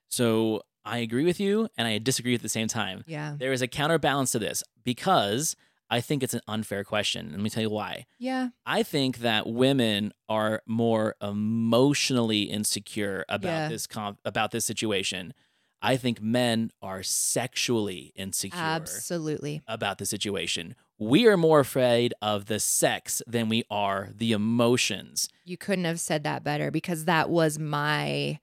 So 0.09 0.63
I 0.85 0.99
agree 0.99 1.25
with 1.25 1.39
you 1.41 1.69
and 1.77 1.87
I 1.87 1.99
disagree 1.99 2.35
at 2.35 2.43
the 2.43 2.49
same 2.49 2.69
time. 2.69 3.05
Yeah. 3.07 3.35
There 3.39 3.53
is 3.53 3.63
a 3.63 3.69
counterbalance 3.69 4.33
to 4.33 4.39
this 4.39 4.63
because 4.85 5.55
I 5.91 6.01
think 6.01 6.23
it's 6.23 6.35
an 6.35 6.41
unfair 6.47 6.85
question. 6.85 7.31
Let 7.31 7.41
me 7.41 7.51
tell 7.51 7.63
you 7.63 7.71
why. 7.71 8.07
Yeah. 8.19 8.49
I 8.67 8.83
think 8.83 9.19
that 9.19 9.47
women 9.47 10.13
are 10.29 10.63
more 10.67 11.15
emotionally 11.23 12.43
insecure 12.43 13.25
about 13.29 13.49
Yeah. 13.49 13.69
this 13.69 13.87
com- 13.87 14.19
about 14.25 14.51
this 14.51 14.65
situation. 14.65 15.33
I 15.81 15.97
think 15.97 16.21
men 16.21 16.71
are 16.83 17.03
sexually 17.03 18.13
insecure 18.17 18.59
Absolutely. 18.59 19.63
about 19.67 19.99
the 19.99 20.07
situation. 20.07 20.75
We 20.99 21.29
are 21.29 21.37
more 21.37 21.61
afraid 21.61 22.15
of 22.21 22.47
the 22.47 22.59
sex 22.59 23.23
than 23.27 23.49
we 23.49 23.65
are 23.71 24.09
the 24.15 24.33
emotions. 24.33 25.29
You 25.45 25.57
couldn't 25.57 25.85
have 25.85 26.01
said 26.01 26.25
that 26.25 26.43
better 26.43 26.71
because 26.71 27.05
that 27.05 27.31
was 27.31 27.59
my 27.59 28.41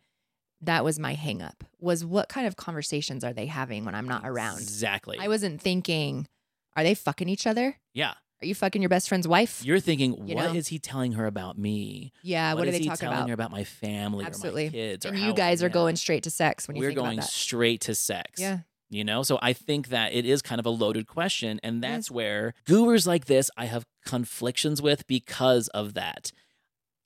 that 0.61 0.83
was 0.83 0.97
my 0.97 1.13
hang 1.13 1.41
up. 1.41 1.63
Was 1.79 2.05
what 2.05 2.29
kind 2.29 2.47
of 2.47 2.55
conversations 2.55 3.23
are 3.23 3.33
they 3.33 3.45
having 3.45 3.83
when 3.85 3.93
I'm 3.93 4.07
not 4.07 4.21
around? 4.23 4.61
Exactly. 4.61 5.17
I 5.19 5.27
wasn't 5.27 5.61
thinking, 5.61 6.27
are 6.75 6.83
they 6.83 6.95
fucking 6.95 7.29
each 7.29 7.45
other? 7.45 7.77
yeah. 7.93 8.13
Are 8.45 8.47
you 8.47 8.53
fucking 8.53 8.79
your 8.79 8.89
best 8.89 9.09
friend's 9.09 9.27
wife? 9.27 9.65
You're 9.65 9.79
thinking, 9.79 10.11
what 10.11 10.55
is 10.55 10.67
know? 10.67 10.69
he 10.69 10.77
telling 10.77 11.13
her 11.13 11.25
about 11.25 11.57
me? 11.57 12.13
yeah, 12.21 12.53
what, 12.53 12.61
do 12.65 12.69
is 12.69 12.75
they 12.75 12.83
he 12.83 12.89
talk 12.89 12.99
telling 12.99 13.17
about? 13.17 13.27
her 13.27 13.33
about 13.33 13.49
my 13.49 13.63
family 13.63 14.23
Absolutely. 14.23 14.65
or 14.65 14.67
my 14.67 14.71
kids? 14.71 15.05
and 15.05 15.17
how- 15.17 15.27
you 15.27 15.33
guys 15.33 15.63
are 15.63 15.69
going 15.69 15.95
straight 15.95 16.21
to 16.23 16.29
sex 16.29 16.67
when 16.67 16.77
you 16.77 16.83
We're 16.83 16.91
going 16.91 17.17
about 17.17 17.25
that. 17.25 17.31
straight 17.31 17.81
to 17.81 17.95
sex. 17.95 18.39
Yeah. 18.39 18.59
You 18.91 19.03
know, 19.03 19.23
so 19.23 19.39
I 19.41 19.53
think 19.53 19.87
that 19.87 20.13
it 20.13 20.27
is 20.27 20.43
kind 20.43 20.59
of 20.59 20.67
a 20.67 20.69
loaded 20.69 21.07
question. 21.07 21.59
And 21.63 21.81
that's 21.83 22.11
where 22.11 22.53
gurus 22.65 23.07
like 23.07 23.25
this 23.25 23.49
I 23.57 23.65
have 23.65 23.83
conflictions 24.05 24.79
with 24.79 25.07
because 25.07 25.67
of 25.69 25.95
that. 25.95 26.31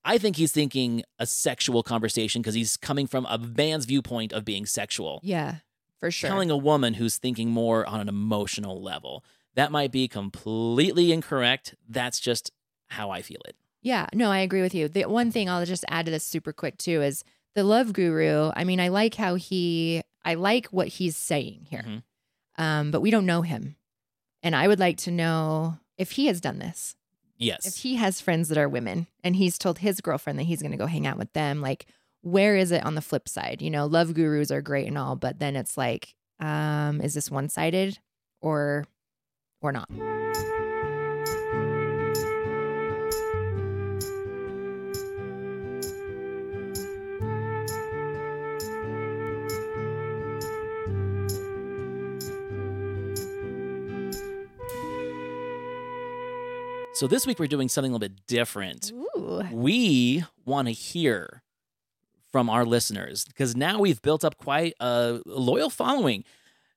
I 0.04 0.18
think 0.18 0.36
he's 0.36 0.52
thinking 0.52 1.04
a 1.20 1.26
sexual 1.26 1.82
conversation 1.84 2.42
because 2.42 2.54
he's 2.54 2.76
coming 2.76 3.08
from 3.08 3.26
a 3.30 3.38
man's 3.38 3.86
viewpoint 3.86 4.34
of 4.34 4.44
being 4.44 4.66
sexual. 4.66 5.22
Yeah, 5.24 5.56
for 6.00 6.12
sure. 6.12 6.30
Telling 6.30 6.52
a 6.52 6.58
woman 6.58 6.96
who's 6.96 7.18
thinking 7.18 7.50
more 7.50 7.86
on 7.86 8.02
an 8.02 8.10
emotional 8.10 8.82
level. 8.82 9.24
That 9.56 9.72
might 9.72 9.92
be 9.92 10.08
completely 10.08 11.12
incorrect. 11.12 11.76
That's 11.88 12.20
just 12.20 12.52
how 12.88 13.10
I 13.10 13.22
feel 13.22 13.42
it. 13.48 13.56
Yeah, 13.82 14.08
no, 14.14 14.32
I 14.32 14.40
agree 14.40 14.62
with 14.62 14.76
you. 14.76 14.88
The 14.90 15.06
one 15.06 15.32
thing 15.32 15.50
I'll 15.50 15.66
just 15.66 15.86
add 15.90 16.06
to 16.06 16.12
this 16.12 16.26
super 16.26 16.52
quick 16.54 16.78
too 16.78 17.02
is 17.02 17.24
the 17.56 17.64
love 17.64 17.94
guru. 17.94 18.52
I 18.56 18.64
mean, 18.64 18.80
I 18.80 18.90
like 18.90 19.16
how 19.16 19.36
he, 19.36 20.02
I 20.24 20.34
like 20.36 20.68
what 20.68 20.88
he's 20.90 21.16
saying 21.16 21.68
here, 21.70 21.84
Mhm. 21.86 22.04
um, 22.58 22.92
but 22.92 23.02
we 23.02 23.10
don't 23.12 23.26
know 23.26 23.42
him, 23.42 23.76
and 24.44 24.56
I 24.56 24.68
would 24.68 24.80
like 24.80 24.98
to 25.00 25.12
know 25.12 25.80
if 25.98 26.12
he 26.12 26.28
has 26.28 26.42
done 26.42 26.60
this. 26.60 26.96
Yes. 27.38 27.66
If 27.66 27.84
he 27.84 27.96
has 27.96 28.20
friends 28.20 28.50
that 28.50 28.58
are 28.58 28.68
women 28.68 29.08
and 29.24 29.36
he's 29.38 29.58
told 29.58 29.80
his 29.80 30.02
girlfriend 30.02 30.38
that 30.40 30.44
he's 30.44 30.62
going 30.62 30.72
to 30.74 30.78
go 30.78 30.88
hang 30.88 31.08
out 31.08 31.18
with 31.18 31.32
them, 31.34 31.62
like 31.62 31.86
where 32.22 32.58
is 32.58 32.72
it 32.74 32.86
on 32.86 32.96
the 32.96 33.02
flip 33.02 33.30
side? 33.30 33.62
You 33.62 33.70
know, 33.70 33.86
love 33.86 34.14
gurus 34.14 34.52
are 34.52 34.62
great 34.62 34.88
and 34.88 34.98
all, 34.98 35.16
but 35.16 35.40
then 35.40 35.56
it's 35.56 35.78
like, 35.78 36.16
um, 36.42 37.00
is 37.00 37.14
this 37.14 37.32
one 37.32 37.48
sided 37.48 37.98
or 38.42 38.84
or 39.62 39.72
not? 39.72 39.90
so 57.00 57.08
this 57.08 57.26
week 57.26 57.40
we're 57.40 57.48
doing 57.48 57.70
something 57.70 57.92
a 57.92 57.96
little 57.96 58.10
bit 58.10 58.28
different. 58.28 58.92
Ooh. 58.92 59.42
we 59.54 60.26
want 60.46 60.68
to 60.68 60.74
hear 60.74 61.44
from 62.30 62.50
our 62.50 62.66
listeners 62.66 63.24
because 63.24 63.56
now 63.56 63.80
we've 63.80 64.02
built 64.02 64.26
up 64.26 64.38
quite 64.38 64.74
a 64.82 65.22
loyal 65.26 65.70
following. 65.70 66.26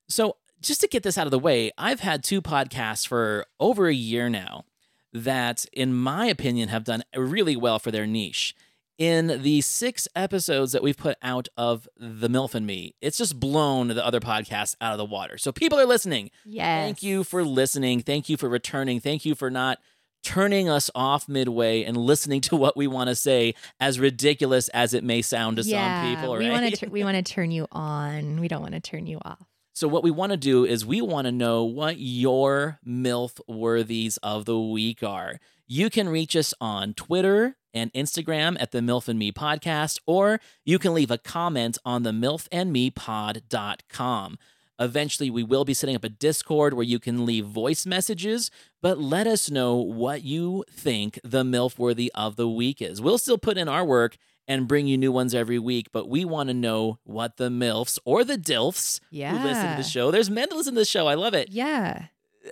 So, 0.08 0.36
just 0.62 0.80
to 0.80 0.88
get 0.88 1.02
this 1.02 1.18
out 1.18 1.26
of 1.26 1.30
the 1.30 1.38
way, 1.38 1.70
I've 1.76 2.00
had 2.00 2.22
two 2.24 2.40
podcasts 2.40 3.06
for 3.06 3.46
over 3.60 3.88
a 3.88 3.94
year 3.94 4.28
now 4.30 4.64
that, 5.12 5.66
in 5.72 5.92
my 5.94 6.26
opinion, 6.26 6.68
have 6.70 6.84
done 6.84 7.02
really 7.14 7.56
well 7.56 7.78
for 7.78 7.90
their 7.90 8.06
niche. 8.06 8.54
In 8.98 9.42
the 9.42 9.62
six 9.62 10.06
episodes 10.14 10.70
that 10.72 10.82
we've 10.82 10.96
put 10.96 11.16
out 11.22 11.48
of 11.56 11.88
The 11.96 12.28
MILF 12.28 12.54
and 12.54 12.66
Me, 12.66 12.94
it's 13.00 13.18
just 13.18 13.40
blown 13.40 13.88
the 13.88 14.04
other 14.06 14.20
podcasts 14.20 14.76
out 14.80 14.92
of 14.92 14.98
the 14.98 15.04
water. 15.04 15.38
So, 15.38 15.50
people 15.50 15.78
are 15.80 15.86
listening. 15.86 16.30
Yes. 16.44 16.84
Thank 16.84 17.02
you 17.02 17.24
for 17.24 17.42
listening. 17.42 18.00
Thank 18.00 18.28
you 18.28 18.36
for 18.36 18.48
returning. 18.48 19.00
Thank 19.00 19.24
you 19.24 19.34
for 19.34 19.50
not 19.50 19.78
turning 20.22 20.68
us 20.68 20.88
off 20.94 21.28
midway 21.28 21.82
and 21.82 21.96
listening 21.96 22.40
to 22.42 22.54
what 22.54 22.76
we 22.76 22.86
want 22.86 23.08
to 23.08 23.14
say, 23.16 23.54
as 23.80 23.98
ridiculous 23.98 24.68
as 24.68 24.94
it 24.94 25.02
may 25.02 25.20
sound 25.20 25.56
to 25.56 25.64
yeah, 25.64 26.02
some 26.04 26.14
people. 26.14 26.36
we 26.36 26.48
Right? 26.48 26.62
want 26.62 26.74
to 26.76 26.86
we 26.88 27.02
want 27.02 27.16
to 27.16 27.22
turn 27.32 27.50
you 27.50 27.66
on. 27.72 28.38
We 28.40 28.46
don't 28.46 28.62
want 28.62 28.74
to 28.74 28.80
turn 28.80 29.06
you 29.08 29.18
off. 29.24 29.40
So 29.72 29.88
what 29.88 30.02
we 30.02 30.10
want 30.10 30.32
to 30.32 30.36
do 30.36 30.64
is 30.64 30.84
we 30.84 31.00
want 31.00 31.26
to 31.26 31.32
know 31.32 31.64
what 31.64 31.98
your 31.98 32.78
MILF 32.86 33.40
worthies 33.48 34.18
of 34.18 34.44
the 34.44 34.60
week 34.60 35.02
are. 35.02 35.40
You 35.66 35.88
can 35.88 36.08
reach 36.08 36.36
us 36.36 36.52
on 36.60 36.92
Twitter 36.94 37.56
and 37.72 37.92
Instagram 37.94 38.56
at 38.60 38.72
the 38.72 38.80
MILF 38.80 39.08
and 39.08 39.18
Me 39.18 39.32
podcast, 39.32 39.98
or 40.06 40.40
you 40.64 40.78
can 40.78 40.92
leave 40.92 41.10
a 41.10 41.18
comment 41.18 41.78
on 41.84 42.02
the 42.02 42.12
MILF 42.12 42.48
and 42.52 42.72
Me 42.72 42.90
milfandmepod.com. 42.90 44.38
Eventually, 44.78 45.30
we 45.30 45.44
will 45.44 45.64
be 45.64 45.74
setting 45.74 45.94
up 45.94 46.04
a 46.04 46.08
Discord 46.08 46.74
where 46.74 46.84
you 46.84 46.98
can 46.98 47.24
leave 47.24 47.46
voice 47.46 47.86
messages, 47.86 48.50
but 48.80 48.98
let 48.98 49.26
us 49.26 49.50
know 49.50 49.76
what 49.76 50.22
you 50.24 50.64
think 50.70 51.20
the 51.22 51.44
MILF 51.44 51.78
worthy 51.78 52.10
of 52.14 52.36
the 52.36 52.48
week 52.48 52.82
is. 52.82 53.00
We'll 53.00 53.18
still 53.18 53.38
put 53.38 53.56
in 53.56 53.68
our 53.68 53.84
work 53.84 54.16
and 54.48 54.66
bring 54.68 54.86
you 54.86 54.98
new 54.98 55.12
ones 55.12 55.34
every 55.34 55.58
week, 55.58 55.88
but 55.92 56.08
we 56.08 56.24
want 56.24 56.48
to 56.48 56.54
know 56.54 56.98
what 57.04 57.36
the 57.36 57.48
MILFs 57.48 57.98
or 58.04 58.24
the 58.24 58.36
DILFs 58.36 59.00
Yeah. 59.10 59.36
who 59.38 59.46
listen 59.48 59.70
to 59.70 59.76
the 59.82 59.88
show. 59.88 60.10
There's 60.10 60.28
men 60.30 60.46
that 60.50 60.56
listen 60.56 60.74
to 60.74 60.80
the 60.80 60.84
show. 60.84 61.06
I 61.06 61.14
love 61.14 61.34
it. 61.34 61.50
Yeah. 61.50 62.06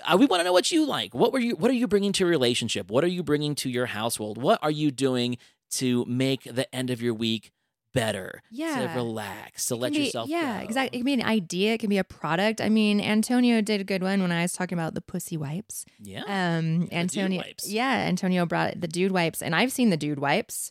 Uh, 0.05 0.17
we 0.19 0.27
want 0.27 0.41
to 0.41 0.45
know 0.45 0.53
what 0.53 0.71
you 0.71 0.87
like. 0.87 1.15
What 1.15 1.33
were 1.33 1.41
you? 1.41 1.57
What 1.57 1.69
are 1.71 1.75
you 1.75 1.89
bringing 1.89 2.13
to 2.13 2.21
your 2.25 2.31
relationship? 2.31 2.91
What 2.91 3.03
are 3.03 3.09
you 3.09 3.25
bringing 3.25 3.57
to 3.57 3.69
your 3.69 3.87
household? 3.87 4.39
What 4.41 4.61
are 4.63 4.71
you 4.71 4.93
doing 4.93 5.37
to 5.73 6.05
make 6.07 6.45
the 6.45 6.73
end 6.75 6.91
of 6.91 7.03
your 7.03 7.13
week 7.13 7.51
better? 7.93 8.41
Yeah. 8.53 8.87
To 8.87 8.95
relax. 8.95 9.67
To 9.67 9.75
let 9.75 9.93
be- 9.93 10.05
yourself. 10.05 10.29
Yeah, 10.29 10.59
go. 10.59 10.65
exactly. 10.65 10.97
It 10.97 11.01
can 11.01 11.07
be 11.07 11.15
an 11.15 11.25
idea. 11.25 11.75
It 11.75 11.79
can 11.79 11.91
be 11.91 11.99
a 11.99 12.05
product. 12.05 12.61
I 12.61 12.69
mean, 12.69 13.01
Antonio 13.01 13.61
did 13.63 13.81
a 13.81 13.85
good 13.85 14.05
one 14.05 14.23
when 14.23 14.31
I 14.31 14.43
was 14.43 14.53
talking 14.53 14.79
about 14.79 14.95
the 14.95 15.01
pussy 15.01 15.37
wipes. 15.37 15.85
Yeah. 15.99 16.23
Um, 16.29 16.89
Antonio, 16.93 17.39
wipes. 17.41 17.69
yeah, 17.69 18.05
Antonio 18.07 18.47
brought 18.47 18.81
the 18.81 18.87
dude 18.89 19.11
wipes, 19.11 19.43
and 19.43 19.57
I've 19.57 19.73
seen 19.73 19.91
the 19.91 19.97
dude 19.97 20.21
wipes. 20.21 20.71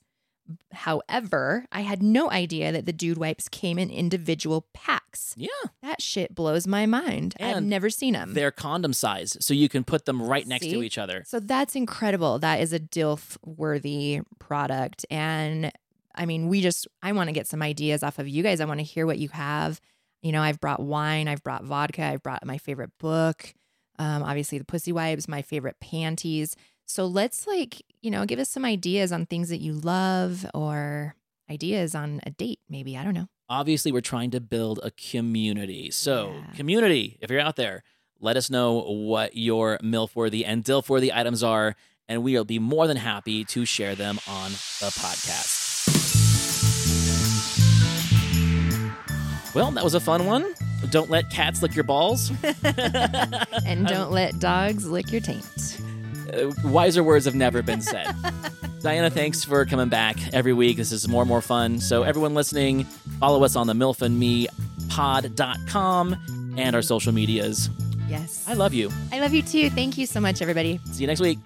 However, 0.72 1.66
I 1.72 1.82
had 1.82 2.02
no 2.02 2.32
idea 2.32 2.72
that 2.72 2.86
the 2.86 2.94
dude 2.94 3.18
wipes 3.18 3.48
came 3.50 3.78
in 3.78 3.90
individual 3.90 4.66
packs. 4.74 5.34
yeah. 5.38 5.48
That 5.82 6.02
shit 6.02 6.34
blows 6.36 6.68
my 6.68 6.86
mind. 6.86 7.36
I've 7.40 7.64
never 7.64 7.90
seen 7.90 8.14
them. 8.14 8.34
They're 8.34 8.52
condom 8.52 8.94
size, 8.94 9.38
so 9.40 9.54
you 9.54 9.70
can 9.70 9.84
put 9.84 10.06
them 10.06 10.22
right 10.22 10.46
next 10.48 10.66
to 10.66 10.84
each 10.84 10.98
other. 10.98 11.24
So 11.26 11.40
that's 11.40 11.76
incredible. 11.76 12.40
That 12.40 12.60
is 12.60 12.74
a 12.74 12.80
DILF 12.80 13.38
worthy 13.46 14.22
product. 14.40 15.06
And 15.10 15.72
I 16.16 16.26
mean, 16.26 16.48
we 16.48 16.62
just, 16.62 16.88
I 17.02 17.12
want 17.12 17.28
to 17.28 17.34
get 17.34 17.48
some 17.48 17.62
ideas 17.62 18.04
off 18.04 18.20
of 18.20 18.28
you 18.28 18.44
guys. 18.44 18.60
I 18.60 18.66
want 18.66 18.80
to 18.80 18.84
hear 18.86 19.06
what 19.06 19.20
you 19.20 19.30
have. 19.30 19.80
You 20.22 20.32
know, 20.32 20.42
I've 20.42 20.60
brought 20.60 20.82
wine, 20.82 21.28
I've 21.28 21.44
brought 21.44 21.64
vodka, 21.64 22.04
I've 22.04 22.24
brought 22.24 22.46
my 22.46 22.58
favorite 22.58 22.92
book, 23.00 23.54
um, 24.00 24.24
obviously 24.24 24.58
the 24.58 24.66
pussy 24.66 24.92
wipes, 24.92 25.28
my 25.28 25.42
favorite 25.42 25.80
panties. 25.80 26.56
So 26.90 27.06
let's 27.06 27.46
like, 27.46 27.84
you 28.02 28.10
know, 28.10 28.26
give 28.26 28.40
us 28.40 28.50
some 28.50 28.66
ideas 28.66 29.12
on 29.12 29.28
things 29.28 29.50
that 29.50 29.60
you 29.62 29.74
love 29.74 30.44
or 30.56 31.14
ideas 31.50 31.94
on 31.94 32.20
a 32.26 32.32
date, 32.32 32.60
maybe. 32.68 32.98
I 32.98 33.04
don't 33.04 33.14
know. 33.14 33.28
Obviously, 33.48 33.92
we're 33.92 34.02
trying 34.02 34.32
to 34.32 34.40
build 34.40 34.80
a 34.82 34.90
community. 34.90 35.92
So, 35.92 36.34
Yeah. 36.34 36.52
community, 36.56 37.18
if 37.22 37.30
you're 37.30 37.40
out 37.42 37.58
there, 37.58 37.84
let 38.20 38.38
us 38.38 38.50
know 38.50 38.80
what 38.82 39.36
your 39.38 39.78
MILF 39.84 40.16
worthy 40.16 40.44
and 40.44 40.64
DILF 40.64 40.90
worthy 40.90 41.14
items 41.14 41.44
are, 41.44 41.76
and 42.08 42.24
we 42.24 42.34
will 42.34 42.44
be 42.44 42.58
more 42.58 42.88
than 42.88 42.98
happy 42.98 43.46
to 43.46 43.66
share 43.66 43.94
them 43.94 44.20
on 44.28 44.50
the 44.80 44.90
podcast. 44.98 45.68
Well, 49.54 49.70
that 49.72 49.84
was 49.84 49.94
a 49.94 50.00
fun 50.00 50.26
one. 50.26 50.56
Don't 50.90 51.12
let 51.12 51.30
cats 51.30 51.62
lick 51.62 51.76
your 51.76 51.84
balls. 51.84 52.32
And 53.64 53.86
don't 53.96 54.12
let 54.12 54.40
dogs 54.40 54.88
lick 54.88 55.12
your 55.12 55.22
taint. 55.22 55.69
Uh, 56.30 56.52
wiser 56.66 57.04
words 57.04 57.26
have 57.26 57.36
never 57.36 57.62
been 57.62 57.82
said. 57.82 58.06
Dianna, 58.82 59.12
thanks 59.12 59.44
for 59.44 59.66
coming 59.66 59.90
back 59.90 60.16
every 60.34 60.54
week. 60.54 60.78
This 60.78 60.92
is 60.92 61.08
more 61.08 61.24
and 61.24 61.30
more 61.30 61.42
fun. 61.42 61.80
So, 61.80 62.04
everyone 62.04 62.34
listening, 62.34 62.86
follow 63.20 63.44
us 63.44 63.56
on 63.56 63.68
the 63.68 63.74
MILF 63.74 64.02
and 64.02 64.18
Me 64.18 64.48
pod.com 64.90 66.16
and 66.58 66.76
our 66.76 66.82
social 66.82 67.14
medias. 67.14 67.70
Yes. 68.08 68.44
I 68.48 68.54
love 68.54 68.74
you. 68.74 68.90
I 69.12 69.20
love 69.20 69.34
you 69.34 69.44
too. 69.44 69.70
Thank 69.70 69.98
you 69.98 70.06
so 70.06 70.20
much, 70.20 70.42
everybody. 70.42 70.80
See 70.92 71.04
you 71.04 71.08
next 71.08 71.22
week. 71.22 71.40